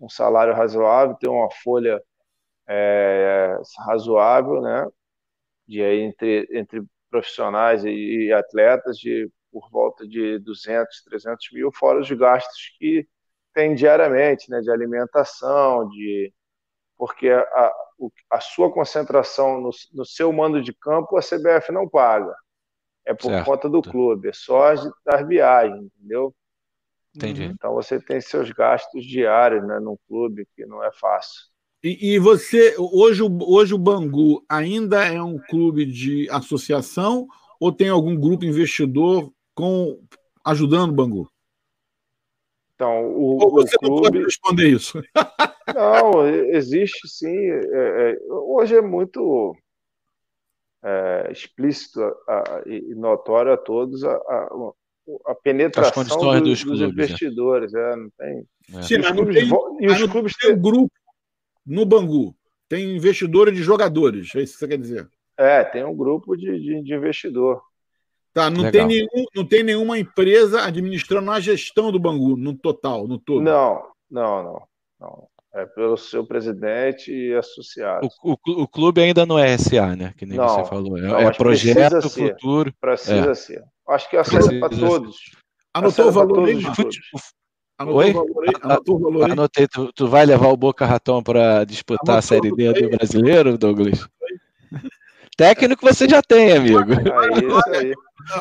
um 0.00 0.08
salário 0.08 0.54
razoável, 0.54 1.14
ter 1.16 1.28
uma 1.28 1.50
folha 1.62 2.00
é, 2.70 3.58
razoável, 3.86 4.60
né? 4.60 4.86
De 5.66 5.82
entre, 5.82 6.48
entre 6.52 6.82
profissionais 7.10 7.84
e 7.84 8.32
atletas 8.32 8.98
de 8.98 9.30
por 9.52 9.68
volta 9.70 10.06
de 10.06 10.38
200, 10.38 11.02
300 11.04 11.48
mil, 11.52 11.72
fora 11.72 12.00
os 12.00 12.10
gastos 12.12 12.76
que 12.78 13.06
tem 13.52 13.74
diariamente, 13.74 14.50
né? 14.50 14.60
De 14.60 14.70
alimentação, 14.70 15.88
de 15.88 16.32
porque 16.96 17.30
a, 17.30 17.72
a 18.30 18.40
sua 18.40 18.72
concentração 18.72 19.60
no, 19.60 19.70
no 19.94 20.04
seu 20.04 20.32
mando 20.32 20.62
de 20.62 20.72
campo 20.74 21.16
a 21.16 21.22
CBF 21.22 21.72
não 21.72 21.88
paga 21.88 22.34
é 23.04 23.14
por 23.14 23.30
certo. 23.30 23.44
conta 23.44 23.68
do 23.68 23.82
clube, 23.82 24.28
é 24.28 24.32
só 24.32 24.74
das 25.04 25.26
viagens, 25.26 25.84
entendeu? 25.96 26.34
Entendi. 27.14 27.44
Então 27.44 27.74
você 27.74 28.00
tem 28.00 28.20
seus 28.20 28.50
gastos 28.50 29.04
diários 29.04 29.66
né, 29.66 29.80
num 29.80 29.96
clube 30.06 30.46
que 30.54 30.64
não 30.64 30.82
é 30.84 30.92
fácil. 30.92 31.50
E, 31.82 32.14
e, 32.14 32.18
você, 32.18 32.74
hoje, 32.78 33.22
hoje 33.22 33.74
o 33.74 33.78
Bangu 33.78 34.44
ainda 34.46 35.02
é 35.06 35.22
um 35.22 35.38
clube 35.38 35.86
de 35.86 36.28
associação 36.30 37.26
ou 37.58 37.72
tem 37.72 37.88
algum 37.88 38.14
grupo 38.14 38.44
investidor 38.44 39.32
com 39.54 39.98
ajudando 40.44 40.90
o 40.90 40.94
Bangu? 40.94 41.30
Então, 42.74 43.06
o, 43.06 43.42
ou 43.42 43.50
você 43.50 43.76
o 43.76 43.78
clube... 43.78 43.94
não 43.94 44.02
pode 44.02 44.24
responder 44.24 44.68
isso? 44.68 45.02
Não, 45.74 46.26
existe 46.26 47.06
sim. 47.06 47.28
É, 47.28 47.62
é, 47.72 48.18
hoje 48.28 48.74
é 48.74 48.82
muito 48.82 49.54
é, 50.82 51.28
explícito 51.30 52.00
a, 52.26 52.62
e 52.66 52.92
notório 52.96 53.52
a 53.52 53.56
todos 53.56 54.02
a, 54.02 54.12
a, 54.12 54.72
a 55.26 55.34
penetração 55.36 56.02
do, 56.02 56.40
dos, 56.40 56.42
dos, 56.42 56.64
clubes, 56.64 56.80
né? 56.80 56.86
investidores. 56.88 57.72
É. 57.72 57.96
não 57.96 58.10
tem. 58.18 58.44
É. 58.74 58.82
Sim, 58.82 58.98
mas 58.98 59.14
não 59.14 59.24
tem, 59.26 59.48
e 59.80 59.86
os 59.86 60.10
clubes 60.10 60.36
tem 60.36 60.52
um 60.54 60.60
grupo 60.60 60.90
no 61.66 61.84
Bangu. 61.84 62.34
Tem 62.68 62.96
investidores 62.96 63.54
de 63.54 63.62
jogadores, 63.62 64.34
é 64.34 64.42
isso 64.42 64.52
que 64.54 64.60
você 64.60 64.68
quer 64.68 64.78
dizer? 64.78 65.08
É, 65.36 65.64
tem 65.64 65.84
um 65.84 65.96
grupo 65.96 66.36
de, 66.36 66.46
de, 66.60 66.82
de 66.82 66.94
investidor. 66.94 67.62
Tá, 68.32 68.48
não 68.48 68.70
tem, 68.70 68.86
nenhum, 68.86 69.24
não 69.34 69.44
tem 69.44 69.62
nenhuma 69.64 69.98
empresa 69.98 70.62
administrando 70.62 71.30
a 71.32 71.40
gestão 71.40 71.90
do 71.90 71.98
Bangu, 71.98 72.36
no 72.36 72.54
total, 72.54 73.08
no 73.08 73.18
todo. 73.18 73.42
Não, 73.42 73.82
não, 74.08 74.42
não. 74.42 74.62
não. 75.00 75.28
É 75.52 75.66
pelo 75.66 75.96
seu 75.96 76.24
presidente 76.24 77.10
e 77.12 77.34
associado. 77.34 78.06
O, 78.22 78.34
o, 78.34 78.62
o, 78.62 78.68
clube 78.68 79.00
ainda 79.00 79.26
não 79.26 79.36
é 79.36 79.58
SA, 79.58 79.96
né? 79.96 80.14
Que 80.16 80.24
nem 80.24 80.38
não, 80.38 80.48
você 80.48 80.64
falou. 80.64 80.96
É, 80.96 81.00
não, 81.00 81.18
é 81.18 81.32
projeto 81.32 81.90
precisa 81.90 82.08
futuro. 82.08 82.70
Ser, 82.70 82.76
precisa 82.80 83.30
é. 83.30 83.34
ser. 83.34 83.64
Acho 83.88 84.08
que 84.08 84.16
é 84.16 84.22
para 84.60 84.68
todos. 84.68 85.16
Anotou 85.74 86.06
o 86.06 86.12
valor 86.12 86.48
aí, 86.48 86.62
Anotou 87.80 87.96
Oi? 87.96 88.10
o 88.10 88.12
valor 88.12 88.44
aí? 88.44 88.54
Anotou 88.60 88.96
o 88.96 88.98
valor 88.98 89.24
aí? 89.24 89.32
Anotei. 89.32 89.66
Tu, 89.66 89.92
tu 89.94 90.06
vai 90.06 90.26
levar 90.26 90.48
o 90.48 90.56
Boca 90.56 90.84
Raton 90.84 91.22
para 91.22 91.64
disputar 91.64 92.16
Anotou 92.16 92.18
a 92.18 92.22
Série 92.22 92.52
D 92.54 92.72
do 92.74 92.90
brasileiro, 92.90 93.56
Douglas? 93.56 94.06
Técnico 95.34 95.86
você 95.86 96.06
já 96.06 96.20
tem, 96.20 96.52
amigo. 96.52 96.92
É 96.92 97.38
isso 97.38 97.70
aí. 97.74 97.94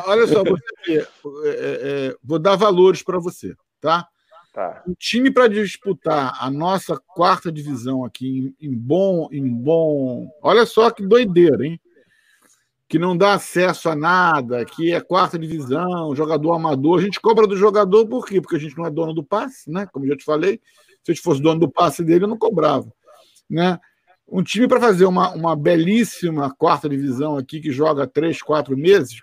Olha 0.06 0.28
só, 0.28 0.44
você 0.44 0.66
vê, 0.86 0.98
é, 0.98 1.08
é, 1.46 2.16
vou 2.22 2.38
dar 2.38 2.58
valores 2.58 3.02
para 3.02 3.18
você, 3.18 3.56
tá? 3.80 4.06
Tá. 4.54 4.84
Um 4.86 4.94
time 4.94 5.32
para 5.32 5.48
disputar 5.48 6.38
a 6.38 6.52
nossa 6.52 6.98
quarta 6.98 7.50
divisão 7.50 8.04
aqui 8.04 8.54
em, 8.60 8.68
em, 8.68 8.76
bom, 8.76 9.30
em 9.32 9.48
bom. 9.48 10.28
Olha 10.42 10.66
só 10.66 10.92
que 10.92 11.08
doideira, 11.08 11.66
hein? 11.66 11.80
Que 12.90 13.00
não 13.00 13.16
dá 13.16 13.34
acesso 13.34 13.88
a 13.88 13.96
nada, 13.96 14.66
que 14.66 14.92
é 14.92 15.00
quarta 15.00 15.40
divisão, 15.40 16.14
jogador 16.16 16.54
amador. 16.54 17.00
A 17.00 17.04
gente 17.04 17.22
cobra 17.22 17.48
do 17.48 17.56
jogador 17.56 18.08
por 18.08 18.26
quê? 18.26 18.42
Porque 18.42 18.56
a 18.56 18.60
gente 18.60 18.78
não 18.78 18.86
é 18.86 18.90
dono 18.90 19.14
do 19.14 19.24
passe, 19.24 19.72
né? 19.72 19.88
Como 19.94 20.08
já 20.08 20.18
te 20.18 20.26
falei, 20.26 20.60
se 21.04 21.12
a 21.12 21.14
gente 21.14 21.24
fosse 21.24 21.42
dono 21.42 21.60
do 21.60 21.72
passe 21.72 22.04
dele, 22.04 22.26
eu 22.26 22.28
não 22.28 22.38
cobrava, 22.38 22.92
né? 23.50 23.80
Um 24.28 24.44
time 24.44 24.68
para 24.68 24.80
fazer 24.80 25.06
uma, 25.06 25.34
uma 25.34 25.56
belíssima 25.56 26.54
quarta 26.54 26.90
divisão 26.90 27.38
aqui, 27.38 27.60
que 27.60 27.72
joga 27.72 28.06
três, 28.06 28.42
quatro 28.42 28.78
meses, 28.78 29.22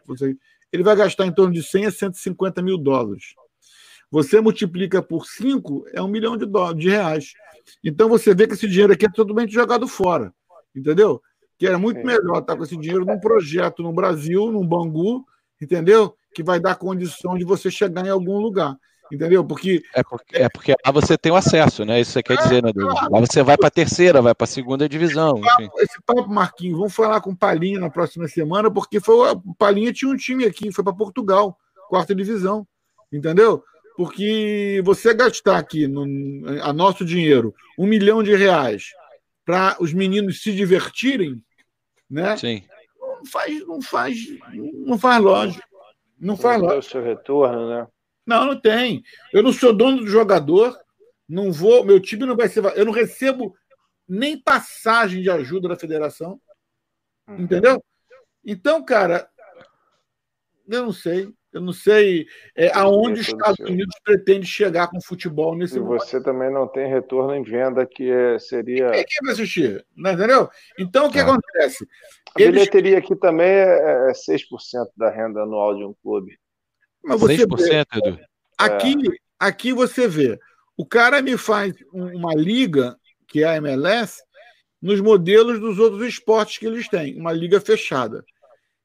ele 0.72 0.82
vai 0.82 0.96
gastar 0.96 1.26
em 1.26 1.32
torno 1.32 1.52
de 1.52 1.62
100 1.62 1.86
a 1.86 1.90
150 1.90 2.62
mil 2.62 2.76
dólares. 2.76 3.34
Você 4.10 4.40
multiplica 4.40 5.02
por 5.02 5.26
5, 5.26 5.86
é 5.92 6.02
um 6.02 6.08
milhão 6.08 6.36
de, 6.36 6.46
dólares, 6.46 6.80
de 6.80 6.88
reais. 6.88 7.32
Então 7.84 8.08
você 8.08 8.34
vê 8.34 8.46
que 8.46 8.54
esse 8.54 8.68
dinheiro 8.68 8.92
aqui 8.92 9.06
é 9.06 9.10
totalmente 9.10 9.52
jogado 9.52 9.86
fora. 9.88 10.32
Entendeu? 10.74 11.20
Que 11.58 11.66
era 11.66 11.78
muito 11.78 12.04
melhor 12.04 12.38
estar 12.38 12.56
com 12.56 12.62
esse 12.62 12.76
dinheiro 12.76 13.04
num 13.04 13.18
projeto 13.18 13.82
no 13.82 13.92
Brasil, 13.92 14.52
num 14.52 14.66
Bangu, 14.66 15.24
entendeu? 15.60 16.14
Que 16.34 16.42
vai 16.42 16.60
dar 16.60 16.74
condição 16.76 17.36
de 17.36 17.44
você 17.44 17.70
chegar 17.70 18.04
em 18.04 18.10
algum 18.10 18.38
lugar. 18.38 18.76
Entendeu? 19.12 19.44
Porque. 19.44 19.82
É 19.94 20.02
porque, 20.02 20.36
é 20.36 20.48
porque 20.48 20.74
lá 20.84 20.92
você 20.92 21.16
tem 21.16 21.30
o 21.30 21.36
acesso, 21.36 21.84
né? 21.84 22.00
Isso 22.00 22.12
você 22.12 22.22
quer 22.22 22.36
dizer, 22.38 22.62
né, 22.62 22.72
Douglas? 22.72 23.08
Lá 23.08 23.20
você 23.20 23.42
vai 23.42 23.56
para 23.56 23.68
a 23.68 23.70
terceira, 23.70 24.20
vai 24.20 24.34
para 24.34 24.44
a 24.44 24.48
segunda 24.48 24.88
divisão. 24.88 25.36
Esse 25.38 25.46
papo, 25.46 25.80
esse 25.80 26.02
papo, 26.04 26.28
Marquinhos, 26.28 26.78
vamos 26.78 26.94
falar 26.94 27.20
com 27.20 27.30
o 27.30 27.36
Palinha 27.36 27.78
na 27.78 27.88
próxima 27.88 28.26
semana, 28.26 28.70
porque 28.70 29.00
foi, 29.00 29.32
o 29.32 29.54
Palinha 29.54 29.92
tinha 29.92 30.10
um 30.10 30.16
time 30.16 30.44
aqui, 30.44 30.72
foi 30.72 30.82
para 30.82 30.92
Portugal, 30.92 31.56
quarta 31.88 32.14
divisão. 32.14 32.66
Entendeu? 33.12 33.62
Porque 33.96 34.82
você 34.84 35.14
gastar 35.14 35.56
aqui, 35.56 35.86
no, 35.86 36.04
a 36.62 36.72
nosso 36.72 37.04
dinheiro, 37.04 37.54
um 37.78 37.86
milhão 37.86 38.22
de 38.22 38.34
reais 38.34 38.90
para 39.44 39.76
os 39.80 39.94
meninos 39.94 40.42
se 40.42 40.52
divertirem, 40.52 41.40
né? 42.08 42.36
Sim. 42.36 42.64
Não 42.98 43.26
faz, 43.26 43.66
não 43.66 43.82
faz, 43.82 44.16
não 44.52 44.98
faz 44.98 45.22
lógica. 45.22 45.66
Não 46.18 46.36
faz 46.36 46.60
lógica. 46.60 46.78
o 46.78 46.82
seu 46.82 47.02
retorno, 47.02 47.68
né? 47.68 47.86
Não, 48.26 48.44
não 48.44 48.60
tem. 48.60 49.02
Eu 49.32 49.42
não 49.42 49.52
sou 49.52 49.72
dono 49.72 49.98
do 49.98 50.06
jogador, 50.06 50.76
não 51.28 51.52
vou, 51.52 51.84
meu 51.84 52.00
time 52.00 52.24
não 52.26 52.36
vai 52.36 52.48
ser. 52.48 52.64
Eu 52.76 52.84
não 52.84 52.92
recebo 52.92 53.56
nem 54.08 54.40
passagem 54.40 55.22
de 55.22 55.30
ajuda 55.30 55.68
da 55.68 55.76
federação. 55.76 56.40
Uhum. 57.28 57.40
Entendeu? 57.40 57.82
Então, 58.44 58.84
cara, 58.84 59.28
eu 60.68 60.84
não 60.84 60.92
sei. 60.92 61.32
Eu 61.56 61.62
não 61.62 61.72
sei 61.72 62.26
é, 62.54 62.70
aonde 62.74 63.20
os 63.20 63.28
Estados 63.28 63.58
Unidos 63.60 63.96
pretende 64.04 64.46
chegar 64.46 64.88
com 64.88 64.98
o 64.98 65.02
futebol 65.02 65.56
nesse 65.56 65.80
momento. 65.80 66.02
E 66.02 66.06
você 66.06 66.22
também 66.22 66.52
não 66.52 66.68
tem 66.68 66.86
retorno 66.86 67.34
em 67.34 67.42
venda, 67.42 67.86
que 67.86 68.10
é, 68.10 68.38
seria. 68.38 68.90
Quem, 68.90 69.04
quem 69.04 69.18
vai 69.24 69.32
assistir? 69.32 69.86
Não, 69.96 70.12
entendeu? 70.12 70.50
Então, 70.78 71.06
o 71.06 71.10
que 71.10 71.18
ah. 71.18 71.22
acontece? 71.22 71.86
A 72.36 72.42
Eles... 72.42 72.52
bilheteria 72.52 72.98
aqui 72.98 73.16
também 73.16 73.48
é 73.48 74.12
6% 74.12 74.38
é 74.74 74.84
da 74.94 75.08
renda 75.08 75.44
anual 75.44 75.74
de 75.74 75.82
um 75.82 75.94
clube. 76.02 76.38
Mas 77.02 77.18
você 77.18 77.46
6%, 77.46 77.56
vê, 77.56 77.86
Edu. 77.94 78.20
Aqui, 78.58 78.92
é. 78.92 79.16
aqui 79.40 79.72
você 79.72 80.06
vê. 80.06 80.38
O 80.76 80.84
cara 80.84 81.22
me 81.22 81.38
faz 81.38 81.72
uma 81.90 82.34
liga, 82.34 82.98
que 83.26 83.42
é 83.42 83.46
a 83.46 83.56
MLS, 83.56 84.22
nos 84.82 85.00
modelos 85.00 85.58
dos 85.58 85.78
outros 85.78 86.06
esportes 86.06 86.58
que 86.58 86.66
eles 86.66 86.86
têm, 86.86 87.18
uma 87.18 87.32
liga 87.32 87.58
fechada. 87.62 88.22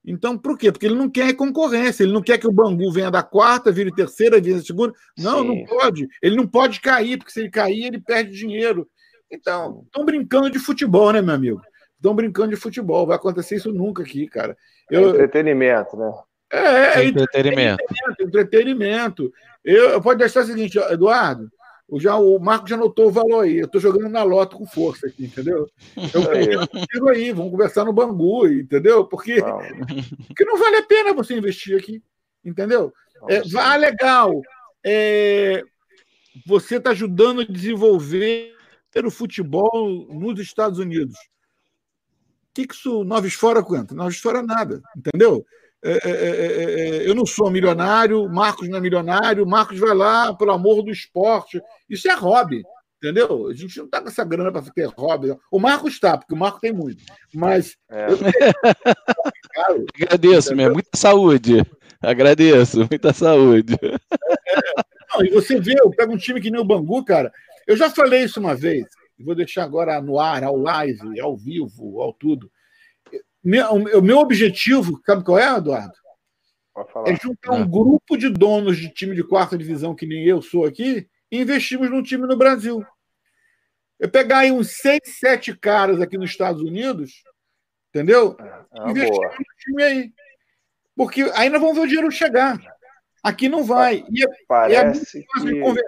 Então, 0.03 0.37
por 0.37 0.57
quê? 0.57 0.71
Porque 0.71 0.87
ele 0.87 0.95
não 0.95 1.09
quer 1.09 1.33
concorrência, 1.33 2.03
ele 2.03 2.13
não 2.13 2.21
quer 2.21 2.37
que 2.37 2.47
o 2.47 2.51
Bangu 2.51 2.91
venha 2.91 3.11
da 3.11 3.21
quarta, 3.21 3.71
vire 3.71 3.93
terceira, 3.93 4.41
vire 4.41 4.61
segunda. 4.61 4.93
Não, 5.17 5.41
Sim. 5.41 5.47
não 5.47 5.65
pode. 5.65 6.07
Ele 6.21 6.35
não 6.35 6.47
pode 6.47 6.81
cair, 6.81 7.17
porque 7.17 7.31
se 7.31 7.39
ele 7.39 7.49
cair, 7.49 7.85
ele 7.85 8.01
perde 8.01 8.31
dinheiro. 8.31 8.87
Então, 9.29 9.83
estão 9.85 10.03
brincando 10.03 10.49
de 10.49 10.59
futebol, 10.59 11.13
né, 11.13 11.21
meu 11.21 11.35
amigo? 11.35 11.61
Estão 11.95 12.15
brincando 12.15 12.49
de 12.49 12.55
futebol. 12.55 13.05
Vai 13.05 13.15
acontecer 13.15 13.55
isso 13.55 13.71
nunca 13.71 14.01
aqui, 14.01 14.27
cara. 14.27 14.57
Eu... 14.89 15.09
É 15.09 15.09
entretenimento, 15.11 15.95
né? 15.95 16.11
É, 16.51 16.57
é, 16.57 17.03
é 17.03 17.05
entretenimento. 17.05 17.83
Entretenimento. 17.83 18.23
entretenimento. 18.23 19.33
Eu, 19.63 19.89
eu 19.91 20.01
pode 20.01 20.19
deixar 20.19 20.41
o 20.41 20.45
seguinte, 20.45 20.77
Eduardo. 20.77 21.49
O, 21.91 21.99
já, 21.99 22.15
o 22.15 22.39
Marco 22.39 22.69
já 22.69 22.77
notou 22.77 23.09
o 23.09 23.11
valor 23.11 23.43
aí. 23.43 23.57
Eu 23.57 23.65
estou 23.65 23.81
jogando 23.81 24.07
na 24.07 24.23
lota 24.23 24.55
com 24.55 24.65
força 24.65 25.07
aqui, 25.07 25.25
entendeu? 25.25 25.69
Eu 26.93 27.09
aí, 27.09 27.33
vamos 27.33 27.51
conversar 27.51 27.83
no 27.83 27.91
Bangu, 27.91 28.47
entendeu? 28.47 29.05
Porque, 29.05 29.35
porque 30.25 30.45
não 30.45 30.57
vale 30.57 30.77
a 30.77 30.83
pena 30.83 31.13
você 31.13 31.35
investir 31.35 31.77
aqui, 31.77 32.01
entendeu? 32.45 32.93
É, 33.29 33.41
ah, 33.59 33.75
legal. 33.75 34.41
É, 34.85 35.61
você 36.47 36.77
está 36.77 36.91
ajudando 36.91 37.41
a 37.41 37.45
desenvolver 37.45 38.55
o 39.03 39.11
futebol 39.11 40.07
nos 40.13 40.39
Estados 40.39 40.79
Unidos. 40.79 41.17
O 41.17 42.53
que, 42.53 42.67
que 42.67 42.73
isso, 42.73 43.03
Noves 43.03 43.33
Fora 43.33 43.61
quanto? 43.61 43.93
Noves 43.93 44.19
Fora 44.19 44.41
nada, 44.41 44.81
entendeu? 44.95 45.45
É 45.83 45.91
é, 45.91 45.99
é, 46.03 46.29
é, 46.29 46.89
é, 46.89 47.09
eu 47.09 47.15
não 47.15 47.25
sou 47.25 47.49
milionário, 47.49 48.29
Marcos 48.29 48.69
não 48.69 48.77
é 48.77 48.81
milionário, 48.81 49.47
Marcos 49.47 49.79
vai 49.79 49.95
lá 49.95 50.33
pelo 50.33 50.51
amor 50.51 50.83
do 50.83 50.91
esporte. 50.91 51.59
Isso 51.89 52.07
é 52.07 52.13
hobby, 52.13 52.61
entendeu? 52.97 53.47
A 53.47 53.53
gente 53.53 53.77
não 53.77 53.85
está 53.85 53.99
com 53.99 54.07
essa 54.07 54.23
grana 54.23 54.51
para 54.51 54.61
ter 54.71 54.87
hobby. 54.95 55.35
O 55.51 55.59
Marcos 55.59 55.93
está, 55.93 56.17
porque 56.17 56.33
o 56.35 56.37
Marcos 56.37 56.61
tem 56.61 56.71
muito. 56.71 57.03
Mas. 57.33 57.75
Eu... 57.89 58.17
Agradeço, 59.95 60.55
mesmo. 60.55 60.73
Muita 60.73 60.95
saúde. 60.95 61.63
Agradeço, 61.99 62.87
muita 62.89 63.11
saúde. 63.11 63.75
Não, 65.13 65.25
e 65.25 65.29
você 65.29 65.59
vê, 65.59 65.75
eu 65.79 65.89
pego 65.91 66.13
um 66.13 66.17
time 66.17 66.39
que 66.39 66.51
nem 66.51 66.61
o 66.61 66.65
Bangu, 66.65 67.03
cara. 67.03 67.31
Eu 67.67 67.75
já 67.75 67.89
falei 67.89 68.23
isso 68.23 68.39
uma 68.39 68.55
vez, 68.55 68.85
vou 69.19 69.35
deixar 69.35 69.63
agora 69.63 70.01
no 70.01 70.19
ar, 70.19 70.43
ao 70.43 70.57
live, 70.57 71.19
ao 71.19 71.35
vivo, 71.35 72.01
ao 72.01 72.13
tudo. 72.13 72.51
Meu, 73.43 73.71
o 73.73 74.01
meu 74.01 74.17
objetivo, 74.19 75.01
sabe 75.05 75.23
qual 75.23 75.39
é, 75.39 75.57
Eduardo? 75.57 75.93
é 77.05 77.15
juntar 77.15 77.51
um 77.51 77.69
grupo 77.69 78.15
de 78.15 78.29
donos 78.29 78.77
de 78.77 78.89
time 78.89 79.15
de 79.15 79.23
quarta 79.23 79.57
divisão, 79.57 79.95
que 79.95 80.05
nem 80.05 80.25
eu 80.25 80.41
sou 80.41 80.65
aqui, 80.65 81.07
e 81.31 81.41
investimos 81.41 81.89
num 81.89 82.01
time 82.01 82.25
no 82.25 82.37
Brasil. 82.37 82.85
Eu 83.99 84.09
pegar 84.09 84.39
aí 84.39 84.51
uns 84.51 84.77
seis, 84.77 85.01
sete 85.19 85.55
caras 85.55 85.99
aqui 85.99 86.17
nos 86.17 86.31
Estados 86.31 86.61
Unidos, 86.61 87.23
entendeu? 87.89 88.35
É, 88.39 88.65
é 88.79 88.89
investir 88.89 89.21
no 89.21 89.45
time 89.57 89.83
aí. 89.83 90.13
Porque 90.95 91.21
aí 91.35 91.49
nós 91.49 91.61
vamos 91.61 91.75
ver 91.75 91.83
o 91.83 91.87
dinheiro 91.87 92.11
chegar. 92.11 92.59
Aqui 93.23 93.47
não 93.47 93.63
vai. 93.63 94.03
E 94.09 94.23
é, 94.23 94.27
Parece 94.47 95.19
é 95.19 95.23
que... 95.23 95.83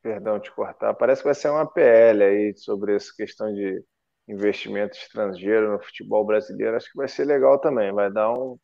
Perdão 0.00 0.38
te 0.38 0.50
cortar. 0.52 0.94
Parece 0.94 1.22
que 1.22 1.26
vai 1.26 1.34
ser 1.34 1.48
uma 1.50 1.66
PL 1.66 2.22
aí 2.22 2.56
sobre 2.56 2.94
essa 2.94 3.12
questão 3.14 3.52
de 3.52 3.82
investimento 4.28 4.96
estrangeiro 4.96 5.72
no 5.72 5.82
futebol 5.82 6.24
brasileiro. 6.24 6.76
Acho 6.76 6.90
que 6.90 6.96
vai 6.96 7.08
ser 7.08 7.24
legal 7.24 7.58
também. 7.58 7.92
Vai 7.92 8.12
dar 8.12 8.32
um, 8.32 8.58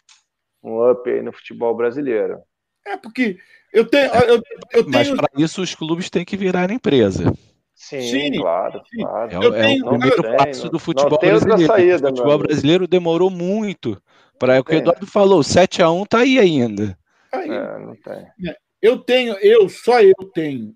um 0.63 0.91
up 0.91 1.09
aí 1.11 1.23
no 1.23 1.33
futebol 1.33 1.75
brasileiro. 1.75 2.41
É, 2.87 2.97
porque 2.97 3.39
eu 3.73 3.87
tenho. 3.87 4.13
Eu, 4.15 4.43
eu 4.73 4.85
tenho... 4.85 4.91
Mas 4.91 5.11
para 5.11 5.29
isso 5.37 5.63
os 5.63 5.75
clubes 5.75 6.11
têm 6.11 6.25
que 6.25 6.37
virar 6.37 6.71
empresa. 6.71 7.33
Sim, 7.75 8.01
Sim, 8.03 8.41
claro, 8.41 8.81
claro. 8.95 9.55
É, 9.55 9.61
é 9.61 9.63
tenho, 9.63 9.87
o 9.87 9.99
primeiro 9.99 10.23
passo 10.37 10.69
do 10.69 10.79
futebol 10.79 11.19
brasileiro. 11.19 11.67
Saída, 11.67 12.07
o 12.07 12.17
futebol 12.17 12.39
brasileiro 12.39 12.87
demorou 12.87 13.31
muito. 13.31 14.01
Para 14.39 14.61
o 14.61 14.65
que 14.65 14.75
o 14.75 14.79
Eduardo 14.79 15.07
falou, 15.07 15.43
7 15.43 15.83
a 15.83 15.91
1 15.91 16.07
tá 16.07 16.19
aí 16.19 16.39
ainda. 16.39 16.97
Aí. 17.33 17.51
É, 17.51 17.79
não 17.79 17.97
tem. 17.97 18.51
É, 18.51 18.57
eu 18.81 18.99
tenho, 18.99 19.35
eu, 19.39 19.69
só 19.69 20.01
eu 20.01 20.15
tenho 20.33 20.75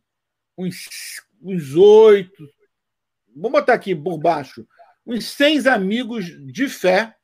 uns, 0.57 0.89
uns 1.43 1.75
oito, 1.75 2.49
vamos 3.35 3.61
botar 3.61 3.75
aqui 3.75 3.95
por 3.95 4.19
baixo, 4.19 4.67
uns 5.09 5.25
seis 5.25 5.67
amigos 5.67 6.27
de 6.53 6.69
fé 6.69 7.15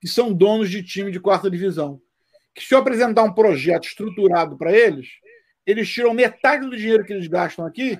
que 0.00 0.06
são 0.06 0.32
donos 0.32 0.70
de 0.70 0.84
time 0.84 1.10
de 1.10 1.18
quarta 1.18 1.50
divisão. 1.50 2.00
Que 2.54 2.62
se 2.62 2.72
eu 2.72 2.78
apresentar 2.78 3.24
um 3.24 3.34
projeto 3.34 3.88
estruturado 3.88 4.56
para 4.56 4.72
eles, 4.72 5.08
eles 5.66 5.90
tiram 5.90 6.14
metade 6.14 6.64
do 6.64 6.76
dinheiro 6.76 7.04
que 7.04 7.12
eles 7.12 7.26
gastam 7.26 7.66
aqui 7.66 7.98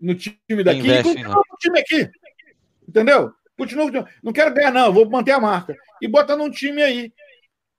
no 0.00 0.14
time 0.14 0.64
daqui 0.64 0.88
e 0.88 1.02
continuam 1.02 1.42
no 1.50 1.56
time 1.58 1.78
aqui. 1.78 2.10
Entendeu? 2.88 3.32
Continua, 3.58 4.08
não 4.22 4.32
quero 4.32 4.54
ganhar, 4.54 4.72
não, 4.72 4.92
vou 4.92 5.08
manter 5.08 5.32
a 5.32 5.40
marca. 5.40 5.76
E 6.00 6.08
bota 6.08 6.34
num 6.34 6.50
time 6.50 6.82
aí. 6.82 7.12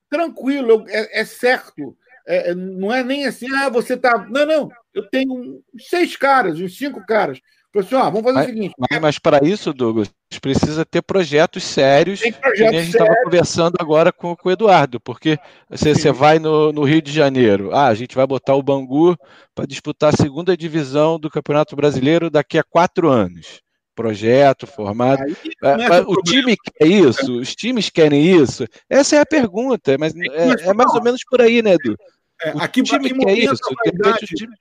Tranquilo, 0.10 0.86
é, 0.88 1.22
é 1.22 1.26
certo. 1.26 1.98
É, 2.28 2.52
é, 2.52 2.56
não 2.56 2.94
é 2.94 3.04
nem 3.04 3.26
assim, 3.26 3.48
ah, 3.56 3.70
você 3.70 3.98
tá. 3.98 4.18
Não, 4.30 4.46
não. 4.46 4.70
Eu 4.94 5.10
tenho 5.10 5.62
seis 5.80 6.16
caras, 6.16 6.60
uns 6.60 6.78
cinco 6.78 7.04
caras. 7.06 7.40
Pessoal, 7.74 8.12
vamos 8.12 8.22
fazer 8.22 8.36
mas, 8.36 8.46
o 8.46 8.50
seguinte. 8.50 8.76
Mas, 8.78 9.02
mas 9.02 9.20
para 9.20 9.44
isso, 9.44 9.74
Douglas, 9.74 10.14
precisa 10.40 10.86
ter 10.86 11.02
projetos 11.02 11.64
sérios. 11.64 12.20
Tem 12.20 12.32
projetos 12.32 12.70
que 12.70 12.76
a 12.76 12.84
gente 12.84 12.92
estava 12.92 13.16
conversando 13.24 13.76
agora 13.80 14.12
com, 14.12 14.36
com 14.36 14.48
o 14.48 14.52
Eduardo, 14.52 15.00
porque 15.00 15.40
você, 15.68 15.96
você 15.96 16.12
vai 16.12 16.38
no, 16.38 16.72
no, 16.72 16.84
Rio 16.84 17.02
de 17.02 17.12
Janeiro, 17.12 17.74
ah, 17.74 17.88
a 17.88 17.96
gente 17.96 18.16
vai 18.16 18.28
botar 18.28 18.54
o 18.54 18.62
Bangu 18.62 19.18
para 19.56 19.66
disputar 19.66 20.14
a 20.14 20.18
segunda 20.18 20.56
divisão 20.56 21.20
do 21.20 21.32
Campeonato 21.32 21.76
Brasileiro 21.76 22.30
daqui 22.30 22.60
a 22.60 22.64
quatro 22.64 23.10
anos. 23.10 23.60
Projeto 23.96 24.68
formado. 24.68 25.24
É, 25.64 26.02
o 26.06 26.16
time 26.22 26.56
quer 26.56 26.88
isso? 26.88 27.40
Os 27.40 27.56
times 27.56 27.90
querem 27.90 28.24
isso? 28.40 28.68
Essa 28.88 29.16
é 29.16 29.20
a 29.20 29.26
pergunta, 29.26 29.96
mas 30.00 30.14
é, 30.16 30.70
é 30.70 30.74
mais 30.74 30.94
ou 30.94 31.02
menos 31.02 31.22
por 31.28 31.42
aí, 31.42 31.64
né, 31.64 31.74
Edu? 31.74 31.96
É, 32.44 32.50
aqui, 32.60 32.82
o 32.82 32.84
time 32.84 33.08
aqui 33.08 33.18
quer 33.18 33.38
isso. 33.38 33.62
Vaidade, 33.84 34.26
time... 34.28 34.54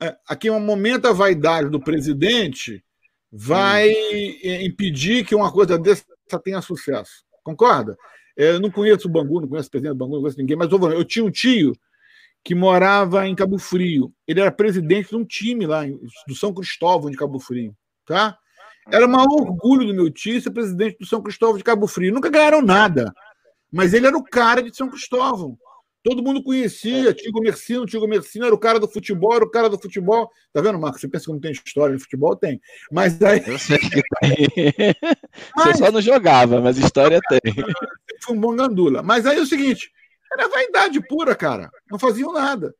é, 0.00 0.16
aqui, 0.26 0.50
um 0.50 0.60
momento, 0.60 1.06
a 1.06 1.12
vaidade 1.12 1.68
do 1.68 1.80
presidente 1.80 2.84
vai 3.30 3.90
hum. 3.90 4.62
impedir 4.62 5.24
que 5.24 5.34
uma 5.34 5.52
coisa 5.52 5.78
dessa 5.78 6.04
tenha 6.42 6.60
sucesso. 6.62 7.24
Concorda? 7.42 7.96
É, 8.36 8.50
eu 8.50 8.60
não 8.60 8.70
conheço 8.70 9.08
o 9.08 9.10
Bangu, 9.10 9.40
não 9.40 9.48
conheço 9.48 9.68
o 9.68 9.70
presidente 9.70 9.94
do 9.94 9.98
Bangu, 9.98 10.14
não 10.14 10.20
conheço 10.20 10.38
ninguém, 10.38 10.56
mas 10.56 10.70
eu 10.70 11.04
tinha 11.04 11.24
um 11.24 11.30
tio 11.30 11.72
que 12.44 12.54
morava 12.54 13.26
em 13.26 13.34
Cabo 13.34 13.58
Frio. 13.58 14.12
Ele 14.26 14.40
era 14.40 14.52
presidente 14.52 15.10
de 15.10 15.16
um 15.16 15.24
time 15.24 15.66
lá, 15.66 15.84
do 16.26 16.34
São 16.34 16.54
Cristóvão 16.54 17.10
de 17.10 17.16
Cabo 17.16 17.40
Frio. 17.40 17.74
Tá? 18.06 18.38
Era 18.90 19.06
um 19.06 19.14
orgulho 19.14 19.86
do 19.86 19.94
meu 19.94 20.10
tio 20.10 20.40
ser 20.40 20.50
presidente 20.50 20.96
do 20.98 21.06
São 21.06 21.20
Cristóvão 21.20 21.58
de 21.58 21.64
Cabo 21.64 21.86
Frio. 21.86 22.14
Nunca 22.14 22.30
ganharam 22.30 22.62
nada. 22.62 23.12
Mas 23.70 23.92
ele 23.92 24.06
era 24.06 24.16
o 24.16 24.24
cara 24.24 24.62
de 24.62 24.74
São 24.74 24.88
Cristóvão. 24.88 25.58
Todo 26.02 26.22
mundo 26.22 26.42
conhecia, 26.42 27.12
tio 27.12 27.32
Gomercino, 27.32 27.84
tio 27.84 28.00
Gomercino 28.00 28.46
era 28.46 28.54
o 28.54 28.58
cara 28.58 28.78
do 28.78 28.88
futebol, 28.88 29.34
era 29.34 29.44
o 29.44 29.50
cara 29.50 29.68
do 29.68 29.78
futebol. 29.78 30.30
Tá 30.52 30.60
vendo, 30.60 30.78
Marcos? 30.78 31.00
Você 31.00 31.08
pensa 31.08 31.26
que 31.26 31.32
não 31.32 31.40
tem 31.40 31.52
história 31.52 31.92
no 31.92 32.00
futebol? 32.00 32.36
Tem. 32.36 32.60
Mas 32.90 33.20
aí. 33.20 33.42
Eu 33.46 33.58
sei 33.58 33.78
que 33.78 34.02
tem. 34.20 34.94
Você 35.56 35.74
só 35.78 35.90
não 35.90 36.00
jogava, 36.00 36.60
mas 36.60 36.78
história 36.78 37.20
tem. 37.28 37.54
Foi 38.22 38.36
um 38.36 38.40
bom 38.40 38.54
gandula. 38.54 39.02
Mas 39.02 39.26
aí 39.26 39.38
é 39.38 39.40
o 39.40 39.46
seguinte: 39.46 39.90
era 40.32 40.48
vaidade 40.48 41.00
pura, 41.06 41.34
cara. 41.34 41.70
Não 41.90 41.98
faziam 41.98 42.32
nada. 42.32 42.74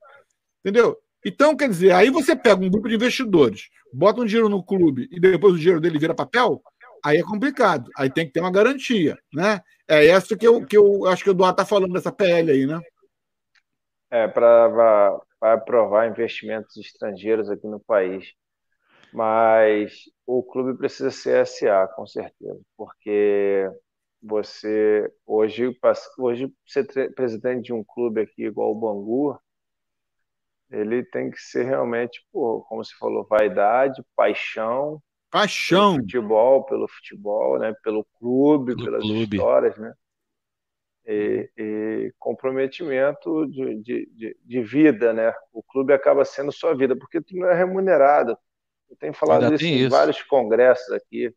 Entendeu? 0.65 0.97
Então, 1.25 1.57
quer 1.57 1.69
dizer, 1.69 1.93
aí 1.93 2.11
você 2.11 2.37
pega 2.37 2.65
um 2.65 2.71
grupo 2.71 2.89
de 2.89 2.95
investidores, 2.95 3.69
bota 3.93 4.21
um 4.21 4.25
dinheiro 4.25 4.49
no 4.49 4.63
clube 4.63 5.09
e 5.11 5.19
depois 5.19 5.55
o 5.55 5.59
dinheiro 5.59 5.81
dele 5.81 5.99
vira 5.99 6.15
papel, 6.15 6.63
aí 7.05 7.19
é 7.19 7.23
complicado. 7.23 7.91
Aí 7.97 8.09
tem 8.09 8.27
que 8.27 8.33
ter 8.33 8.41
uma 8.41 8.53
garantia, 8.53 9.19
né? 9.33 9.61
É 9.89 10.07
essa 10.07 10.37
que 10.37 10.47
eu, 10.47 10.65
que 10.65 10.77
eu 10.77 11.07
acho 11.07 11.25
que 11.25 11.31
o 11.31 11.33
Eduardo 11.33 11.55
está 11.55 11.65
falando 11.65 11.93
dessa 11.93 12.13
PL 12.13 12.51
aí, 12.51 12.67
né? 12.67 12.81
É, 14.11 14.27
para 14.27 15.21
aprovar 15.41 16.09
investimentos 16.09 16.77
estrangeiros 16.77 17.51
aqui 17.51 17.67
no 17.67 17.81
país. 17.81 18.33
Mas 19.13 20.03
o 20.27 20.43
clube 20.43 20.77
precisa 20.77 21.11
ser 21.11 21.47
SA, 21.47 21.89
com 21.97 22.07
certeza, 22.07 22.61
porque 22.77 23.71
você 24.23 25.11
hoje, 25.27 25.75
hoje 26.19 26.53
ser 26.67 27.15
presidente 27.15 27.67
de 27.67 27.73
um 27.73 27.83
clube 27.85 28.21
aqui 28.21 28.45
igual 28.45 28.73
o 28.73 28.75
Bangu, 28.75 29.39
ele 30.71 31.03
tem 31.03 31.31
que 31.31 31.41
ser 31.41 31.65
realmente, 31.65 32.21
pô, 32.31 32.63
como 32.69 32.85
você 32.85 32.95
falou, 32.99 33.27
vaidade, 33.27 34.03
paixão. 34.15 35.03
Paixão. 35.31 35.95
Pelo 35.95 36.03
futebol, 36.03 36.65
pelo 36.65 36.89
futebol, 36.89 37.59
né? 37.59 37.75
Pelo 37.83 38.05
clube, 38.19 38.75
pelo 38.75 38.87
pelas 38.87 39.03
clube. 39.03 39.37
histórias, 39.37 39.79
né? 39.79 39.93
E, 41.11 41.51
e 41.57 42.13
comprometimento 42.19 43.47
de, 43.47 43.77
de, 43.77 44.37
de, 44.45 44.61
vida, 44.61 45.15
né? 45.15 45.33
O 45.51 45.63
clube 45.63 45.95
acaba 45.95 46.23
sendo 46.23 46.53
sua 46.53 46.75
vida, 46.75 46.95
porque 46.95 47.19
tu 47.19 47.35
não 47.35 47.49
é 47.49 47.55
remunerado. 47.55 48.37
Eu 48.91 48.97
tenho 48.97 49.15
falado 49.15 49.55
isso 49.55 49.65
em 49.65 49.79
isso. 49.79 49.91
vários 49.91 50.23
congressos 50.23 50.93
aqui. 50.93 51.35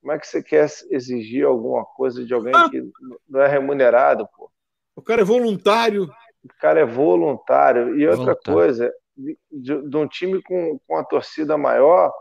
Como 0.00 0.12
é 0.12 0.18
que 0.18 0.26
você 0.26 0.42
quer 0.42 0.66
exigir 0.90 1.44
alguma 1.44 1.84
coisa 1.84 2.24
de 2.24 2.32
alguém 2.32 2.52
ah. 2.56 2.70
que 2.70 2.82
não 3.28 3.42
é 3.42 3.46
remunerado, 3.46 4.26
pô? 4.34 4.50
O 4.96 5.02
cara 5.02 5.20
é 5.20 5.24
voluntário 5.24 6.08
o 6.44 6.60
cara 6.60 6.80
é 6.80 6.84
voluntário. 6.84 7.98
E 7.98 8.06
outra 8.06 8.36
coisa, 8.36 8.92
de, 9.16 9.38
de, 9.50 9.88
de, 9.88 9.96
um 9.96 10.06
time 10.06 10.42
com, 10.42 10.78
com 10.86 10.96
a 10.96 11.04
torcida 11.04 11.56
maior, 11.56 12.12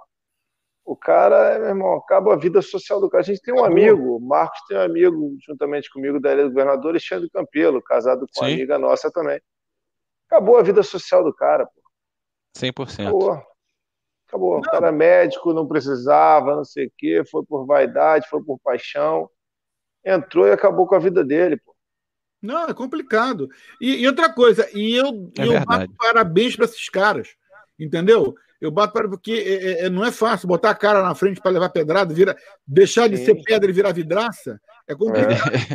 o 0.87 0.95
cara, 0.95 1.59
meu 1.59 1.67
irmão, 1.67 1.95
acaba 1.97 2.33
a 2.33 2.37
vida 2.37 2.61
social 2.61 3.01
do 3.01 3.09
cara. 3.09 3.21
A 3.21 3.25
gente 3.25 3.41
tem 3.41 3.53
um 3.53 3.57
Acabou. 3.57 3.73
amigo, 3.73 4.15
o 4.15 4.21
Marcos 4.21 4.61
tem 4.69 4.77
um 4.77 4.81
amigo, 4.81 5.37
juntamente 5.45 5.91
comigo, 5.91 6.17
da 6.17 6.31
Ilha 6.31 6.43
do 6.43 6.49
Governador, 6.49 6.91
Alexandre 6.91 7.29
Campelo, 7.29 7.83
casado 7.83 8.25
com 8.33 8.45
uma 8.45 8.49
amiga 8.49 8.79
nossa 8.79 9.11
também. 9.11 9.41
Acabou 10.29 10.57
a 10.57 10.63
vida 10.63 10.81
social 10.81 11.25
do 11.25 11.33
cara, 11.33 11.65
pô. 11.65 11.81
100%. 12.57 13.01
Acabou. 13.01 13.43
Acabou. 14.25 14.53
Não. 14.53 14.59
O 14.59 14.61
cara 14.61 14.87
é 14.87 14.91
médico, 14.93 15.53
não 15.53 15.67
precisava, 15.67 16.55
não 16.55 16.63
sei 16.63 16.85
o 16.85 16.91
quê, 16.97 17.21
foi 17.29 17.43
por 17.43 17.65
vaidade, 17.65 18.29
foi 18.29 18.41
por 18.41 18.57
paixão. 18.59 19.29
Entrou 20.05 20.47
e 20.47 20.51
acabou 20.51 20.87
com 20.87 20.95
a 20.95 20.99
vida 20.99 21.21
dele, 21.21 21.57
pô. 21.57 21.75
Não, 22.41 22.63
é 22.63 22.73
complicado. 22.73 23.49
E, 23.81 24.03
e 24.03 24.07
outra 24.07 24.33
coisa, 24.33 24.69
e 24.73 24.95
eu, 24.95 25.29
é 25.37 25.45
eu 25.45 25.65
bato 25.65 25.91
parabéns 25.97 26.55
para 26.55 26.63
esses 26.63 26.87
caras, 26.87 27.35
entendeu? 27.77 28.33
Eu 28.59 28.71
bato 28.71 28.93
para 28.93 29.07
porque 29.07 29.31
é, 29.31 29.53
é, 29.53 29.85
é, 29.85 29.89
não 29.89 30.03
é 30.03 30.11
fácil 30.11 30.47
botar 30.47 30.71
a 30.71 30.75
cara 30.75 31.03
na 31.03 31.13
frente 31.13 31.39
para 31.39 31.51
levar 31.51 31.69
pedrada, 31.69 32.13
vira, 32.13 32.35
deixar 32.65 33.07
de 33.07 33.17
Sim. 33.17 33.25
ser 33.25 33.43
pedra 33.43 33.69
e 33.69 33.73
virar 33.73 33.91
vidraça. 33.91 34.59
É 34.87 34.95
complicado. 34.95 35.51
É. 35.53 35.67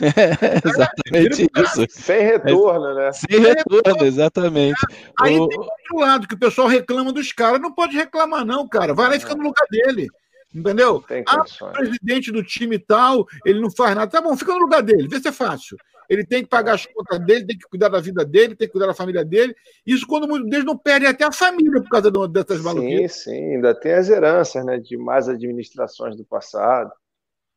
exatamente 0.64 1.50
isso. 1.56 1.86
Sem 1.90 2.22
retorno, 2.22 2.94
né? 2.94 3.12
Sem 3.12 3.40
retorno, 3.40 4.06
exatamente. 4.06 4.80
Aí 5.20 5.38
o... 5.38 5.48
tem 5.48 5.58
outro 5.58 5.98
lado, 5.98 6.28
que 6.28 6.34
o 6.34 6.38
pessoal 6.38 6.68
reclama 6.68 7.12
dos 7.12 7.32
caras. 7.32 7.60
Não 7.60 7.72
pode 7.72 7.96
reclamar, 7.96 8.44
não, 8.44 8.68
cara. 8.68 8.94
Vai 8.94 9.08
lá 9.08 9.16
e 9.16 9.20
fica 9.20 9.34
no 9.34 9.42
lugar 9.42 9.66
dele. 9.70 10.08
Entendeu? 10.54 11.04
Ah, 11.28 11.44
o 11.62 11.72
presidente 11.72 12.32
do 12.32 12.42
time 12.42 12.78
tal, 12.78 13.26
ele 13.44 13.60
não 13.60 13.70
faz 13.70 13.94
nada. 13.94 14.10
Tá 14.10 14.20
bom, 14.20 14.36
fica 14.36 14.52
no 14.52 14.60
lugar 14.60 14.82
dele, 14.82 15.08
vê 15.08 15.20
se 15.20 15.28
é 15.28 15.32
fácil. 15.32 15.76
Ele 16.10 16.26
tem 16.26 16.42
que 16.42 16.48
pagar 16.48 16.74
as 16.74 16.84
contas 16.84 17.20
dele, 17.20 17.46
tem 17.46 17.56
que 17.56 17.68
cuidar 17.68 17.88
da 17.88 18.00
vida 18.00 18.24
dele, 18.24 18.56
tem 18.56 18.66
que 18.66 18.72
cuidar 18.72 18.88
da 18.88 18.94
família 18.94 19.24
dele. 19.24 19.54
Isso 19.86 20.04
quando 20.08 20.26
muitos 20.26 20.50
deles 20.50 20.64
não 20.64 20.76
perdem 20.76 21.08
até 21.08 21.24
a 21.24 21.30
família 21.30 21.80
por 21.80 21.88
causa 21.88 22.10
dessas 22.28 22.60
maluquices. 22.60 23.22
Sim, 23.22 23.30
sim, 23.30 23.54
ainda 23.54 23.72
tem 23.72 23.92
as 23.92 24.10
heranças 24.10 24.64
né, 24.64 24.76
de 24.76 24.96
mais 24.96 25.28
administrações 25.28 26.16
do 26.16 26.24
passado. 26.24 26.90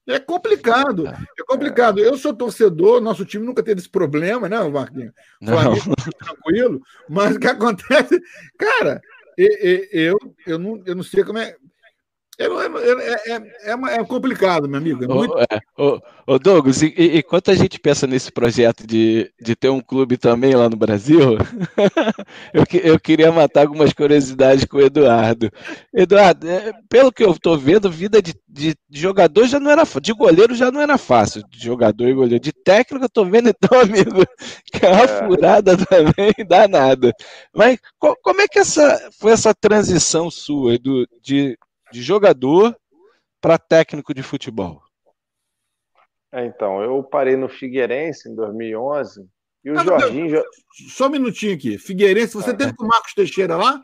É 0.06 0.20
complicado, 0.20 1.08
é 1.08 1.43
complicado. 1.47 1.99
Eu 1.99 2.16
sou 2.16 2.34
torcedor, 2.34 3.01
nosso 3.01 3.26
time 3.26 3.43
nunca 3.43 3.64
teve 3.64 3.80
esse 3.80 3.89
problema, 3.89 4.47
né, 4.47 4.62
Marquinhos? 4.70 5.14
Não. 5.41 5.74
tranquilo, 6.20 6.80
mas 7.10 7.36
o 7.36 7.39
que 7.39 7.47
acontece, 7.47 8.22
cara, 8.60 9.01
eu, 9.36 9.88
eu, 9.91 10.18
eu, 10.45 10.60
não, 10.60 10.84
eu 10.86 10.93
não 10.93 11.04
sei 11.04 11.24
como 11.24 11.39
é. 11.39 11.56
É, 12.40 12.46
é, 12.46 13.36
é, 13.36 14.00
é, 14.00 14.04
complicado, 14.06 14.68
meu 14.68 14.80
amigo. 14.80 15.04
É 15.04 15.08
muito... 15.08 15.36
ô, 15.78 16.00
ô, 16.26 16.40
Douglas, 16.40 16.82
e, 16.82 16.88
e, 16.88 17.22
quando 17.22 17.50
a 17.50 17.54
gente 17.54 17.80
pensa 17.80 18.08
nesse 18.08 18.32
projeto 18.32 18.88
de, 18.88 19.32
de 19.40 19.56
ter 19.56 19.70
um 19.70 19.80
clube 19.80 20.18
também 20.18 20.56
lá 20.56 20.68
no 20.68 20.76
Brasil, 20.76 21.38
eu, 22.52 22.64
eu 22.82 23.00
queria 23.00 23.32
matar 23.32 23.62
algumas 23.62 23.94
curiosidades 23.94 24.66
com 24.66 24.78
o 24.78 24.82
Eduardo. 24.82 25.52
Eduardo, 25.94 26.48
pelo 26.90 27.12
que 27.12 27.24
eu 27.24 27.32
estou 27.32 27.56
vendo, 27.56 27.92
vida 27.92 28.20
de, 28.20 28.34
de, 28.50 28.76
de, 28.90 29.00
jogador 29.00 29.46
já 29.46 29.60
não 29.60 29.70
era 29.70 29.84
de 30.02 30.14
goleiro 30.14 30.56
já 30.56 30.72
não 30.72 30.82
era 30.82 30.98
fácil. 30.98 31.44
De 31.48 31.64
jogador 31.64 32.08
e 32.08 32.14
goleiro. 32.16 32.44
De 32.44 32.52
técnico, 32.52 33.04
eu 33.04 33.08
estou 33.08 33.26
vendo, 33.26 33.50
então, 33.50 33.78
amigo, 33.80 34.26
que 34.72 34.84
é 34.84 34.90
uma 34.90 35.08
furada 35.08 35.78
também, 35.78 36.34
danada. 36.50 37.14
Mas 37.56 37.78
co, 38.00 38.16
como 38.24 38.42
é 38.42 38.48
que 38.48 38.58
essa, 38.58 39.12
foi 39.20 39.32
essa 39.32 39.54
transição 39.54 40.32
sua 40.32 40.80
do, 40.80 41.08
de 41.22 41.56
de 41.94 42.02
jogador 42.02 42.76
para 43.39 43.60
técnico 43.60 44.14
de 44.14 44.24
futebol? 44.24 44.82
É, 46.32 46.44
então, 46.44 46.82
eu 46.82 47.04
parei 47.04 47.38
no 47.38 47.48
Figueirense 47.48 48.28
em 48.28 48.36
2011 48.36 49.28
e 49.64 49.70
o 49.70 49.80
ah, 49.80 49.84
Jorginho. 49.84 50.30
Já... 50.30 50.44
Só 50.89 51.06
um 51.06 51.12
minutinho 51.12 51.54
aqui. 51.54 51.78
Figueirense, 51.78 52.34
você 52.34 52.50
ah, 52.50 52.58
teve 52.58 52.76
com 52.76 52.86
o 52.86 52.88
Marcos 52.88 53.14
Teixeira 53.14 53.56
lá? 53.56 53.80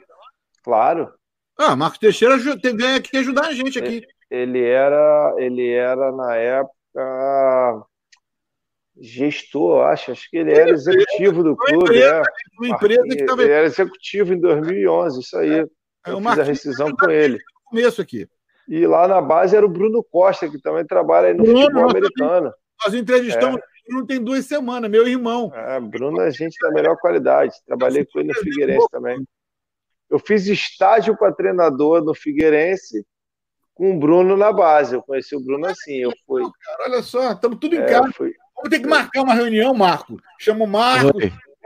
Claro. 0.64 1.14
Ah, 1.56 1.76
Marcos 1.76 2.00
Teixeira 2.00 2.36
veio 2.38 2.96
aqui 2.96 3.18
ajudar 3.18 3.46
a 3.46 3.54
gente 3.54 3.78
aqui. 3.78 4.02
Ele 4.32 4.64
era, 4.64 5.36
ele 5.38 5.72
era 5.72 6.12
na 6.12 6.36
época 6.36 7.86
gestor, 9.02 9.86
acho, 9.86 10.12
acho 10.12 10.30
que 10.30 10.38
ele 10.38 10.52
era 10.52 10.72
executivo 10.72 11.44
do 11.44 11.56
clube. 11.56 11.84
Empresa, 11.84 12.16
é. 12.16 12.24
Uma 12.58 12.76
empresa 12.76 13.04
que 13.04 13.26
tava... 13.26 13.44
Ele 13.44 13.52
era 13.52 13.66
executivo 13.66 14.34
em 14.34 14.40
2011, 14.40 15.20
isso 15.20 15.38
aí. 15.38 15.60
É, 15.60 15.66
eu 16.08 16.20
fiz 16.20 16.40
a 16.40 16.44
rescisão 16.44 16.92
com 16.96 17.10
ele 17.10 17.40
começo 17.70 18.02
aqui. 18.02 18.28
E 18.68 18.86
lá 18.86 19.08
na 19.08 19.20
base 19.20 19.56
era 19.56 19.66
o 19.66 19.70
Bruno 19.70 20.04
Costa, 20.04 20.50
que 20.50 20.62
também 20.62 20.86
trabalha 20.86 21.34
no 21.34 21.44
Bruno, 21.44 21.62
futebol 21.62 21.90
americano. 21.90 22.54
Nós 22.86 22.94
entrevistamos 22.94 23.60
é. 23.60 23.64
não 23.94 24.06
tem 24.06 24.24
duas 24.24 24.46
semanas, 24.46 24.90
meu 24.92 25.08
irmão. 25.08 25.52
É, 25.54 25.80
Bruno 25.80 26.22
é 26.22 26.32
gente 26.32 26.56
da 26.62 26.72
melhor 26.72 26.96
qualidade. 26.98 27.54
Trabalhei 27.66 28.06
com 28.06 28.20
ele 28.20 28.30
no 28.30 28.36
Figueirense 28.36 28.88
também. 28.92 29.26
Eu 30.10 30.20
fiz 30.20 30.48
estágio 30.48 31.18
para 31.18 31.34
treinador 31.34 32.04
no 32.04 32.14
Figueirense 32.14 33.06
com 33.74 33.96
o 33.96 34.00
Bruno 34.00 34.38
na 34.38 34.54
base. 34.54 34.96
Eu 34.96 35.02
conheci 35.02 35.36
o 35.36 35.44
Bruno 35.44 35.66
assim. 35.66 35.96
Eu 35.96 36.12
fui. 36.28 36.42
Cara, 36.42 36.92
olha 36.92 37.02
só, 37.02 37.32
estamos 37.32 37.58
tudo 37.60 37.76
em 37.76 37.80
é, 37.80 37.86
casa. 37.86 38.12
Fui... 38.14 38.34
Vamos 38.56 38.70
ter 38.70 38.80
que 38.80 38.88
marcar 38.88 39.22
uma 39.24 39.34
reunião, 39.34 39.74
Marco. 39.74 40.18
Chama 40.38 40.66
o 40.66 40.68
Marco, 40.68 41.18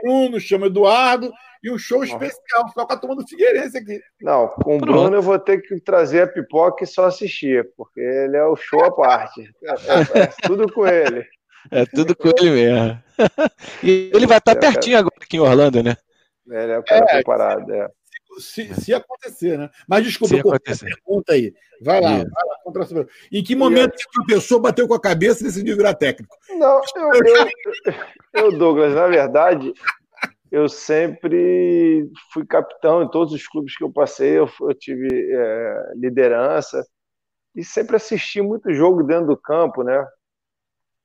Bruno, 0.02 0.40
chama 0.40 0.64
o 0.64 0.68
Eduardo 0.68 1.30
e 1.64 1.70
um 1.70 1.78
show 1.78 2.04
especial, 2.04 2.68
só 2.74 2.84
com 2.84 2.92
a 2.92 2.96
turma 2.96 3.16
do 3.16 3.26
Figueirense 3.26 3.78
aqui. 3.78 3.98
Não, 4.20 4.48
com 4.48 4.76
o 4.76 4.78
Bruno 4.78 5.16
eu 5.16 5.22
vou 5.22 5.38
ter 5.38 5.62
que 5.62 5.80
trazer 5.80 6.22
a 6.22 6.26
pipoca 6.26 6.84
e 6.84 6.86
só 6.86 7.06
assistir, 7.06 7.72
porque 7.74 8.00
ele 8.00 8.36
é 8.36 8.44
o 8.44 8.54
show 8.54 8.84
à 8.84 8.94
parte. 8.94 9.50
É, 9.64 10.20
é, 10.20 10.22
é 10.24 10.26
tudo 10.46 10.70
com 10.70 10.86
ele. 10.86 11.24
É 11.70 11.86
tudo 11.86 12.14
com 12.14 12.28
ele 12.28 12.50
mesmo. 12.50 13.02
E 13.82 14.10
ele 14.12 14.26
vai 14.26 14.36
estar 14.36 14.52
é, 14.52 14.56
pertinho 14.56 14.98
agora 14.98 15.14
aqui 15.22 15.38
em 15.38 15.40
Orlando, 15.40 15.82
né? 15.82 15.96
Ele 16.46 16.72
é 16.72 16.78
o 16.78 16.84
cara 16.84 17.06
é, 17.08 17.14
preparado, 17.14 17.72
é. 17.72 17.88
Se, 18.38 18.74
se, 18.74 18.92
acontecer, 18.92 19.56
né? 19.56 19.70
Mas 19.88 20.04
desculpa, 20.04 20.34
eu 20.34 20.42
pergunta 20.42 21.32
aí. 21.32 21.54
Vai 21.80 22.00
lá, 22.00 22.10
vai 22.10 22.24
lá 22.24 22.56
contra 22.64 23.06
Em 23.32 23.42
que 23.42 23.54
momento 23.54 23.96
que 23.96 24.22
a 24.22 24.26
pessoa 24.26 24.60
bateu 24.60 24.88
com 24.88 24.94
a 24.94 25.00
cabeça 25.00 25.40
e 25.40 25.46
decidiu 25.46 25.76
virar 25.76 25.94
técnico? 25.94 26.36
Não, 26.50 26.82
eu, 26.96 27.24
eu, 27.24 27.94
eu, 28.34 28.58
Douglas, 28.58 28.92
na 28.92 29.06
verdade, 29.06 29.72
eu 30.54 30.68
sempre 30.68 32.08
fui 32.32 32.46
capitão 32.46 33.02
em 33.02 33.10
todos 33.10 33.34
os 33.34 33.44
clubes 33.44 33.76
que 33.76 33.82
eu 33.82 33.90
passei, 33.90 34.38
eu, 34.38 34.48
eu 34.60 34.72
tive 34.72 35.08
é, 35.12 35.92
liderança 35.96 36.86
e 37.56 37.64
sempre 37.64 37.96
assisti 37.96 38.40
muito 38.40 38.72
jogo 38.72 39.02
dentro 39.02 39.26
do 39.26 39.36
campo, 39.36 39.82
né? 39.82 40.06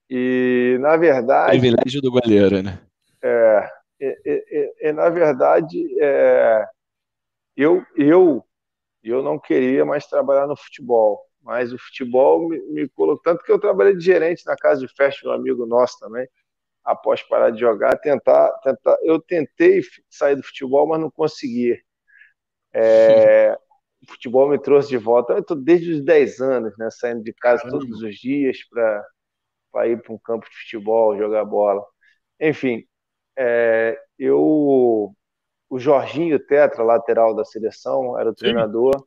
E, 0.07 0.77
na 0.79 0.95
verdade... 0.97 1.57
Privilégio 1.57 1.99
do 1.99 2.11
goleiro, 2.11 2.61
né? 2.61 2.79
É, 3.23 3.71
é, 3.99 4.71
é, 4.81 4.93
na 4.93 5.09
verdade, 5.09 5.99
é, 5.99 6.63
eu, 7.57 7.83
eu, 7.97 8.45
eu 9.03 9.23
não 9.23 9.39
queria 9.39 9.83
mais 9.83 10.05
trabalhar 10.05 10.45
no 10.45 10.55
futebol, 10.55 11.25
mas 11.41 11.73
o 11.73 11.77
futebol 11.79 12.47
me, 12.47 12.59
me 12.67 12.89
colocou... 12.89 13.23
Tanto 13.23 13.43
que 13.43 13.51
eu 13.51 13.59
trabalhei 13.59 13.95
de 13.95 14.05
gerente 14.05 14.45
na 14.45 14.55
casa 14.55 14.85
de 14.85 14.93
festa 14.95 15.21
de 15.21 15.27
um 15.27 15.31
amigo 15.31 15.65
nosso 15.65 15.97
também, 15.97 16.27
após 16.83 17.21
parar 17.23 17.51
de 17.51 17.59
jogar, 17.59 17.97
tentar, 17.99 18.51
tentar. 18.63 18.97
Eu 19.01 19.19
tentei 19.21 19.81
sair 20.09 20.35
do 20.35 20.43
futebol, 20.43 20.87
mas 20.87 20.99
não 20.99 21.11
consegui. 21.11 21.79
É, 22.73 23.53
o 24.01 24.11
futebol 24.11 24.49
me 24.49 24.59
trouxe 24.59 24.89
de 24.89 24.97
volta. 24.97 25.33
Eu 25.33 25.39
estou 25.39 25.57
desde 25.57 25.91
os 25.91 26.01
10 26.03 26.39
anos, 26.41 26.77
né, 26.77 26.89
saindo 26.91 27.23
de 27.23 27.33
casa 27.33 27.63
Caramba. 27.63 27.79
todos 27.79 28.01
os 28.01 28.15
dias 28.15 28.57
para 29.71 29.87
ir 29.87 30.01
para 30.01 30.13
um 30.13 30.19
campo 30.19 30.49
de 30.49 30.55
futebol, 30.57 31.17
jogar 31.17 31.45
bola. 31.45 31.83
Enfim, 32.39 32.85
é, 33.37 33.99
eu 34.17 35.13
o 35.69 35.77
Jorginho 35.77 36.39
Tetra, 36.39 36.83
lateral 36.83 37.35
da 37.35 37.45
seleção, 37.45 38.19
era 38.19 38.31
o 38.31 38.33
treinador. 38.33 38.97
Sim. 38.97 39.05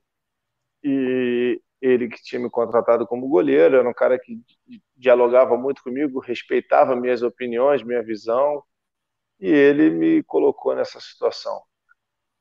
E 0.85 1.22
ele 1.83 2.09
que 2.09 2.23
tinha 2.23 2.41
me 2.41 2.49
contratado 2.49 3.07
como 3.07 3.29
goleiro, 3.29 3.77
era 3.77 3.89
um 3.89 3.93
cara 3.93 4.17
que 4.17 4.41
dialogava 4.97 5.57
muito 5.57 5.83
comigo, 5.83 6.21
respeitava 6.21 6.95
minhas 6.95 7.23
opiniões, 7.23 7.83
minha 7.83 8.03
visão, 8.03 8.63
e 9.41 9.49
ele 9.49 9.91
me 9.91 10.23
colocou 10.23 10.77
nessa 10.77 11.01
situação. 11.01 11.61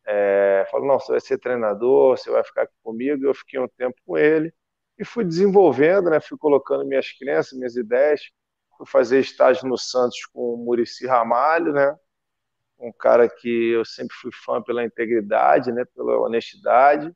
É, 0.06 0.68
falou, 0.70 0.88
não, 0.88 1.00
você 1.00 1.14
vai 1.14 1.22
ser 1.22 1.40
treinador, 1.40 2.18
você 2.18 2.30
vai 2.30 2.44
ficar 2.44 2.64
aqui 2.64 2.74
comigo, 2.84 3.26
eu 3.26 3.34
fiquei 3.34 3.60
um 3.60 3.68
tempo 3.68 3.96
com 4.06 4.16
ele, 4.16 4.54
e 4.98 5.04
fui 5.04 5.26
desenvolvendo, 5.26 6.12
né, 6.12 6.20
fui 6.22 6.38
colocando 6.38 6.86
minhas 6.86 7.12
crenças, 7.12 7.58
minhas 7.58 7.76
ideias, 7.76 8.22
fui 8.78 8.86
fazer 8.86 9.20
estágio 9.20 9.68
no 9.68 9.78
Santos 9.78 10.24
com 10.28 10.54
o 10.54 10.58
Murici 10.58 11.08
Ramalho, 11.08 11.74
né, 11.74 11.96
um 12.78 12.92
cara 12.92 13.28
que 13.28 13.72
eu 13.72 13.86
sempre 13.86 14.16
fui 14.18 14.32
fã 14.32 14.62
pela 14.62 14.84
integridade, 14.84 15.72
né, 15.72 15.84
pela 15.96 16.20
honestidade, 16.20 17.12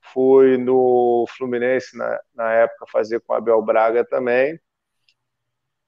fui 0.00 0.56
no 0.56 1.24
Fluminense 1.36 1.96
na, 1.96 2.20
na 2.34 2.52
época 2.52 2.86
fazer 2.90 3.20
com 3.20 3.32
Abel 3.34 3.60
Braga 3.62 4.04
também. 4.04 4.58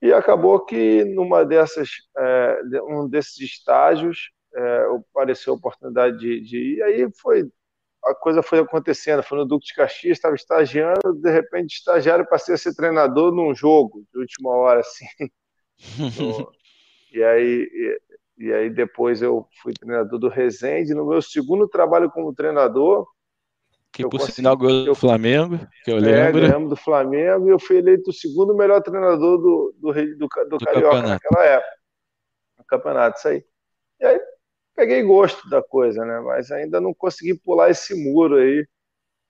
E 0.03 0.13
acabou 0.13 0.65
que 0.65 1.05
numa 1.05 1.45
dessas, 1.45 1.91
é, 2.17 2.61
um 2.89 3.07
desses 3.09 3.39
estágios, 3.39 4.31
é, 4.55 4.87
apareceu 5.13 5.53
a 5.53 5.57
oportunidade 5.57 6.19
de, 6.19 6.41
de 6.41 6.57
ir. 6.57 6.79
E 6.79 6.83
aí 6.83 7.09
foi, 7.21 7.51
a 8.05 8.15
coisa 8.15 8.43
foi 8.43 8.61
acontecendo. 8.61 9.23
Foi 9.23 9.39
no 9.39 9.45
Duque 9.45 9.67
de 9.67 9.75
Caxias, 9.75 10.17
estava 10.17 10.35
estagiando, 10.35 11.15
de 11.15 11.31
repente 11.31 11.75
estagiário 11.75 12.27
passei 12.29 12.55
a 12.55 12.59
ser 12.59 12.75
treinador 12.75 13.33
num 13.33 13.55
jogo 13.55 14.05
de 14.13 14.19
última 14.21 14.51
hora, 14.51 14.81
assim. 14.81 15.07
e 17.13 17.23
aí 17.23 17.69
e, 18.39 18.47
e 18.47 18.53
aí 18.53 18.71
depois 18.71 19.21
eu 19.21 19.47
fui 19.63 19.75
treinador 19.75 20.19
do 20.19 20.29
Resende. 20.29 20.95
No 20.95 21.07
meu 21.07 21.21
segundo 21.21 21.69
trabalho 21.69 22.11
como 22.11 22.35
treinador, 22.35 23.07
que 23.93 24.03
por 24.03 24.12
consegui, 24.12 24.32
sinal 24.32 24.57
ganhou 24.57 24.84
do 24.84 24.95
Flamengo, 24.95 25.59
que 25.84 25.91
eu 25.91 25.99
é, 25.99 26.01
lembro. 26.01 26.68
Do 26.68 26.76
Flamengo 26.76 27.49
e 27.49 27.51
eu 27.51 27.59
fui 27.59 27.78
eleito 27.78 28.11
o 28.11 28.12
segundo 28.12 28.55
melhor 28.55 28.80
treinador 28.82 29.38
do, 29.38 29.74
do, 29.78 29.93
do, 29.93 29.93
do, 29.93 30.28
do 30.49 30.59
Carioca 30.59 30.97
campeonato. 30.97 31.09
naquela 31.09 31.45
época. 31.45 31.76
No 32.59 32.64
campeonato, 32.64 33.18
isso 33.18 33.28
aí. 33.28 33.45
E 34.01 34.07
aí 34.07 34.20
peguei 34.74 35.03
gosto 35.03 35.49
da 35.49 35.62
coisa, 35.62 36.05
né? 36.05 36.20
Mas 36.20 36.51
ainda 36.51 36.80
não 36.80 36.95
consegui 36.95 37.34
pular 37.34 37.70
esse 37.70 37.95
muro 37.95 38.36
aí. 38.36 38.66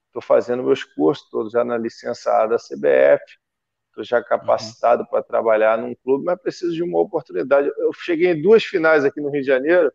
Estou 0.07 0.23
fazendo 0.23 0.63
meus 0.63 0.85
cursos, 0.85 1.25
estou 1.25 1.49
já 1.49 1.65
na 1.65 1.79
licença 1.79 2.31
A 2.33 2.47
da 2.47 2.57
CBF, 2.57 3.23
estou 3.89 4.05
já 4.05 4.23
capacitado 4.23 5.03
uhum. 5.03 5.09
para 5.09 5.23
trabalhar 5.23 5.79
num 5.79 5.95
clube, 5.95 6.25
mas 6.25 6.41
preciso 6.41 6.73
de 6.73 6.83
uma 6.83 7.01
oportunidade. 7.01 7.71
Eu 7.79 7.93
cheguei 7.93 8.33
em 8.33 8.43
duas 8.43 8.65
finais 8.65 9.05
aqui 9.05 9.21
no 9.21 9.31
Rio 9.31 9.41
de 9.41 9.47
Janeiro, 9.47 9.93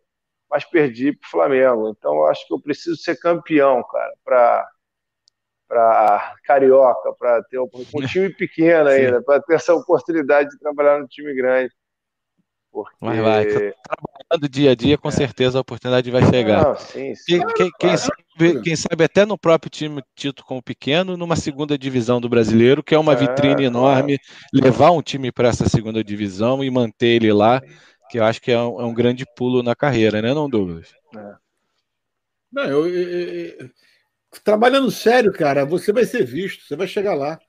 mas 0.50 0.64
perdi 0.64 1.14
para 1.14 1.28
o 1.28 1.32
Flamengo. 1.32 1.90
Então, 1.90 2.14
eu 2.14 2.26
acho 2.28 2.46
que 2.48 2.54
eu 2.54 2.60
preciso 2.60 2.98
ser 2.98 3.18
campeão, 3.18 3.84
cara, 3.84 4.14
para 4.24 4.70
para 5.68 6.36
carioca, 6.44 7.12
para 7.18 7.42
ter 7.46 7.60
um, 7.60 7.68
um 7.96 8.02
time 8.06 8.30
pequeno 8.30 8.88
ainda, 8.88 9.22
para 9.24 9.42
ter 9.42 9.56
essa 9.56 9.74
oportunidade 9.74 10.50
de 10.50 10.60
trabalhar 10.60 11.00
no 11.00 11.08
time 11.08 11.34
grande. 11.34 11.74
Porque... 12.72 12.94
Mas 13.00 13.20
vai, 13.20 13.46
trabalhando 13.46 14.50
dia 14.50 14.72
a 14.72 14.76
dia, 14.76 14.98
com 14.98 15.08
é. 15.08 15.12
certeza 15.12 15.58
a 15.58 15.62
oportunidade 15.62 16.12
vai 16.12 16.24
chegar. 16.26 16.64
Não, 16.64 16.76
sim, 16.76 17.16
sim. 17.16 17.40
Quem, 17.40 17.48
quem, 17.54 17.72
quem, 17.80 17.98
sabe, 17.98 18.62
quem, 18.62 18.76
sabe, 18.76 19.04
até 19.06 19.26
no 19.26 19.38
próprio 19.38 19.70
time 19.70 20.04
título 20.14 20.46
como 20.46 20.62
pequeno, 20.62 21.16
numa 21.16 21.38
segunda 21.38 21.78
divisão 21.78 22.20
do 22.20 22.28
brasileiro, 22.28 22.84
que 22.84 22.94
é 22.94 23.00
uma 23.00 23.14
é, 23.14 23.16
vitrine 23.16 23.64
enorme, 23.64 24.20
levar 24.54 24.92
um 24.92 25.02
time 25.02 25.32
para 25.32 25.48
essa 25.48 25.70
segunda 25.70 26.04
divisão 26.04 26.62
e 26.64 26.70
manter 26.70 27.08
ele 27.08 27.32
lá 27.32 27.62
que 28.10 28.20
eu 28.20 28.24
acho 28.24 28.42
que 28.42 28.52
é 28.52 28.60
um, 28.60 28.82
é 28.82 28.86
um 28.86 28.94
grande 28.94 29.26
pulo 29.36 29.64
na 29.64 29.76
carreira, 29.76 30.22
né, 30.22 30.34
não, 30.34 30.50
Douglas? 30.50 30.94
É. 31.16 31.36
Não, 32.52 32.64
eu, 32.64 32.88
eu, 32.88 33.20
eu, 33.60 33.70
trabalhando 34.44 34.90
sério, 34.92 35.34
cara, 35.34 35.66
você 35.66 35.92
vai 35.92 36.06
ser 36.06 36.24
visto, 36.24 36.66
você 36.66 36.76
vai 36.76 36.88
chegar 36.88 37.14
lá. 37.14 37.40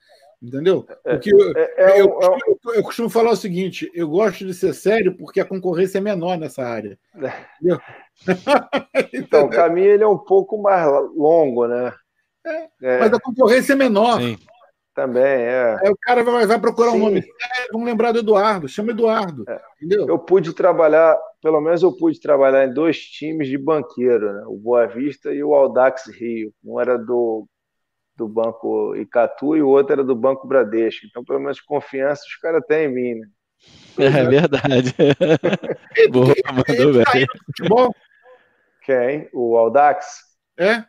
Entendeu? 0.42 0.86
É, 1.04 1.14
porque 1.14 1.32
eu, 1.32 1.57
é, 1.57 1.74
é, 1.76 2.00
eu, 2.00 2.11
costumo, 2.11 2.74
eu, 2.74 2.82
costumo, 2.82 3.09
falar 3.09 3.30
o 3.30 3.36
seguinte: 3.36 3.90
eu 3.94 4.07
gosto 4.07 4.44
de 4.44 4.52
ser 4.52 4.74
sério 4.74 5.16
porque 5.16 5.40
a 5.40 5.46
concorrência 5.46 5.96
é 5.96 6.00
menor 6.00 6.36
nessa 6.36 6.62
área. 6.62 6.98
então, 9.14 9.46
o 9.46 9.50
caminho 9.50 9.92
ele 9.92 10.04
é 10.04 10.07
um 10.07 10.18
pouco 10.18 10.61
mais 10.61 10.86
longo, 11.16 11.66
né? 11.66 11.92
É, 12.44 12.68
é. 12.82 12.98
Mas 12.98 13.12
a 13.14 13.20
concorrência 13.20 13.72
é 13.72 13.76
menor. 13.76 14.20
Sim. 14.20 14.38
Também, 14.97 15.22
é. 15.22 15.78
Aí 15.82 15.90
o 15.90 15.97
cara 16.01 16.24
vai, 16.24 16.47
vai 16.47 16.59
procurar 16.59 16.92
Sim. 16.92 16.97
um 16.97 17.01
nome. 17.01 17.18
É, 17.20 17.70
vamos 17.70 17.86
lembrar 17.86 18.12
do 18.12 18.20
Eduardo, 18.20 18.66
chama 18.66 18.92
Eduardo. 18.92 19.44
É. 19.47 19.61
Entendeu? 19.76 20.09
Eu 20.09 20.18
pude 20.18 20.55
trabalhar, 20.55 21.14
pelo 21.42 21.61
menos 21.61 21.82
eu 21.82 21.94
pude 21.94 22.18
trabalhar 22.18 22.66
em 22.66 22.72
dois 22.72 22.99
times 22.99 23.47
de 23.47 23.59
banqueiro, 23.59 24.32
né? 24.32 24.44
o 24.47 24.57
Boa 24.57 24.86
Vista 24.86 25.34
e 25.34 25.44
o 25.44 25.53
Aldax 25.55 26.07
Rio. 26.07 26.51
Um 26.64 26.80
era 26.80 26.97
do, 26.97 27.47
do 28.16 28.26
Banco 28.26 28.97
Icatu 28.97 29.55
e 29.55 29.61
o 29.61 29.68
outro 29.68 29.92
era 29.92 30.03
do 30.03 30.16
Banco 30.16 30.49
Bradesco. 30.49 31.05
Então, 31.05 31.22
pelo 31.22 31.40
menos 31.40 31.61
confiança 31.61 32.22
os 32.26 32.36
caras 32.36 32.64
têm 32.66 32.86
em 32.86 32.94
mim, 32.94 33.14
né? 33.16 33.28
É, 33.99 34.07
é 34.07 34.24
verdade. 34.24 34.94
Boa, 36.11 36.34
mandou 36.55 36.92
bem. 36.94 37.26
Quem? 38.82 39.28
O 39.34 39.59
Aldax? 39.59 40.07
É? 40.59 40.86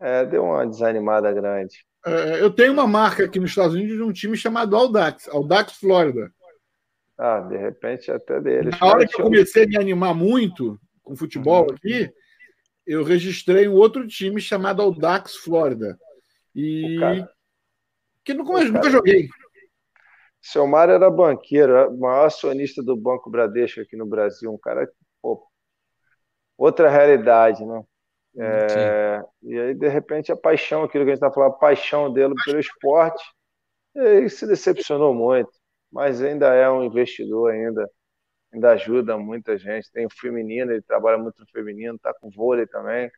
É, 0.00 0.24
deu 0.24 0.44
uma 0.44 0.66
desanimada 0.66 1.30
grande. 1.30 1.87
É, 2.06 2.40
eu 2.40 2.50
tenho 2.50 2.72
uma 2.72 2.86
marca 2.86 3.24
aqui 3.24 3.40
nos 3.40 3.50
Estados 3.50 3.74
Unidos 3.74 3.96
de 3.96 4.02
um 4.02 4.12
time 4.12 4.36
chamado 4.36 4.76
Audax, 4.76 5.28
Audax 5.28 5.74
Florida. 5.74 6.32
Ah, 7.16 7.40
de 7.40 7.56
repente 7.56 8.10
até 8.10 8.40
deles. 8.40 8.78
Na 8.78 8.86
hora 8.86 9.06
que 9.06 9.20
eu 9.20 9.24
comecei 9.24 9.64
a 9.64 9.66
me 9.66 9.76
animar 9.76 10.14
muito 10.14 10.78
com 11.02 11.16
futebol 11.16 11.66
uhum. 11.66 11.74
aqui, 11.74 12.10
eu 12.86 13.02
registrei 13.02 13.68
um 13.68 13.74
outro 13.74 14.06
time 14.06 14.40
chamado 14.40 14.80
Audax 14.80 15.36
Florida. 15.36 15.98
E 16.54 16.96
cara... 17.00 17.30
que 18.24 18.34
nunca, 18.34 18.52
cara... 18.52 18.68
nunca 18.68 18.90
joguei. 18.90 19.28
Seu 20.40 20.66
Mário 20.66 20.94
era 20.94 21.10
banqueiro, 21.10 21.90
o 21.90 21.98
maior 21.98 22.26
acionista 22.26 22.82
do 22.82 22.96
Banco 22.96 23.28
Bradesco 23.28 23.80
aqui 23.80 23.96
no 23.96 24.06
Brasil, 24.06 24.52
um 24.52 24.58
cara 24.58 24.88
pô, 25.20 25.44
outra 26.56 26.88
realidade, 26.88 27.64
né? 27.66 27.84
É, 28.40 29.20
e 29.42 29.58
aí, 29.58 29.74
de 29.74 29.88
repente, 29.88 30.30
a 30.30 30.36
paixão, 30.36 30.84
aquilo 30.84 31.04
que 31.04 31.10
a 31.10 31.14
gente 31.14 31.24
está 31.24 31.30
falando, 31.30 31.54
a 31.54 31.58
paixão 31.58 32.12
dele 32.12 32.34
pelo 32.44 32.60
esporte, 32.60 33.24
ele 33.94 34.28
se 34.28 34.46
decepcionou 34.46 35.12
muito, 35.12 35.50
mas 35.90 36.22
ainda 36.22 36.54
é 36.54 36.70
um 36.70 36.84
investidor, 36.84 37.50
ainda, 37.50 37.90
ainda 38.52 38.70
ajuda 38.70 39.18
muita 39.18 39.58
gente. 39.58 39.90
Tem 39.90 40.06
o 40.06 40.10
feminino, 40.10 40.70
ele 40.70 40.82
trabalha 40.82 41.18
muito 41.18 41.40
no 41.40 41.48
feminino, 41.48 41.96
está 41.96 42.14
com 42.14 42.30
vôlei 42.30 42.66
também, 42.66 43.10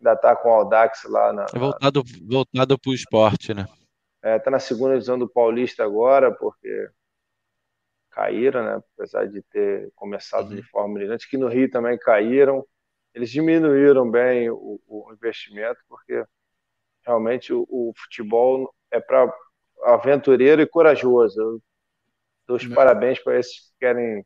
ainda 0.00 0.14
está 0.14 0.34
com 0.34 0.48
o 0.48 0.52
Audax 0.52 1.04
lá. 1.04 1.32
Na, 1.32 1.46
é 1.54 1.58
voltado, 1.58 2.02
voltado 2.28 2.78
para 2.78 2.90
o 2.90 2.94
esporte, 2.94 3.54
né? 3.54 3.64
Está 4.16 4.28
é, 4.28 4.38
tá 4.40 4.50
na 4.50 4.58
segunda 4.58 4.94
divisão 4.94 5.18
do 5.18 5.28
Paulista 5.28 5.84
agora, 5.84 6.32
porque 6.32 6.88
caíram, 8.10 8.64
né? 8.64 8.82
Apesar 8.96 9.28
de 9.28 9.40
ter 9.42 9.92
começado 9.94 10.50
uhum. 10.50 10.56
de 10.56 10.62
forma 10.64 10.94
brilhante, 10.94 11.28
que 11.30 11.36
no 11.36 11.46
Rio 11.46 11.70
também 11.70 11.96
caíram 11.96 12.66
eles 13.14 13.30
diminuíram 13.30 14.10
bem 14.10 14.50
o, 14.50 14.80
o 14.86 15.12
investimento, 15.12 15.78
porque 15.88 16.24
realmente 17.04 17.52
o, 17.52 17.66
o 17.68 17.92
futebol 17.96 18.74
é 18.90 19.00
para 19.00 19.32
aventureiro 19.84 20.62
e 20.62 20.66
corajoso. 20.66 21.40
Eu 21.40 21.62
dou 22.46 22.56
os 22.56 22.64
Não. 22.64 22.74
parabéns 22.74 23.18
para 23.18 23.38
esses 23.38 23.60
que 23.60 23.78
querem 23.80 24.24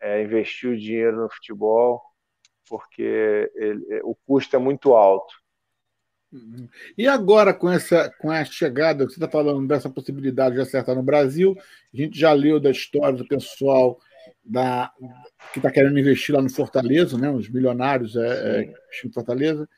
é, 0.00 0.22
investir 0.22 0.70
o 0.70 0.78
dinheiro 0.78 1.16
no 1.16 1.30
futebol, 1.30 2.02
porque 2.68 3.50
ele, 3.54 4.00
o 4.04 4.14
custo 4.14 4.56
é 4.56 4.58
muito 4.58 4.94
alto. 4.94 5.34
Uhum. 6.30 6.68
E 6.96 7.08
agora, 7.08 7.54
com 7.54 7.70
essa 7.70 8.12
com 8.18 8.30
a 8.30 8.44
chegada, 8.44 9.04
você 9.04 9.14
está 9.14 9.28
falando 9.28 9.66
dessa 9.66 9.88
possibilidade 9.88 10.56
de 10.56 10.60
acertar 10.60 10.94
no 10.94 11.02
Brasil, 11.02 11.56
a 11.92 11.96
gente 11.96 12.18
já 12.18 12.32
leu 12.32 12.60
da 12.60 12.70
história 12.70 13.16
do 13.16 13.26
pessoal 13.26 13.98
da, 14.44 14.92
que 15.52 15.58
está 15.58 15.70
querendo 15.70 15.98
investir 15.98 16.34
lá 16.34 16.42
no 16.42 16.50
Fortaleza, 16.50 17.18
né? 17.18 17.30
Os 17.30 17.48
milionários 17.48 18.16
é, 18.16 18.60
é 18.60 18.74
em 19.04 19.12
Fortaleza. 19.12 19.68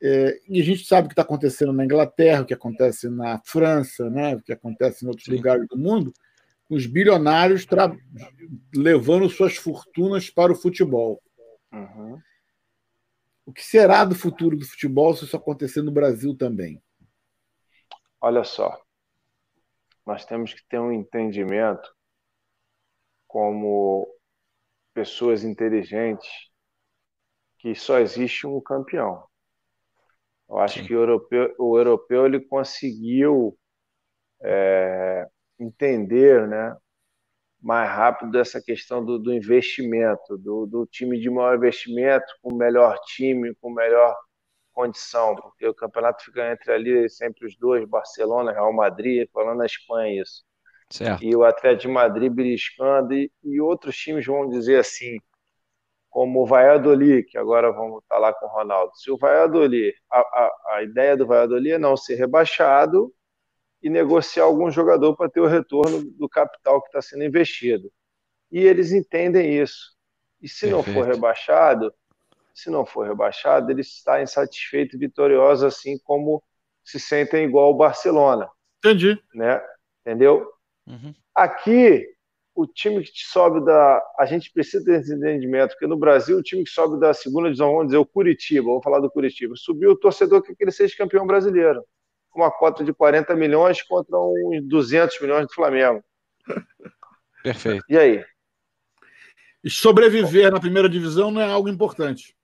É, 0.00 0.38
e 0.48 0.60
a 0.60 0.64
gente 0.64 0.84
sabe 0.84 1.06
o 1.06 1.08
que 1.08 1.12
está 1.12 1.22
acontecendo 1.22 1.72
na 1.72 1.84
Inglaterra, 1.84 2.42
o 2.42 2.46
que 2.46 2.54
acontece 2.54 3.08
na 3.08 3.40
França, 3.44 4.08
né? 4.08 4.36
o 4.36 4.42
que 4.42 4.52
acontece 4.52 5.04
em 5.04 5.08
outros 5.08 5.26
Sim. 5.26 5.32
lugares 5.32 5.66
do 5.68 5.76
mundo, 5.76 6.12
com 6.68 6.76
os 6.76 6.86
bilionários 6.86 7.66
levando 8.74 9.28
suas 9.28 9.56
fortunas 9.56 10.30
para 10.30 10.52
o 10.52 10.56
futebol. 10.56 11.20
Uhum. 11.72 12.20
O 13.44 13.52
que 13.52 13.64
será 13.64 14.04
do 14.04 14.14
futuro 14.14 14.56
do 14.56 14.66
futebol 14.66 15.14
se 15.16 15.24
isso 15.24 15.36
acontecer 15.36 15.82
no 15.82 15.90
Brasil 15.90 16.36
também? 16.36 16.80
Olha 18.20 18.44
só, 18.44 18.80
nós 20.06 20.24
temos 20.24 20.52
que 20.52 20.62
ter 20.68 20.78
um 20.78 20.92
entendimento 20.92 21.94
como 23.28 24.08
pessoas 24.94 25.44
inteligentes 25.44 26.28
que 27.58 27.74
só 27.74 27.98
existe 27.98 28.46
um 28.46 28.60
campeão. 28.60 29.24
Eu 30.48 30.58
acho 30.58 30.80
Sim. 30.80 30.86
que 30.86 30.94
o 30.94 31.00
europeu, 31.00 31.54
o 31.58 31.78
europeu 31.78 32.26
ele 32.26 32.40
conseguiu 32.40 33.56
é, 34.42 35.26
entender, 35.58 36.48
né, 36.48 36.76
mais 37.60 37.90
rápido 37.90 38.38
essa 38.38 38.62
questão 38.62 39.04
do, 39.04 39.18
do 39.18 39.32
investimento, 39.32 40.38
do, 40.38 40.66
do, 40.66 40.86
time 40.86 41.18
de 41.20 41.28
maior 41.28 41.56
investimento, 41.56 42.26
com 42.40 42.54
o 42.54 42.56
melhor 42.56 42.98
time, 43.00 43.54
com 43.56 43.70
melhor 43.70 44.16
condição, 44.72 45.34
porque 45.34 45.66
o 45.66 45.74
campeonato 45.74 46.24
fica 46.24 46.52
entre 46.52 46.72
ali 46.72 47.10
sempre 47.10 47.46
os 47.46 47.56
dois, 47.56 47.84
Barcelona, 47.88 48.52
Real 48.52 48.72
Madrid, 48.72 49.28
falando 49.32 49.58
na 49.58 49.66
Espanha 49.66 50.22
isso. 50.22 50.47
Certo. 50.90 51.22
E 51.22 51.34
o 51.36 51.44
Atlético 51.44 51.88
de 51.88 51.88
Madrid 51.88 52.32
beliscando, 52.32 53.12
e, 53.14 53.30
e 53.44 53.60
outros 53.60 53.96
times 53.96 54.24
vão 54.24 54.48
dizer 54.48 54.78
assim, 54.78 55.18
como 56.08 56.42
o 56.42 56.46
Valladolid, 56.46 57.24
que 57.24 57.36
agora 57.36 57.70
vamos 57.70 58.02
estar 58.02 58.18
lá 58.18 58.32
com 58.32 58.46
o 58.46 58.48
Ronaldo. 58.48 58.92
Se 58.96 59.10
o 59.10 59.18
Valladolid, 59.18 59.94
a, 60.10 60.18
a, 60.18 60.50
a 60.76 60.82
ideia 60.82 61.16
do 61.16 61.26
Valladolid 61.26 61.72
é 61.72 61.78
não 61.78 61.96
ser 61.96 62.14
rebaixado 62.14 63.12
e 63.82 63.90
negociar 63.90 64.44
algum 64.44 64.70
jogador 64.70 65.14
para 65.14 65.30
ter 65.30 65.40
o 65.40 65.46
retorno 65.46 66.02
do 66.02 66.28
capital 66.28 66.80
que 66.80 66.88
está 66.88 67.02
sendo 67.02 67.24
investido. 67.24 67.92
E 68.50 68.60
eles 68.60 68.92
entendem 68.92 69.60
isso. 69.60 69.96
E 70.40 70.48
se 70.48 70.68
Perfeito. 70.68 70.88
não 70.88 70.94
for 70.94 71.06
rebaixado, 71.06 71.94
se 72.54 72.70
não 72.70 72.84
for 72.84 73.06
rebaixado, 73.06 73.70
eles 73.70 73.88
estão 73.88 74.20
insatisfeitos 74.20 74.94
e 74.94 74.98
vitoriosos, 74.98 75.64
assim 75.64 75.98
como 76.02 76.42
se 76.82 76.98
sentem 76.98 77.44
igual 77.44 77.70
o 77.70 77.76
Barcelona. 77.76 78.50
Entendi. 78.78 79.22
Né? 79.34 79.62
Entendeu? 80.00 80.50
Uhum. 80.88 81.14
Aqui, 81.34 82.06
o 82.54 82.66
time 82.66 83.02
que 83.02 83.10
sobe 83.14 83.64
da. 83.64 84.02
A 84.18 84.26
gente 84.26 84.50
precisa 84.50 84.82
desse 84.82 85.14
entendimento, 85.14 85.70
porque 85.70 85.86
no 85.86 85.96
Brasil, 85.96 86.38
o 86.38 86.42
time 86.42 86.64
que 86.64 86.70
sobe 86.70 86.98
da 86.98 87.14
segunda 87.14 87.44
divisão, 87.44 87.70
vamos 87.70 87.86
dizer, 87.86 87.98
o 87.98 88.06
Curitiba, 88.06 88.66
vamos 88.66 88.82
falar 88.82 89.00
do 89.00 89.10
Curitiba, 89.10 89.54
subiu 89.56 89.90
o 89.90 89.96
torcedor 89.96 90.42
que 90.42 90.56
queria 90.56 90.72
ser 90.72 90.88
campeão 90.96 91.26
brasileiro, 91.26 91.84
com 92.30 92.40
uma 92.40 92.50
cota 92.50 92.82
de 92.82 92.92
40 92.92 93.36
milhões 93.36 93.82
contra 93.82 94.18
uns 94.18 94.66
200 94.66 95.20
milhões 95.20 95.46
do 95.46 95.54
Flamengo. 95.54 96.02
Perfeito. 97.44 97.84
E 97.88 97.96
aí? 97.96 98.24
E 99.62 99.70
sobreviver 99.70 100.50
na 100.50 100.58
primeira 100.60 100.88
divisão 100.88 101.30
não 101.30 101.40
é 101.40 101.44
algo 101.44 101.68
importante. 101.68 102.34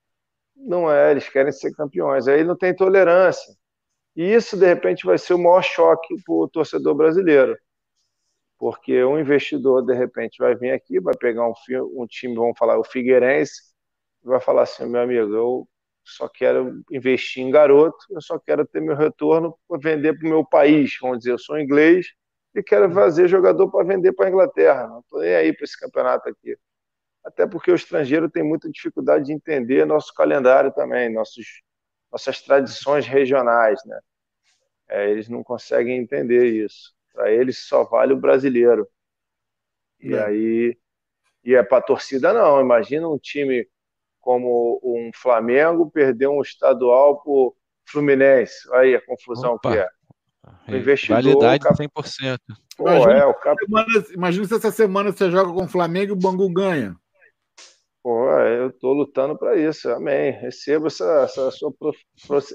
Não 0.57 0.91
é, 0.91 1.11
eles 1.11 1.29
querem 1.29 1.53
ser 1.53 1.73
campeões. 1.73 2.29
Aí 2.29 2.45
não 2.45 2.57
tem 2.57 2.75
tolerância. 2.75 3.53
E 4.15 4.23
isso, 4.23 4.57
de 4.57 4.67
repente, 4.67 5.05
vai 5.05 5.19
ser 5.19 5.35
o 5.35 5.39
maior 5.39 5.63
choque 5.63 6.15
para 6.25 6.35
o 6.35 6.49
torcedor 6.49 6.95
brasileiro 6.95 7.59
porque 8.65 9.05
um 9.05 9.19
investidor, 9.19 9.85
de 9.85 9.93
repente, 9.93 10.39
vai 10.39 10.55
vir 10.57 10.71
aqui, 10.71 10.99
vai 10.99 11.15
pegar 11.15 11.47
um, 11.47 11.53
um 12.01 12.07
time, 12.07 12.35
vamos 12.35 12.57
falar, 12.59 12.79
o 12.79 12.83
Figueirense, 12.83 13.61
vai 14.23 14.41
falar 14.41 14.63
assim, 14.63 14.87
meu 14.87 15.03
amigo, 15.03 15.35
eu 15.35 15.69
só 16.03 16.31
quero 16.31 16.83
investir 16.91 17.43
em 17.43 17.51
garoto, 17.51 17.99
eu 18.09 18.23
só 18.23 18.39
quero 18.39 18.67
ter 18.67 18.81
meu 18.81 18.97
retorno 18.97 19.55
para 19.69 19.79
vender 19.79 20.19
para 20.19 20.27
o 20.27 20.31
meu 20.31 20.47
país, 20.47 20.97
vamos 20.99 21.19
dizer, 21.19 21.33
eu 21.33 21.39
sou 21.39 21.61
inglês 21.61 22.07
e 22.55 22.63
quero 22.63 22.91
fazer 22.91 23.29
jogador 23.29 23.71
para 23.71 23.85
vender 23.87 24.15
para 24.15 24.29
a 24.29 24.31
Inglaterra, 24.31 24.87
não 24.87 25.01
estou 25.01 25.21
nem 25.21 25.35
aí 25.35 25.53
para 25.55 25.65
esse 25.65 25.79
campeonato 25.79 26.27
aqui. 26.31 26.57
Até 27.23 27.47
porque 27.47 27.71
o 27.71 27.75
estrangeiro 27.75 28.31
tem 28.31 28.43
muita 28.43 28.71
dificuldade 28.71 29.27
de 29.27 29.35
entender 29.35 29.85
nosso 29.85 30.15
calendário 30.15 30.73
também, 30.73 31.13
nossos, 31.13 31.61
nossas 32.11 32.41
tradições 32.41 33.07
regionais, 33.07 33.79
né? 33.85 34.01
É, 34.89 35.11
eles 35.11 35.29
não 35.29 35.45
conseguem 35.45 35.99
entender 35.99 36.47
isso. 36.47 36.94
Para 37.15 37.33
eles 37.33 37.59
só 37.59 37.85
vale 37.85 38.13
o 38.13 38.21
brasileiro. 38.21 38.87
E 40.01 40.13
é. 40.13 40.25
aí. 40.25 40.79
E 41.45 41.55
é 41.55 41.63
para 41.63 41.79
a 41.79 41.83
torcida, 41.83 42.33
não. 42.33 42.61
Imagina 42.61 43.09
um 43.09 43.19
time 43.19 43.67
como 44.21 44.81
um 44.83 45.11
Flamengo 45.15 45.91
perder 45.91 46.27
um 46.27 46.43
estadual 46.43 47.23
por 47.23 47.55
Fluminense. 47.87 48.55
Aí 48.73 48.95
a 48.95 49.05
confusão 49.05 49.55
Opa. 49.55 49.71
que 49.71 49.79
é. 49.79 49.89
O 50.69 50.77
investidor, 50.77 51.23
Validade 51.23 51.65
cap... 51.65 51.77
100%. 51.77 52.39
Pô, 52.77 52.89
imagina, 52.89 53.19
é, 53.19 53.27
o 53.27 53.35
cap... 53.35 53.65
semana, 53.65 53.87
imagina 54.13 54.45
se 54.47 54.55
essa 54.55 54.71
semana 54.71 55.13
você 55.13 55.31
joga 55.31 55.53
com 55.53 55.65
o 55.65 55.69
Flamengo 55.69 56.13
e 56.13 56.13
o 56.13 56.17
Bangu 56.17 56.51
ganha. 56.53 56.97
Pô, 58.03 58.31
eu 58.31 58.69
estou 58.69 58.93
lutando 58.93 59.39
para 59.39 59.57
isso. 59.57 59.89
Amém. 59.91 60.33
Receba 60.33 60.89
essa, 60.89 61.23
essa 61.23 61.51
sua 61.51 61.73
prof... 61.73 61.99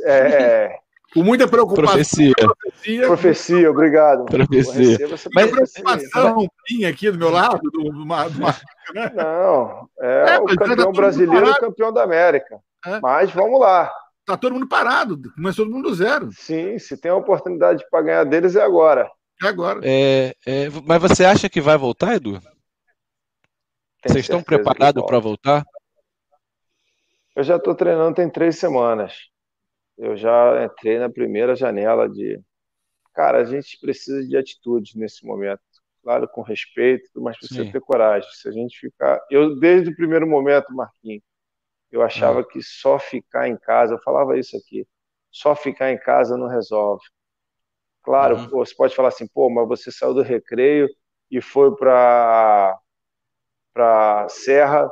é, 0.04 0.76
com 1.14 1.24
muita 1.24 1.48
preocupação. 1.48 1.94
Profecia. 1.94 2.34
Profecia, 2.36 3.08
profecia 3.08 3.72
obrigado. 3.72 4.26
Profecia. 4.26 4.98
Mas 5.34 5.52
preocupação 5.52 6.48
minha 6.70 6.90
aqui 6.90 7.10
do 7.12 7.18
meu 7.18 7.30
lado, 7.30 7.60
do, 7.64 7.84
do, 7.84 7.92
do 7.92 8.06
né? 8.06 9.12
Não, 9.16 9.88
é, 10.00 10.36
é 10.36 10.40
o 10.40 10.46
campeão 10.46 10.92
brasileiro 10.92 11.50
e 11.50 11.60
campeão 11.60 11.94
da 11.94 12.04
América. 12.04 12.60
É. 12.86 13.00
Mas 13.00 13.32
vamos 13.32 13.60
lá. 13.60 13.92
Tá 14.26 14.38
todo 14.38 14.54
mundo 14.54 14.68
parado, 14.68 15.20
começou 15.36 15.66
todo 15.66 15.74
mundo 15.74 15.90
do 15.90 15.96
zero. 15.96 16.30
Sim, 16.32 16.78
se 16.78 16.96
tem 16.96 17.12
a 17.12 17.16
oportunidade 17.16 17.84
para 17.90 18.02
ganhar 18.04 18.24
deles 18.24 18.56
é 18.56 18.62
agora. 18.62 19.10
É 19.42 19.48
agora. 19.48 19.80
É, 19.84 20.36
é, 20.46 20.68
mas 20.86 21.02
você 21.02 21.26
acha 21.26 21.50
que 21.50 21.62
vai 21.62 21.78
voltar, 21.78 22.16
Edu? 22.16 22.40
Tem 24.02 24.14
Vocês 24.14 24.26
estão 24.26 24.42
preparados 24.42 25.04
para 25.04 25.20
voltar? 25.20 25.66
Eu 27.36 27.44
já 27.44 27.56
estou 27.56 27.74
treinando 27.74 28.16
tem 28.16 28.30
três 28.30 28.58
semanas. 28.58 29.29
Eu 30.00 30.16
já 30.16 30.64
entrei 30.64 30.98
na 30.98 31.10
primeira 31.10 31.56
janela 31.56 32.08
de. 32.08 32.42
Cara, 33.14 33.40
a 33.40 33.44
gente 33.44 33.78
precisa 33.82 34.26
de 34.26 34.38
atitude 34.38 34.98
nesse 34.98 35.26
momento. 35.26 35.60
Claro, 36.02 36.26
com 36.30 36.42
respeito, 36.42 37.22
mas 37.22 37.38
precisa 37.38 37.66
Sim. 37.66 37.72
ter 37.72 37.82
coragem. 37.82 38.30
Se 38.32 38.48
a 38.48 38.52
gente 38.52 38.80
ficar. 38.80 39.20
Eu, 39.30 39.60
desde 39.60 39.90
o 39.90 39.96
primeiro 39.96 40.26
momento, 40.26 40.74
Marquinhos, 40.74 41.22
eu 41.92 42.02
achava 42.02 42.46
que 42.46 42.62
só 42.64 42.98
ficar 42.98 43.50
em 43.50 43.58
casa, 43.58 43.96
eu 43.96 44.02
falava 44.02 44.40
isso 44.40 44.56
aqui, 44.56 44.88
só 45.30 45.54
ficar 45.54 45.92
em 45.92 46.00
casa 46.00 46.38
não 46.38 46.48
resolve. 46.48 47.04
Claro, 48.02 48.38
uhum. 48.38 48.50
pô, 48.50 48.66
você 48.66 48.74
pode 48.74 48.96
falar 48.96 49.10
assim, 49.10 49.28
pô, 49.28 49.50
mas 49.50 49.68
você 49.68 49.92
saiu 49.92 50.14
do 50.14 50.22
recreio 50.22 50.88
e 51.30 51.42
foi 51.42 51.76
para 51.76 52.80
para 53.74 54.28
Serra 54.30 54.92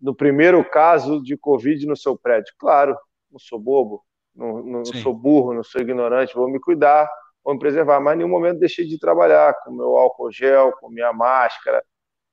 no 0.00 0.14
primeiro 0.14 0.64
caso 0.68 1.22
de 1.22 1.36
Covid 1.36 1.86
no 1.86 1.96
seu 1.96 2.16
prédio. 2.16 2.52
Claro, 2.58 2.96
não 3.30 3.38
sou 3.38 3.58
bobo, 3.58 4.04
não, 4.34 4.62
não 4.62 4.84
sou 4.84 5.14
burro, 5.14 5.54
não 5.54 5.62
sou 5.62 5.80
ignorante, 5.80 6.34
vou 6.34 6.50
me 6.50 6.60
cuidar, 6.60 7.08
vou 7.44 7.54
me 7.54 7.60
preservar, 7.60 8.00
mas 8.00 8.14
em 8.14 8.18
nenhum 8.18 8.30
momento 8.30 8.58
deixei 8.58 8.86
de 8.86 8.98
trabalhar 8.98 9.54
com 9.62 9.72
meu 9.72 9.96
álcool 9.96 10.30
gel, 10.30 10.72
com 10.72 10.88
minha 10.88 11.12
máscara, 11.12 11.82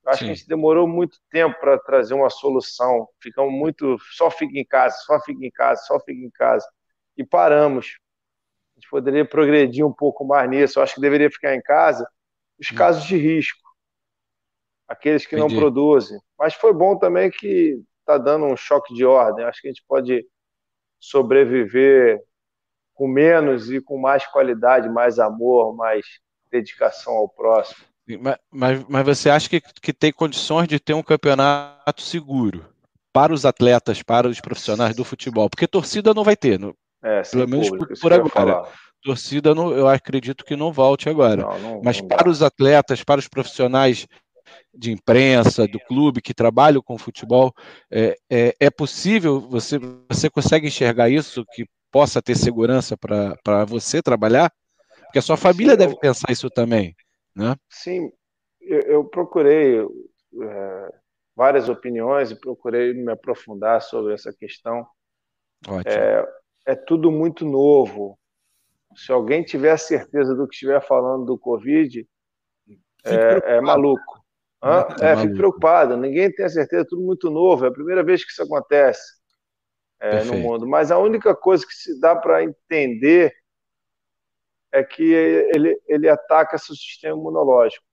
Acho 0.06 0.20
Sim. 0.20 0.26
que 0.26 0.32
a 0.32 0.36
gente 0.36 0.48
demorou 0.48 0.88
muito 0.88 1.20
tempo 1.30 1.60
para 1.60 1.78
trazer 1.78 2.14
uma 2.14 2.30
solução. 2.30 3.08
Ficamos 3.22 3.54
muito. 3.54 3.98
Só 4.16 4.32
fica 4.32 4.58
em 4.58 4.66
casa, 4.66 4.98
só 5.06 5.20
fica 5.22 5.46
em 5.46 5.52
casa, 5.52 5.82
só 5.84 6.00
fica 6.00 6.26
em 6.26 6.32
casa. 6.32 6.68
E 7.18 7.24
paramos. 7.24 7.98
A 8.76 8.80
gente 8.80 8.90
poderia 8.90 9.26
progredir 9.26 9.86
um 9.86 9.94
pouco 9.94 10.26
mais 10.26 10.50
nisso. 10.50 10.80
Eu 10.80 10.84
acho 10.84 10.96
que 10.96 11.02
deveria 11.02 11.30
ficar 11.30 11.54
em 11.56 11.62
casa 11.62 12.10
os 12.60 12.72
hum. 12.72 12.76
casos 12.76 13.04
de 13.04 13.18
risco. 13.18 13.62
Aqueles 14.88 15.26
que 15.26 15.36
Entendi. 15.36 15.54
não 15.54 15.62
produzem. 15.62 16.20
Mas 16.38 16.56
foi 16.56 16.74
bom 16.74 16.98
também 16.98 17.30
que 17.30 17.80
está 18.00 18.18
dando 18.18 18.46
um 18.46 18.58
choque 18.58 18.94
de 18.94 19.06
ordem. 19.06 19.46
Acho 19.46 19.62
que 19.62 19.68
a 19.68 19.72
gente 19.72 19.84
pode 19.88 20.26
sobreviver 21.00 22.22
com 22.94 23.08
menos 23.08 23.72
e 23.72 23.80
com 23.80 23.98
mais 23.98 24.26
qualidade, 24.28 24.90
mais 24.90 25.20
amor, 25.20 25.76
mais 25.76 26.06
dedicação 26.52 27.14
ao 27.14 27.30
próximo. 27.30 27.86
Mas, 28.52 28.84
mas 28.90 29.06
você 29.06 29.30
acha 29.30 29.48
que, 29.48 29.62
que 29.62 29.94
tem 29.94 30.12
condições 30.12 30.68
de 30.68 30.80
ter 30.80 30.94
um 30.94 31.04
campeonato 31.04 32.02
seguro 32.02 32.66
para 33.14 33.32
os 33.32 33.46
atletas, 33.46 34.02
para 34.02 34.28
os 34.28 34.42
profissionais 34.42 34.96
do 34.96 35.06
futebol? 35.06 35.50
Porque 35.50 35.68
torcida 35.68 36.14
não 36.14 36.24
vai 36.24 36.36
ter, 36.36 36.60
no, 36.60 36.76
é, 37.04 37.22
pelo 37.22 37.48
menos 37.48 37.70
público, 37.70 37.94
por, 37.94 38.02
por 38.02 38.14
agora. 38.14 38.68
Torcida, 39.02 39.56
não, 39.56 39.72
eu 39.72 39.88
acredito 39.88 40.44
que 40.44 40.58
não 40.58 40.74
volte 40.74 41.08
agora. 41.08 41.44
Não, 41.44 41.60
não, 41.60 41.82
mas 41.82 42.02
para 42.02 42.24
dá. 42.24 42.30
os 42.30 42.44
atletas, 42.44 43.02
para 43.02 43.20
os 43.20 43.30
profissionais 43.30 44.06
de 44.74 44.92
imprensa, 44.92 45.68
do 45.68 45.80
clube 45.80 46.22
que 46.22 46.34
trabalham 46.34 46.82
com 46.82 46.98
futebol, 46.98 47.54
é, 47.92 48.16
é, 48.30 48.56
é 48.60 48.70
possível, 48.70 49.40
você, 49.42 49.78
você 50.10 50.30
consegue 50.30 50.68
enxergar 50.68 51.10
isso, 51.10 51.46
que 51.54 51.66
possa 51.92 52.22
ter 52.22 52.36
segurança 52.36 52.96
para 52.98 53.66
você 53.66 54.02
trabalhar? 54.02 54.52
Porque 55.06 55.20
a 55.20 55.24
sua 55.24 55.38
família 55.38 55.74
Sim, 55.74 55.78
deve 55.78 55.94
eu... 55.94 56.00
pensar 56.00 56.32
isso 56.32 56.50
também. 56.50 56.96
Né? 57.36 57.56
Sim, 57.70 58.12
eu, 58.62 58.82
eu 58.82 59.06
procurei 59.06 59.80
é, 59.82 60.94
várias 61.36 61.70
opiniões 61.70 62.32
e 62.32 62.40
procurei 62.40 62.94
me 62.94 63.12
aprofundar 63.12 63.82
sobre 63.82 64.14
essa 64.14 64.32
questão. 64.32 64.86
É, 65.86 66.26
é, 66.66 66.76
tudo 66.76 67.12
muito 67.12 67.46
novo. 67.46 68.18
Se 68.96 69.12
alguém 69.12 69.44
tiver 69.44 69.78
certeza 69.78 70.36
do 70.36 70.48
que 70.48 70.54
estiver 70.54 70.82
falando 70.82 71.26
do 71.26 71.38
Covid, 71.38 72.08
é, 73.06 73.56
é, 73.56 73.62
maluco. 73.62 74.19
É, 74.62 75.12
é 75.12 75.18
fico 75.18 75.36
preocupado. 75.36 75.96
Ninguém 75.96 76.32
tem 76.32 76.46
a 76.46 76.50
certeza, 76.50 76.82
é 76.82 76.88
tudo 76.88 77.02
muito 77.02 77.30
novo. 77.30 77.66
É 77.66 77.70
a 77.70 77.74
primeira 77.74 78.04
vez 78.04 78.24
que 78.24 78.32
isso 78.32 78.44
acontece 78.44 79.02
é, 80.00 80.24
no 80.24 80.36
mundo. 80.38 80.68
Mas 80.68 80.92
a 80.92 80.98
única 80.98 81.36
coisa 81.36 81.66
que 81.66 81.74
se 81.74 82.00
dá 82.00 82.16
para 82.16 82.44
entender 82.44 83.34
é 84.72 84.84
que 84.84 85.04
ele, 85.04 85.80
ele 85.88 86.08
ataca 86.08 86.58
seu 86.58 86.76
sistema 86.76 87.18
imunológico. 87.18 87.84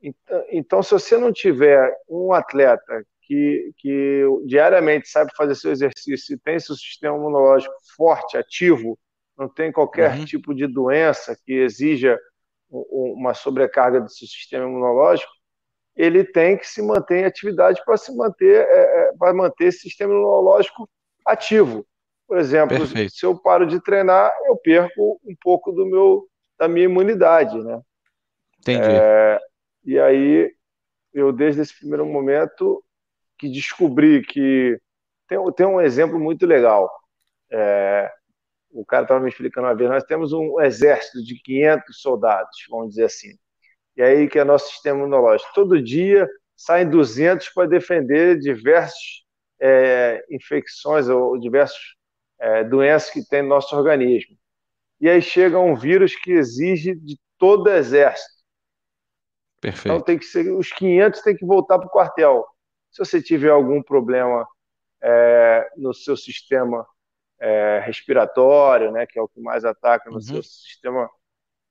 Então, 0.00 0.44
então, 0.50 0.82
se 0.82 0.92
você 0.92 1.16
não 1.16 1.32
tiver 1.32 1.92
um 2.08 2.32
atleta 2.32 3.04
que, 3.22 3.72
que 3.76 4.22
diariamente 4.46 5.08
sabe 5.08 5.32
fazer 5.36 5.54
seu 5.54 5.72
exercício 5.72 6.34
e 6.34 6.38
tem 6.38 6.58
seu 6.58 6.76
sistema 6.76 7.16
imunológico 7.16 7.74
forte, 7.96 8.36
ativo, 8.36 8.98
não 9.36 9.48
tem 9.48 9.72
qualquer 9.72 10.16
uhum. 10.16 10.24
tipo 10.24 10.54
de 10.54 10.66
doença 10.66 11.36
que 11.44 11.52
exija 11.52 12.18
uma 12.70 13.34
sobrecarga 13.34 14.00
do 14.00 14.10
seu 14.10 14.26
sistema 14.26 14.66
imunológico, 14.66 15.32
ele 15.96 16.22
tem 16.22 16.56
que 16.56 16.66
se 16.66 16.80
manter 16.80 17.20
em 17.20 17.24
atividade 17.24 17.82
para 17.84 17.96
se 17.96 18.14
manter, 18.14 18.66
é, 18.68 19.08
é 19.08 19.12
para 19.18 19.34
manter 19.34 19.64
esse 19.66 19.80
sistema 19.80 20.12
imunológico 20.12 20.88
ativo. 21.26 21.84
Por 22.26 22.38
exemplo, 22.38 22.76
Perfeito. 22.76 23.12
se 23.12 23.24
eu 23.24 23.36
paro 23.36 23.66
de 23.66 23.80
treinar, 23.80 24.32
eu 24.46 24.56
perco 24.56 25.20
um 25.24 25.34
pouco 25.40 25.72
do 25.72 25.86
meu 25.86 26.28
da 26.58 26.68
minha 26.68 26.84
imunidade, 26.84 27.56
né? 27.62 27.80
Entendi. 28.60 28.88
É, 28.90 29.40
e 29.84 29.98
aí 29.98 30.52
eu 31.14 31.32
desde 31.32 31.62
esse 31.62 31.76
primeiro 31.76 32.04
momento 32.04 32.82
que 33.38 33.48
descobri 33.48 34.22
que 34.22 34.78
tem, 35.28 35.38
tem 35.52 35.66
um 35.66 35.80
exemplo 35.80 36.18
muito 36.18 36.44
legal. 36.44 36.90
É, 37.50 38.12
o 38.80 38.84
cara 38.84 39.02
estava 39.02 39.20
me 39.20 39.28
explicando 39.28 39.66
uma 39.66 39.74
vez, 39.74 39.90
nós 39.90 40.04
temos 40.04 40.32
um 40.32 40.60
exército 40.60 41.22
de 41.22 41.40
500 41.42 42.00
soldados, 42.00 42.56
vamos 42.70 42.90
dizer 42.90 43.06
assim. 43.06 43.36
E 43.96 44.02
aí 44.02 44.28
que 44.28 44.38
é 44.38 44.44
nosso 44.44 44.70
sistema 44.70 45.00
imunológico. 45.00 45.50
Todo 45.52 45.82
dia 45.82 46.28
saem 46.56 46.88
200 46.88 47.48
para 47.48 47.66
defender 47.66 48.38
diversas 48.38 49.24
é, 49.60 50.24
infecções 50.30 51.08
ou 51.08 51.36
diversos 51.40 51.96
é, 52.38 52.62
doenças 52.62 53.10
que 53.10 53.28
tem 53.28 53.42
no 53.42 53.48
nosso 53.48 53.74
organismo. 53.74 54.36
E 55.00 55.08
aí 55.08 55.20
chega 55.20 55.58
um 55.58 55.74
vírus 55.74 56.14
que 56.14 56.30
exige 56.30 56.94
de 56.94 57.18
todo 57.36 57.66
o 57.66 57.72
exército. 57.72 58.38
Perfeito. 59.60 59.88
Então 59.88 60.00
tem 60.00 60.16
que 60.16 60.24
ser, 60.24 60.52
os 60.52 60.72
500 60.72 61.20
tem 61.22 61.36
que 61.36 61.44
voltar 61.44 61.80
para 61.80 61.88
o 61.88 61.90
quartel. 61.90 62.46
Se 62.92 63.04
você 63.04 63.20
tiver 63.20 63.50
algum 63.50 63.82
problema 63.82 64.46
é, 65.02 65.68
no 65.76 65.92
seu 65.92 66.16
sistema 66.16 66.86
é, 67.40 67.80
respiratório, 67.84 68.90
né, 68.90 69.06
que 69.06 69.18
é 69.18 69.22
o 69.22 69.28
que 69.28 69.40
mais 69.40 69.64
ataca 69.64 70.10
no 70.10 70.16
uhum. 70.16 70.20
seu 70.20 70.42
sistema 70.42 71.08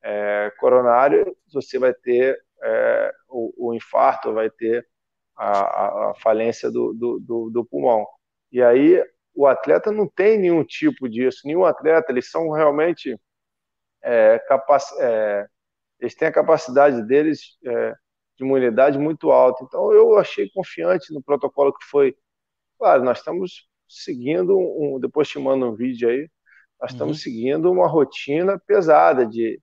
é, 0.02 0.52
coronário, 0.60 1.36
você 1.52 1.78
vai 1.78 1.94
ter 1.94 2.40
é, 2.62 3.14
o, 3.28 3.70
o, 3.70 3.74
infarto, 3.74 4.34
vai 4.34 4.50
ter 4.50 4.88
a, 5.36 6.10
a, 6.10 6.16
falência 6.16 6.72
do, 6.72 6.94
do, 6.94 7.20
do, 7.20 7.50
do, 7.50 7.66
pulmão. 7.66 8.08
E 8.52 8.62
aí 8.62 9.04
o 9.36 9.46
atleta 9.46 9.92
não 9.92 10.08
tem 10.08 10.40
nenhum 10.40 10.64
tipo 10.64 11.08
disso, 11.10 11.42
nenhum 11.46 11.66
atleta, 11.66 12.12
eles 12.12 12.32
são 12.32 12.50
realmente 12.52 13.20
é, 14.02 14.40
capac, 14.40 14.84
é, 15.00 15.48
eles 16.00 16.16
têm 16.16 16.28
a 16.28 16.34
capacidade 16.34 17.02
deles 17.04 17.58
é, 17.66 17.94
de 18.38 18.46
imunidade 18.46 18.98
muito 18.98 19.32
alta. 19.32 19.64
Então 19.64 19.92
eu 19.92 20.18
achei 20.18 20.50
confiante 20.52 21.14
no 21.14 21.22
protocolo 21.22 21.74
que 21.74 21.86
foi. 21.86 22.16
Claro, 22.80 23.04
nós 23.04 23.20
estamos 23.20 23.67
seguindo 23.88 24.58
um, 24.58 25.00
depois 25.00 25.28
te 25.28 25.40
mando 25.40 25.68
um 25.68 25.76
vídeo 25.76 26.10
aí, 26.10 26.30
nós 26.80 26.92
estamos 26.92 27.18
uhum. 27.18 27.24
seguindo 27.24 27.72
uma 27.72 27.88
rotina 27.88 28.60
pesada 28.60 29.26
de, 29.26 29.60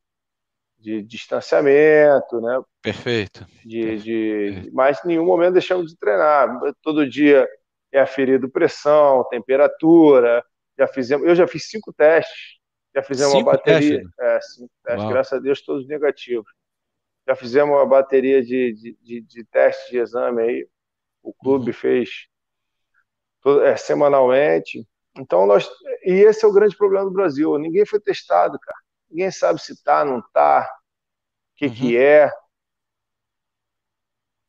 de 0.78 1.02
distanciamento, 1.02 2.40
né? 2.40 2.60
Perfeito. 2.82 3.46
De, 3.64 3.98
de, 3.98 4.70
mas 4.72 5.02
em 5.04 5.08
nenhum 5.08 5.24
momento 5.24 5.54
deixamos 5.54 5.90
de 5.90 5.96
treinar. 5.96 6.60
Todo 6.82 7.08
dia 7.08 7.48
é 7.92 8.00
aferido 8.00 8.50
pressão, 8.50 9.26
temperatura. 9.30 10.44
Já 10.76 10.88
fizemos, 10.88 11.26
eu 11.26 11.34
já 11.34 11.46
fiz 11.46 11.68
cinco 11.68 11.92
testes. 11.92 12.58
Já 12.94 13.02
fizemos 13.02 13.32
cinco 13.32 13.48
uma 13.48 13.52
bateria. 13.52 13.98
Testes? 13.98 14.18
É, 14.20 14.40
cinco 14.40 14.72
testes, 14.84 15.08
graças 15.08 15.32
a 15.32 15.40
Deus, 15.40 15.62
todos 15.62 15.86
negativos. 15.86 16.50
Já 17.26 17.34
fizemos 17.34 17.74
uma 17.74 17.86
bateria 17.86 18.42
de, 18.42 18.72
de, 18.72 18.98
de, 19.00 19.20
de 19.22 19.44
testes 19.44 19.90
de 19.90 19.98
exame 19.98 20.42
aí. 20.42 20.68
O 21.22 21.32
clube 21.32 21.68
uhum. 21.68 21.72
fez 21.72 22.26
é, 23.62 23.76
semanalmente. 23.76 24.86
Então, 25.16 25.46
nós. 25.46 25.68
E 26.04 26.12
esse 26.12 26.44
é 26.44 26.48
o 26.48 26.52
grande 26.52 26.76
problema 26.76 27.04
do 27.04 27.12
Brasil. 27.12 27.56
Ninguém 27.58 27.86
foi 27.86 28.00
testado, 28.00 28.58
cara. 28.58 28.78
Ninguém 29.10 29.30
sabe 29.30 29.60
se 29.60 29.82
tá, 29.82 30.04
não 30.04 30.22
tá, 30.32 30.68
o 30.68 31.56
que, 31.56 31.66
uhum. 31.66 31.74
que 31.74 31.96
é 31.96 32.30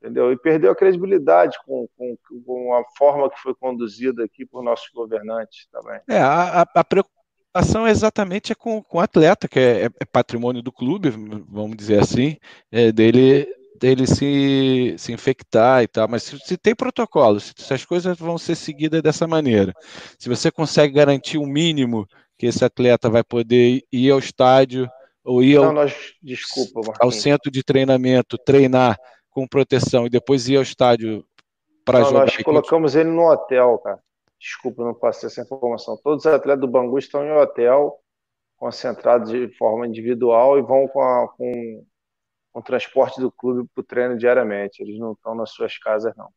entendeu? 0.05 0.31
E 0.31 0.37
perdeu 0.37 0.71
a 0.71 0.75
credibilidade 0.75 1.57
com, 1.65 1.87
com, 1.97 2.15
com 2.45 2.73
a 2.75 2.83
forma 2.95 3.29
que 3.29 3.39
foi 3.39 3.55
conduzida 3.55 4.23
aqui 4.23 4.45
por 4.45 4.63
nossos 4.63 4.89
governantes 4.93 5.67
também. 5.71 5.99
É, 6.07 6.19
a, 6.19 6.61
a 6.61 6.83
preocupação 6.83 7.87
exatamente 7.87 8.51
é 8.51 8.55
com, 8.55 8.81
com 8.83 8.99
o 8.99 9.01
atleta, 9.01 9.47
que 9.47 9.59
é, 9.59 9.85
é, 9.85 10.05
patrimônio 10.11 10.61
do 10.61 10.71
clube, 10.71 11.09
vamos 11.09 11.75
dizer 11.75 12.01
assim, 12.01 12.37
é, 12.71 12.91
dele 12.91 13.47
ele 13.81 14.07
se, 14.07 14.95
se 14.97 15.11
infectar 15.11 15.83
e 15.83 15.87
tal, 15.87 16.07
mas 16.07 16.23
se, 16.23 16.39
se 16.39 16.57
tem 16.57 16.75
protocolo, 16.75 17.39
se, 17.39 17.53
se, 17.57 17.73
as 17.73 17.85
coisas 17.85 18.17
vão 18.17 18.37
ser 18.37 18.55
seguidas 18.55 19.01
dessa 19.01 19.27
maneira, 19.27 19.73
se 20.17 20.29
você 20.29 20.51
consegue 20.51 20.93
garantir 20.93 21.37
o 21.37 21.43
um 21.43 21.47
mínimo 21.47 22.07
que 22.37 22.45
esse 22.45 22.63
atleta 22.63 23.09
vai 23.09 23.23
poder 23.23 23.81
ir 23.91 24.11
ao 24.11 24.19
estádio 24.19 24.89
ou 25.23 25.43
ir 25.43 25.57
ao, 25.57 25.65
Não, 25.65 25.73
nós, 25.73 26.13
desculpa, 26.21 26.93
ao 26.99 27.11
centro 27.11 27.49
de 27.49 27.63
treinamento, 27.63 28.37
treinar 28.37 28.97
com 29.29 29.47
proteção 29.47 30.05
e 30.05 30.09
depois 30.09 30.47
ir 30.47 30.57
ao 30.57 30.63
estádio 30.63 31.25
para 31.83 32.03
jogar. 32.03 32.21
Nós 32.21 32.37
colocamos 32.37 32.95
ele 32.95 33.09
no 33.09 33.29
hotel, 33.29 33.77
cara. 33.79 33.99
Desculpa, 34.39 34.83
não 34.83 34.93
passei 34.93 35.27
essa 35.27 35.41
informação. 35.41 35.97
Todos 36.03 36.25
os 36.25 36.31
atletas 36.31 36.61
do 36.61 36.67
Bangu 36.67 36.99
estão 36.99 37.25
em 37.25 37.31
hotel, 37.31 37.99
concentrados 38.57 39.31
de 39.31 39.47
forma 39.57 39.87
individual 39.87 40.57
e 40.57 40.61
vão 40.61 40.87
com, 40.87 41.01
a, 41.01 41.27
com, 41.29 41.83
com 42.55 42.61
o 42.61 42.63
transporte 42.63 43.19
do 43.19 43.29
clube 43.29 43.69
para 43.75 43.81
o 43.81 43.83
treino 43.83 44.17
diariamente. 44.17 44.81
Eles 44.81 44.97
não 44.97 45.11
estão 45.11 45.35
nas 45.35 45.51
suas 45.51 45.77
casas, 45.77 46.15
não. 46.15 46.29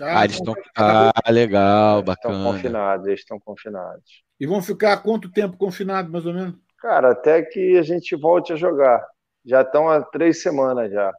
Ah, 0.00 0.24
eles 0.24 0.36
estão. 0.36 0.54
Ah, 0.74 1.12
legal, 1.30 1.98
eles 1.98 2.06
bacana. 2.06 2.34
Estão 2.34 2.52
confinados, 2.52 3.06
eles 3.06 3.20
estão 3.20 3.38
confinados. 3.38 4.24
E 4.40 4.46
vão 4.46 4.62
ficar 4.62 5.02
quanto 5.02 5.30
tempo 5.30 5.58
confinados, 5.58 6.10
mais 6.10 6.24
ou 6.24 6.32
menos? 6.32 6.58
Cara, 6.78 7.10
até 7.10 7.42
que 7.42 7.76
a 7.76 7.82
gente 7.82 8.16
volte 8.16 8.54
a 8.54 8.56
jogar. 8.56 9.06
Já 9.44 9.60
estão 9.60 9.90
há 9.90 10.02
três 10.02 10.40
semanas 10.40 10.90
já. 10.90 11.12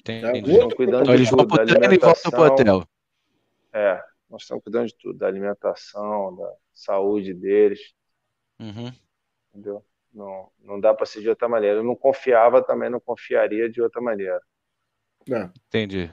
Entendi. 0.00 0.50
Estão 0.52 0.68
cuidando 0.68 1.04
então, 1.04 1.14
de 1.14 1.20
eles 1.20 1.30
tudo, 1.30 1.48
vão 1.48 1.64
da 1.64 1.94
e 1.94 1.98
voltam 1.98 2.30
para 2.30 2.40
o 2.40 2.44
hotel. 2.44 2.84
É, 3.72 4.04
nós 4.28 4.42
estamos 4.42 4.62
cuidando 4.62 4.88
de 4.88 4.94
tudo, 4.94 5.18
da 5.18 5.26
alimentação, 5.26 6.36
da 6.36 6.52
saúde 6.74 7.32
deles. 7.32 7.94
Uhum. 8.60 8.92
Entendeu? 9.54 9.82
Não, 10.16 10.48
não 10.64 10.80
dá 10.80 10.94
para 10.94 11.04
ser 11.04 11.20
de 11.20 11.28
outra 11.28 11.46
maneira. 11.46 11.76
Eu 11.76 11.84
não 11.84 11.94
confiava, 11.94 12.62
também 12.62 12.88
não 12.88 12.98
confiaria 12.98 13.68
de 13.68 13.82
outra 13.82 14.00
maneira. 14.00 14.40
É. 15.30 15.50
Entendi. 15.68 16.10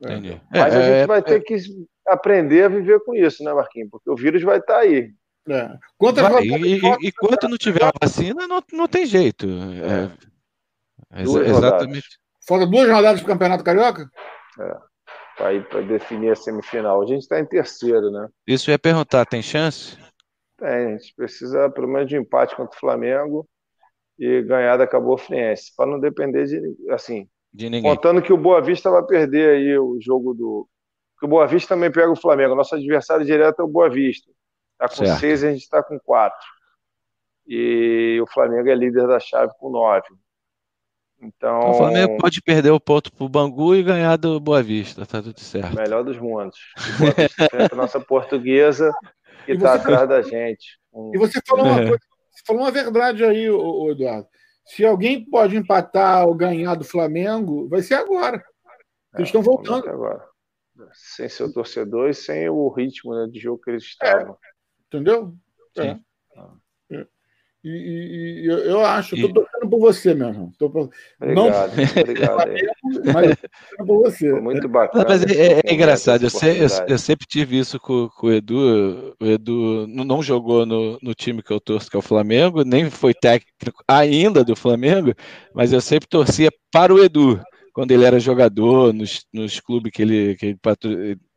Entendi. 0.00 0.32
É. 0.32 0.58
Mas 0.58 0.74
a 0.74 0.80
gente 0.80 0.94
é, 0.94 1.06
vai 1.06 1.22
ter 1.22 1.40
que 1.42 1.56
aprender 2.08 2.64
a 2.64 2.68
viver 2.68 3.00
com 3.00 3.14
isso, 3.14 3.44
né, 3.44 3.52
Marquinhos? 3.52 3.90
Porque 3.90 4.08
o 4.08 4.16
vírus 4.16 4.42
vai 4.42 4.58
estar 4.58 4.76
tá 4.76 4.80
aí. 4.80 5.12
É. 5.46 5.76
Quantas 5.98 6.26
vai, 6.26 6.42
e, 6.42 6.76
e, 6.76 7.08
enquanto 7.08 7.46
não 7.46 7.58
tiver 7.58 7.84
a 7.84 7.92
vacina, 8.02 8.48
não, 8.48 8.62
não 8.72 8.88
tem 8.88 9.04
jeito. 9.04 9.46
É, 11.12 11.22
exatamente. 11.22 12.18
Falta 12.48 12.66
duas 12.66 12.88
rodadas 12.88 13.20
para 13.20 13.28
o 13.28 13.32
Campeonato 13.32 13.62
Carioca? 13.62 14.08
É. 14.58 14.76
Para 15.36 15.82
definir 15.82 16.30
a 16.30 16.36
semifinal. 16.36 17.02
A 17.02 17.06
gente 17.06 17.22
está 17.22 17.38
em 17.38 17.44
terceiro, 17.44 18.10
né? 18.10 18.26
Isso 18.46 18.70
ia 18.70 18.78
perguntar, 18.78 19.26
tem 19.26 19.42
chance? 19.42 19.98
Tem, 20.56 20.68
a 20.68 20.96
gente 20.96 21.14
precisa 21.16 21.68
pelo 21.70 21.88
menos 21.88 22.08
de 22.08 22.16
empate 22.16 22.54
contra 22.54 22.76
o 22.76 22.80
Flamengo 22.80 23.48
e 24.18 24.42
ganhar 24.42 24.76
da 24.76 24.86
Cabo 24.86 25.16
Friense, 25.16 25.72
para 25.76 25.90
não 25.90 25.98
depender 25.98 26.44
de 26.44 26.92
assim. 26.92 27.28
De 27.52 27.68
ninguém. 27.68 27.94
Contando 27.94 28.22
que 28.22 28.32
o 28.32 28.36
Boa 28.36 28.60
Vista 28.60 28.90
vai 28.90 29.04
perder 29.04 29.56
aí 29.56 29.78
o 29.78 29.98
jogo 30.00 30.34
do. 30.34 30.68
Que 31.18 31.26
o 31.26 31.28
Boa 31.28 31.46
Vista 31.46 31.74
também 31.74 31.90
pega 31.90 32.10
o 32.10 32.16
Flamengo. 32.16 32.54
Nosso 32.54 32.74
adversário 32.74 33.24
direto 33.24 33.60
é 33.60 33.64
o 33.64 33.68
Boa 33.68 33.88
Vista. 33.88 34.30
Está 34.72 34.88
com 34.88 35.06
certo. 35.06 35.20
seis 35.20 35.42
e 35.42 35.46
a 35.46 35.52
gente 35.52 35.62
está 35.62 35.82
com 35.82 35.98
quatro. 36.00 36.46
E 37.46 38.18
o 38.20 38.26
Flamengo 38.26 38.68
é 38.68 38.74
líder 38.74 39.06
da 39.06 39.20
chave 39.20 39.52
com 39.58 39.70
nove. 39.70 40.08
Então, 41.20 41.70
o 41.70 41.74
Flamengo 41.74 42.18
pode 42.18 42.42
perder 42.42 42.70
o 42.70 42.80
ponto 42.80 43.12
pro 43.12 43.28
Bangu 43.28 43.74
e 43.74 43.82
ganhar 43.82 44.16
do 44.16 44.38
Boa 44.38 44.62
Vista, 44.62 45.06
tá 45.06 45.22
tudo 45.22 45.40
certo. 45.40 45.74
Melhor 45.74 46.04
dos 46.04 46.18
mundos. 46.18 46.58
a 47.70 47.74
nossa 47.74 47.98
portuguesa 47.98 48.92
que 49.44 49.52
está 49.52 49.74
atrás 49.74 50.08
da 50.08 50.22
gente. 50.22 50.78
E 51.12 51.18
você 51.18 51.40
falou 51.46 51.66
uma, 51.66 51.76
coisa, 51.76 52.00
falou 52.46 52.62
uma 52.62 52.70
verdade 52.70 53.24
aí, 53.24 53.50
o 53.50 53.90
Eduardo. 53.90 54.28
Se 54.66 54.84
alguém 54.84 55.24
pode 55.24 55.56
empatar 55.56 56.26
ou 56.26 56.34
ganhar 56.34 56.74
do 56.74 56.84
Flamengo, 56.84 57.68
vai 57.68 57.82
ser 57.82 57.94
agora. 57.94 58.38
É, 59.14 59.18
eles 59.18 59.28
estão 59.28 59.42
voltando. 59.42 59.88
Agora. 59.88 60.24
Sem 60.92 61.28
seu 61.28 61.52
torcedor 61.52 62.08
e 62.08 62.14
sem 62.14 62.48
o 62.48 62.68
ritmo 62.68 63.14
né, 63.14 63.28
de 63.30 63.38
jogo 63.38 63.60
que 63.62 63.70
eles 63.70 63.84
estavam. 63.84 64.32
É, 64.32 64.36
entendeu? 64.86 65.34
É. 65.76 65.86
é. 65.88 66.00
E, 67.64 68.42
e, 68.44 68.46
eu 68.46 68.84
acho, 68.84 69.14
estou 69.14 69.32
torcendo 69.32 69.70
por 69.70 69.80
você 69.80 70.12
mesmo. 70.12 70.52
Tô 70.58 70.68
por... 70.68 70.90
Obrigado, 71.18 71.76
não... 71.76 72.02
obrigado. 72.02 72.38
mas 73.14 73.36
por 73.86 74.02
você. 74.02 74.30
Foi 74.30 74.40
muito 74.42 74.68
bacana. 74.68 75.06
Mas 75.08 75.24
é, 75.24 75.54
é, 75.54 75.60
é 75.64 75.72
engraçado, 75.72 76.24
eu, 76.24 76.30
sei, 76.30 76.62
eu, 76.62 76.68
eu, 76.86 76.98
sempre 76.98 77.26
tive 77.26 77.58
isso 77.58 77.80
com, 77.80 78.10
com, 78.10 78.26
o 78.26 78.32
Edu. 78.32 79.16
O 79.18 79.24
Edu 79.24 79.86
não 79.88 80.22
jogou 80.22 80.66
no, 80.66 80.98
no 81.02 81.14
time 81.14 81.42
que 81.42 81.52
eu 81.52 81.58
torço, 81.58 81.90
que 81.90 81.96
é 81.96 81.98
o 81.98 82.02
Flamengo, 82.02 82.64
nem 82.64 82.90
foi 82.90 83.14
técnico 83.14 83.82
ainda 83.88 84.44
do 84.44 84.54
Flamengo, 84.54 85.14
mas 85.54 85.72
eu 85.72 85.80
sempre 85.80 86.06
torcia 86.06 86.50
para 86.70 86.92
o 86.92 87.02
Edu 87.02 87.40
quando 87.72 87.90
ele 87.90 88.04
era 88.04 88.20
jogador, 88.20 88.92
nos, 88.92 89.26
nos 89.32 89.58
clubes 89.58 89.90
que 89.90 90.02
ele, 90.02 90.36
que 90.36 90.46
ele 90.46 90.58
patro... 90.62 90.90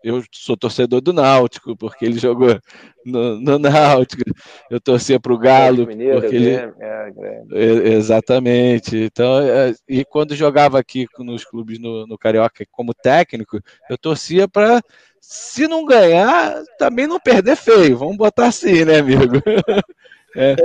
Eu 0.08 0.24
sou 0.32 0.56
torcedor 0.56 1.02
do 1.02 1.12
Náutico, 1.12 1.76
porque 1.76 2.06
ele 2.06 2.18
jogou 2.18 2.58
no, 3.06 3.42
no 3.42 3.60
Náutico. 3.60 4.24
Eu 4.72 4.80
torcia 4.80 5.20
para 5.20 5.34
o 5.34 5.38
Galo. 5.38 5.86
Mineiro, 5.86 6.22
porque 6.22 6.36
ele... 6.36 6.52
é, 6.56 7.14
é, 7.52 7.94
exatamente. 7.94 8.96
Então, 8.96 9.40
é, 9.42 9.76
e 9.88 10.06
quando 10.06 10.34
jogava 10.34 10.80
aqui 10.80 11.08
nos 11.20 11.44
clubes 11.44 11.78
no, 11.78 12.08
no 12.08 12.18
Carioca 12.18 12.66
como 12.72 12.94
técnico, 12.94 13.60
eu 13.90 13.98
torcia 13.98 14.48
para 14.48 14.82
se 15.20 15.68
não 15.68 15.84
ganhar, 15.84 16.64
também 16.80 17.06
não 17.06 17.20
perder 17.20 17.58
feio. 17.58 17.98
Vamos 17.98 18.16
botar 18.16 18.48
assim, 18.48 18.86
né, 18.86 19.00
amigo? 19.00 19.42
É, 20.36 20.56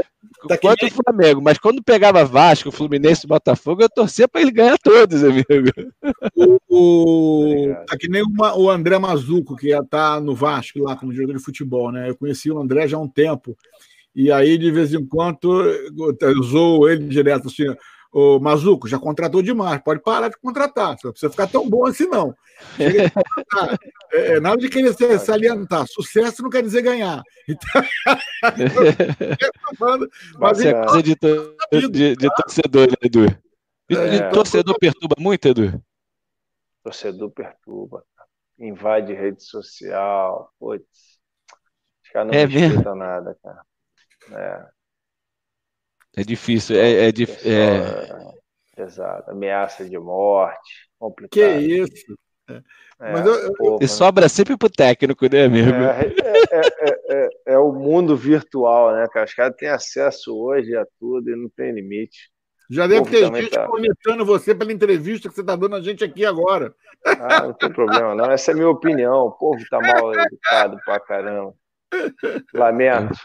tá 0.49 0.59
quanto 0.59 0.85
o 0.85 0.91
Flamengo, 0.91 1.41
mas 1.41 1.57
quando 1.57 1.83
pegava 1.83 2.25
Vasco, 2.25 2.71
Fluminense, 2.71 3.27
Botafogo, 3.27 3.83
eu 3.83 3.89
torcia 3.89 4.27
para 4.27 4.41
ele 4.41 4.51
ganhar 4.51 4.77
todos, 4.79 5.23
amigo. 5.23 5.47
O, 6.35 6.59
o, 6.69 7.75
tá 7.87 7.97
que 7.97 8.09
nem 8.09 8.23
uma, 8.23 8.57
o 8.57 8.69
André 8.69 8.99
Mazuco, 8.99 9.57
que 9.57 9.73
está 9.73 10.21
no 10.21 10.35
Vasco 10.35 10.81
lá 10.81 10.97
como 10.97 11.13
jogador 11.13 11.39
de 11.39 11.45
futebol, 11.45 11.93
né? 11.93 12.11
Eu 12.11 12.17
conheci 12.17 12.51
o 12.51 12.59
André 12.59 12.89
já 12.89 12.97
há 12.97 13.01
um 13.01 13.09
tempo. 13.09 13.57
E 14.15 14.31
aí, 14.31 14.59
de 14.59 14.71
vez 14.71 14.93
em 14.93 15.07
quando, 15.07 15.39
usou 16.39 16.89
ele 16.89 17.07
direto 17.07 17.47
assim: 17.47 17.65
Ô, 18.13 18.39
Mazuco, 18.39 18.87
já 18.87 18.99
contratou 18.99 19.43
demais, 19.43 19.81
pode 19.83 20.03
parar 20.03 20.29
de 20.29 20.37
contratar, 20.37 20.97
não 21.03 21.13
precisa 21.13 21.31
ficar 21.31 21.47
tão 21.47 21.69
bom 21.69 21.87
assim, 21.87 22.07
não. 22.07 22.37
É, 24.13 24.35
é, 24.35 24.41
nada 24.41 24.59
de 24.59 24.69
querer 24.69 24.93
se 24.93 25.19
salientar. 25.19 25.87
Sucesso 25.87 26.43
não 26.43 26.51
quer 26.51 26.63
dizer 26.63 26.83
ganhar. 26.83 27.23
Então, 27.49 27.83
mas 30.39 30.59
Você 30.59 30.69
é 30.69 30.85
coisa 30.85 31.03
de, 31.03 31.17
to, 31.17 31.57
de, 31.91 32.15
de 32.17 32.35
torcedor, 32.35 32.89
né, 32.89 32.97
Edu? 33.03 33.25
É. 33.89 34.29
torcedor 34.29 34.79
perturba 34.79 35.17
muito, 35.19 35.49
Edu? 35.49 35.83
Torcedor 36.85 37.31
perturba. 37.31 38.05
Invade 38.59 39.15
rede 39.15 39.43
social. 39.43 40.53
Putz. 40.59 41.19
Os 42.05 42.11
caras 42.11 42.31
não 42.31 42.39
é 42.39 42.45
respeitam 42.45 42.95
nada, 42.95 43.37
cara. 43.43 43.65
É. 44.33 44.82
É 46.17 46.23
difícil, 46.23 46.77
é, 46.77 47.09
é, 47.09 47.13
dif... 47.13 47.31
é... 47.49 48.33
Exato, 48.77 49.31
ameaça 49.31 49.89
de 49.89 49.99
morte, 49.99 50.89
complicado. 50.99 51.31
Que 51.31 51.59
isso? 51.59 52.17
É. 52.49 53.13
Mas 53.13 53.27
eu, 53.27 53.35
eu, 53.35 53.79
e 53.81 53.89
sobra 53.89 54.29
sempre 54.29 54.57
pro 54.57 54.71
técnico, 54.71 55.27
né, 55.31 55.45
amigo? 55.45 55.71
É, 55.71 56.13
é, 56.53 56.99
é, 57.09 57.29
é, 57.47 57.59
o 57.59 57.73
mundo 57.73 58.17
virtual, 58.17 58.95
né, 58.95 59.09
cara? 59.13 59.27
Os 59.27 59.35
caras 59.35 59.57
têm 59.57 59.69
acesso 59.69 60.37
hoje 60.37 60.77
a 60.77 60.87
tudo 61.01 61.31
e 61.31 61.37
não 61.37 61.49
tem 61.49 61.73
limite. 61.73 62.31
Já 62.71 62.87
deve 62.87 63.11
ter 63.11 63.27
gente 63.27 63.51
tá... 63.51 63.67
conectando 63.67 64.25
você 64.25 64.55
pela 64.55 64.73
entrevista 64.73 65.29
que 65.29 65.35
você 65.35 65.41
está 65.41 65.57
dando 65.57 65.77
a 65.77 65.83
gente 65.83 66.05
aqui 66.05 66.25
agora. 66.25 66.73
Ah, 67.05 67.43
não 67.43 67.53
tem 67.53 67.73
problema, 67.73 68.15
não. 68.15 68.31
Essa 68.31 68.53
é 68.53 68.55
a 68.55 68.57
minha 68.57 68.71
opinião. 68.71 69.27
O 69.27 69.33
povo 69.33 69.63
tá 69.69 69.79
mal 69.81 70.15
educado 70.15 70.79
pra 70.85 71.01
caramba. 71.01 71.53
Lamento. 72.55 73.19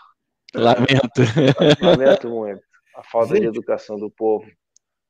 Lamento. 0.53 1.21
Lamento 1.81 2.29
muito 2.29 2.66
a 2.97 3.03
falta 3.03 3.35
gente, 3.35 3.41
de 3.41 3.47
educação 3.47 3.97
do 3.97 4.09
povo. 4.09 4.45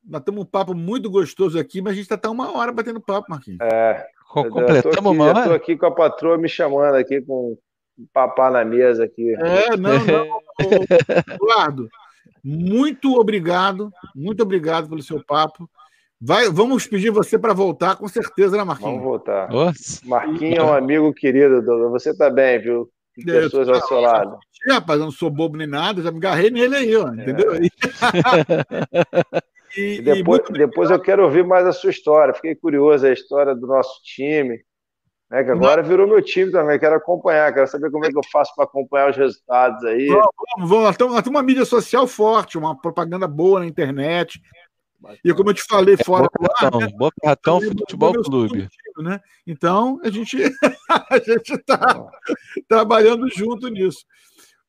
Nós 0.04 0.22
temos 0.22 0.42
um 0.42 0.46
papo 0.46 0.76
muito 0.76 1.10
gostoso 1.10 1.58
aqui, 1.58 1.82
mas 1.82 1.94
a 1.94 1.96
gente 1.96 2.14
está 2.14 2.30
uma 2.30 2.56
hora 2.56 2.72
batendo 2.72 3.00
papo, 3.00 3.28
Marquinhos. 3.30 3.60
É. 3.62 4.06
Completamos 4.28 5.12
uma 5.12 5.24
hora? 5.24 5.40
Estou 5.40 5.56
aqui 5.56 5.78
com 5.78 5.86
a 5.86 5.92
patroa 5.92 6.38
me 6.38 6.50
chamando 6.50 6.96
aqui 6.96 7.22
com 7.22 7.58
papá 8.14 8.52
na 8.52 8.66
mesa 8.66 9.06
aqui. 9.06 9.34
É, 9.36 9.78
não, 9.78 9.94
não. 10.06 10.42
Eduardo, 11.34 11.88
muito 12.44 13.18
obrigado, 13.18 13.90
muito 14.14 14.44
obrigado 14.44 14.90
pelo 14.90 15.02
seu 15.02 15.24
papo. 15.24 15.70
Vai, 16.20 16.50
vamos 16.50 16.88
pedir 16.88 17.12
você 17.12 17.38
para 17.38 17.54
voltar, 17.54 17.96
com 17.96 18.08
certeza, 18.08 18.58
né, 18.58 18.64
Marquinhos? 18.64 18.96
Vamos 18.96 19.06
voltar. 19.06 19.50
Nossa. 19.50 20.02
Marquinhos 20.06 20.58
é 20.58 20.64
um 20.64 20.74
amigo 20.74 21.14
querido, 21.14 21.64
Você 21.92 22.10
está 22.10 22.30
bem, 22.30 22.60
viu? 22.60 22.90
Pessoas 23.24 23.70
ao 23.70 23.88
seu 23.88 24.00
lado. 24.00 24.38
Rapaz, 24.70 25.00
eu 25.00 25.06
não 25.06 25.12
sou 25.12 25.30
bobo 25.30 25.58
nem 25.58 25.68
nada, 25.68 26.02
já 26.02 26.12
me 26.12 26.18
agarrei 26.18 26.50
nele 26.50 26.76
aí, 26.76 26.96
ó, 26.96 27.10
entendeu? 27.10 27.56
É. 27.56 27.60
e, 29.78 30.02
depois, 30.02 30.42
e 30.50 30.54
depois 30.54 30.90
eu 30.90 31.00
quero 31.00 31.24
ouvir 31.24 31.46
mais 31.46 31.66
a 31.66 31.72
sua 31.72 31.90
história. 31.90 32.34
Fiquei 32.34 32.56
curioso 32.56 33.06
a 33.06 33.14
história 33.14 33.56
do 33.56 33.68
nosso 33.68 34.02
time, 34.04 34.60
né, 35.30 35.44
que 35.44 35.52
agora 35.52 35.82
não. 35.82 35.90
virou 35.90 36.08
meu 36.08 36.22
time 36.22 36.52
também. 36.52 36.80
Quero 36.80 36.96
acompanhar, 36.96 37.54
quero 37.54 37.68
saber 37.68 37.92
como 37.92 38.06
é 38.06 38.10
que 38.10 38.18
eu 38.18 38.24
faço 38.32 38.54
para 38.56 38.66
acompanhar 38.66 39.10
os 39.10 39.18
resultados 39.18 39.84
aí. 39.86 40.08
Vamos, 40.08 40.28
vamos, 40.56 40.70
vamos. 40.70 40.86
Nós 40.86 40.98
temos 40.98 41.28
uma 41.28 41.44
mídia 41.44 41.66
social 41.66 42.08
forte, 42.08 42.58
uma 42.58 42.80
propaganda 42.80 43.28
boa 43.28 43.60
na 43.60 43.66
internet. 43.66 44.42
E 45.24 45.34
como 45.34 45.50
eu 45.50 45.54
te 45.54 45.64
falei 45.64 45.96
é 45.96 46.04
fora 46.04 46.28
Boca 46.40 46.54
Ratão, 46.60 46.80
né? 46.80 46.88
Boca 46.98 47.16
Ratão 47.24 47.62
Futebol 47.62 48.14
Clube. 48.24 48.68
Né? 48.98 49.20
Então, 49.46 50.00
a 50.04 50.10
gente 50.10 50.38
a 51.10 51.20
gente 51.20 51.54
está 51.54 52.08
trabalhando 52.68 53.30
junto 53.30 53.68
nisso. 53.68 54.00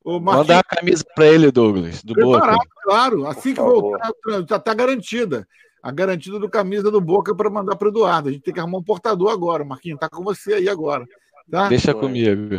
O 0.04 0.20
Manda 0.20 0.58
a 0.58 0.62
camisa 0.62 1.04
para 1.14 1.26
ele, 1.26 1.50
Douglas, 1.50 2.02
do 2.02 2.14
Boca. 2.14 2.56
Claro, 2.82 3.26
assim 3.26 3.54
que 3.54 3.60
voltar, 3.60 4.10
já 4.48 4.56
está 4.56 4.74
garantida. 4.74 5.46
A 5.82 5.90
garantida 5.90 6.38
do 6.38 6.48
camisa 6.48 6.90
do 6.90 7.00
Boca 7.00 7.34
para 7.34 7.50
mandar 7.50 7.76
para 7.76 7.86
o 7.86 7.90
Eduardo. 7.90 8.28
A 8.28 8.32
gente 8.32 8.42
tem 8.42 8.54
que 8.54 8.60
arrumar 8.60 8.78
um 8.78 8.84
portador 8.84 9.30
agora, 9.30 9.64
Marquinhos. 9.64 9.96
Está 9.96 10.08
com 10.08 10.24
você 10.24 10.54
aí 10.54 10.68
agora. 10.68 11.06
Tá? 11.50 11.68
Deixa 11.68 11.94
comigo. 11.94 12.58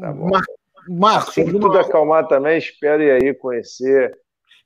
Tá 0.00 0.14
Marcos, 0.88 1.28
assim 1.30 1.46
que 1.46 1.52
tudo 1.52 1.78
acalmar 1.78 2.28
também, 2.28 2.58
espere 2.58 3.10
aí 3.10 3.32
conhecer 3.34 4.16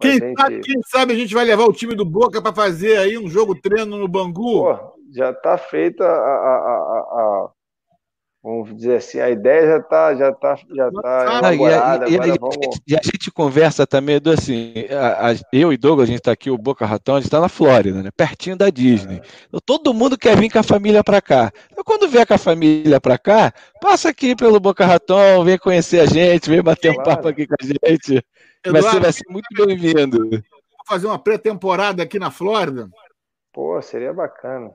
quem, 0.01 0.13
gente... 0.13 0.41
sabe, 0.41 0.61
quem, 0.61 0.83
sabe, 0.83 1.13
a 1.13 1.17
gente 1.17 1.35
vai 1.35 1.45
levar 1.45 1.65
o 1.65 1.73
time 1.73 1.95
do 1.95 2.05
Boca 2.05 2.41
para 2.41 2.55
fazer 2.55 2.99
aí 2.99 3.19
um 3.19 3.29
jogo 3.29 3.55
treino 3.55 3.97
no 3.97 4.09
Bangu? 4.09 4.63
Pô, 4.63 4.95
já 5.13 5.31
está 5.31 5.59
feita 5.59 6.05
a, 6.05 6.09
a, 6.09 6.13
a, 6.13 7.49
a, 7.49 7.51
vamos 8.49 8.75
dizer 8.75 8.97
assim, 8.97 9.21
a 9.21 9.29
ideia 9.29 9.67
já 9.67 9.77
está 9.79 10.15
já 10.15 10.33
tá, 10.33 10.57
já 10.75 10.91
tá 10.91 11.39
elaborada. 11.53 12.09
E, 12.09 12.19
a, 12.19 12.27
e, 12.27 12.39
vamos... 12.39 12.81
e 12.87 12.97
a 12.97 13.01
gente 13.05 13.31
conversa 13.31 13.87
também, 13.87 14.17
Edu, 14.17 14.31
assim, 14.31 14.73
eu 15.53 15.71
e 15.71 15.77
Douglas, 15.77 16.09
a 16.09 16.11
gente 16.11 16.21
está 16.21 16.33
aqui, 16.33 16.51
o 16.51 16.57
Boca 16.57 16.87
Ratão, 16.87 17.17
a 17.17 17.19
gente 17.19 17.27
está 17.27 17.41
na 17.41 17.49
Flórida, 17.49 18.03
né, 18.03 18.11
pertinho 18.17 18.57
da 18.57 18.71
Disney. 18.71 19.17
É. 19.17 19.23
Então, 19.49 19.61
todo 19.65 19.93
mundo 19.93 20.17
quer 20.17 20.35
vir 20.37 20.51
com 20.51 20.59
a 20.59 20.63
família 20.63 21.05
para 21.05 21.21
cá. 21.21 21.53
Então, 21.71 21.85
quando 21.85 22.09
vier 22.09 22.27
com 22.27 22.35
a 22.35 22.39
família 22.39 22.99
para 22.99 23.19
cá, 23.19 23.53
passa 23.83 24.09
aqui 24.09 24.35
pelo 24.35 24.59
Boca 24.59 24.87
Ratão, 24.87 25.45
vem 25.45 25.59
conhecer 25.59 26.01
a 26.01 26.07
gente, 26.07 26.49
vem 26.49 26.63
bater 26.63 26.95
claro. 26.95 27.11
um 27.11 27.15
papo 27.15 27.29
aqui 27.29 27.47
com 27.47 27.55
a 27.61 27.65
gente. 27.65 28.25
Eduardo, 28.65 28.83
vai, 28.83 28.83
ser, 28.83 29.01
vai 29.01 29.13
ser 29.13 29.25
muito 29.29 29.67
bem-vindo. 29.67 30.43
Fazer 30.87 31.07
uma 31.07 31.19
pré-temporada 31.19 32.03
aqui 32.03 32.19
na 32.19 32.31
Flórida. 32.31 32.89
Pô, 33.53 33.81
seria 33.83 34.13
bacana. 34.13 34.71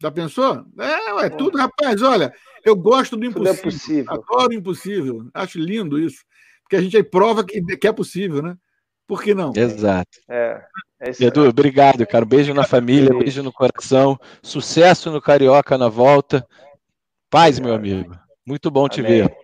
Já 0.00 0.10
pensou? 0.10 0.64
É, 0.78 1.12
ué, 1.14 1.30
tudo, 1.30 1.56
rapaz, 1.56 2.02
olha, 2.02 2.32
eu 2.64 2.76
gosto 2.76 3.16
do 3.16 3.24
impossível. 3.24 3.54
Tudo 3.54 3.68
é 3.68 3.70
possível. 3.72 4.12
Adoro 4.12 4.50
o 4.50 4.54
impossível. 4.54 5.30
Acho 5.32 5.58
lindo 5.58 5.98
isso. 5.98 6.24
Porque 6.62 6.76
a 6.76 6.82
gente 6.82 6.96
aí 6.96 7.02
prova 7.02 7.44
que, 7.44 7.62
que 7.76 7.86
é 7.86 7.92
possível, 7.92 8.42
né? 8.42 8.56
Por 9.06 9.22
que 9.22 9.34
não? 9.34 9.52
Exato. 9.54 10.18
É, 10.28 10.64
é 11.00 11.24
Edu, 11.24 11.48
obrigado, 11.48 12.04
cara. 12.06 12.24
Um 12.24 12.28
beijo 12.28 12.52
na 12.52 12.64
família, 12.64 13.14
um 13.14 13.20
beijo 13.20 13.42
no 13.42 13.52
coração. 13.52 14.18
Sucesso 14.42 15.10
no 15.12 15.22
Carioca 15.22 15.78
na 15.78 15.88
volta. 15.88 16.46
Paz, 17.30 17.60
meu 17.60 17.74
amigo. 17.74 18.18
Muito 18.44 18.70
bom 18.70 18.86
Amém. 18.86 18.90
te 18.90 19.02
ver. 19.02 19.36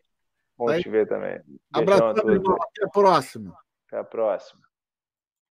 Bom 0.59 0.77
te 0.79 0.89
ver 0.89 1.07
também. 1.07 1.41
Abraço, 1.73 2.05
até 2.05 2.85
a 2.85 2.89
próxima. 2.89 3.57
Até 3.87 3.99
a 3.99 4.05
próxima. 4.05 4.63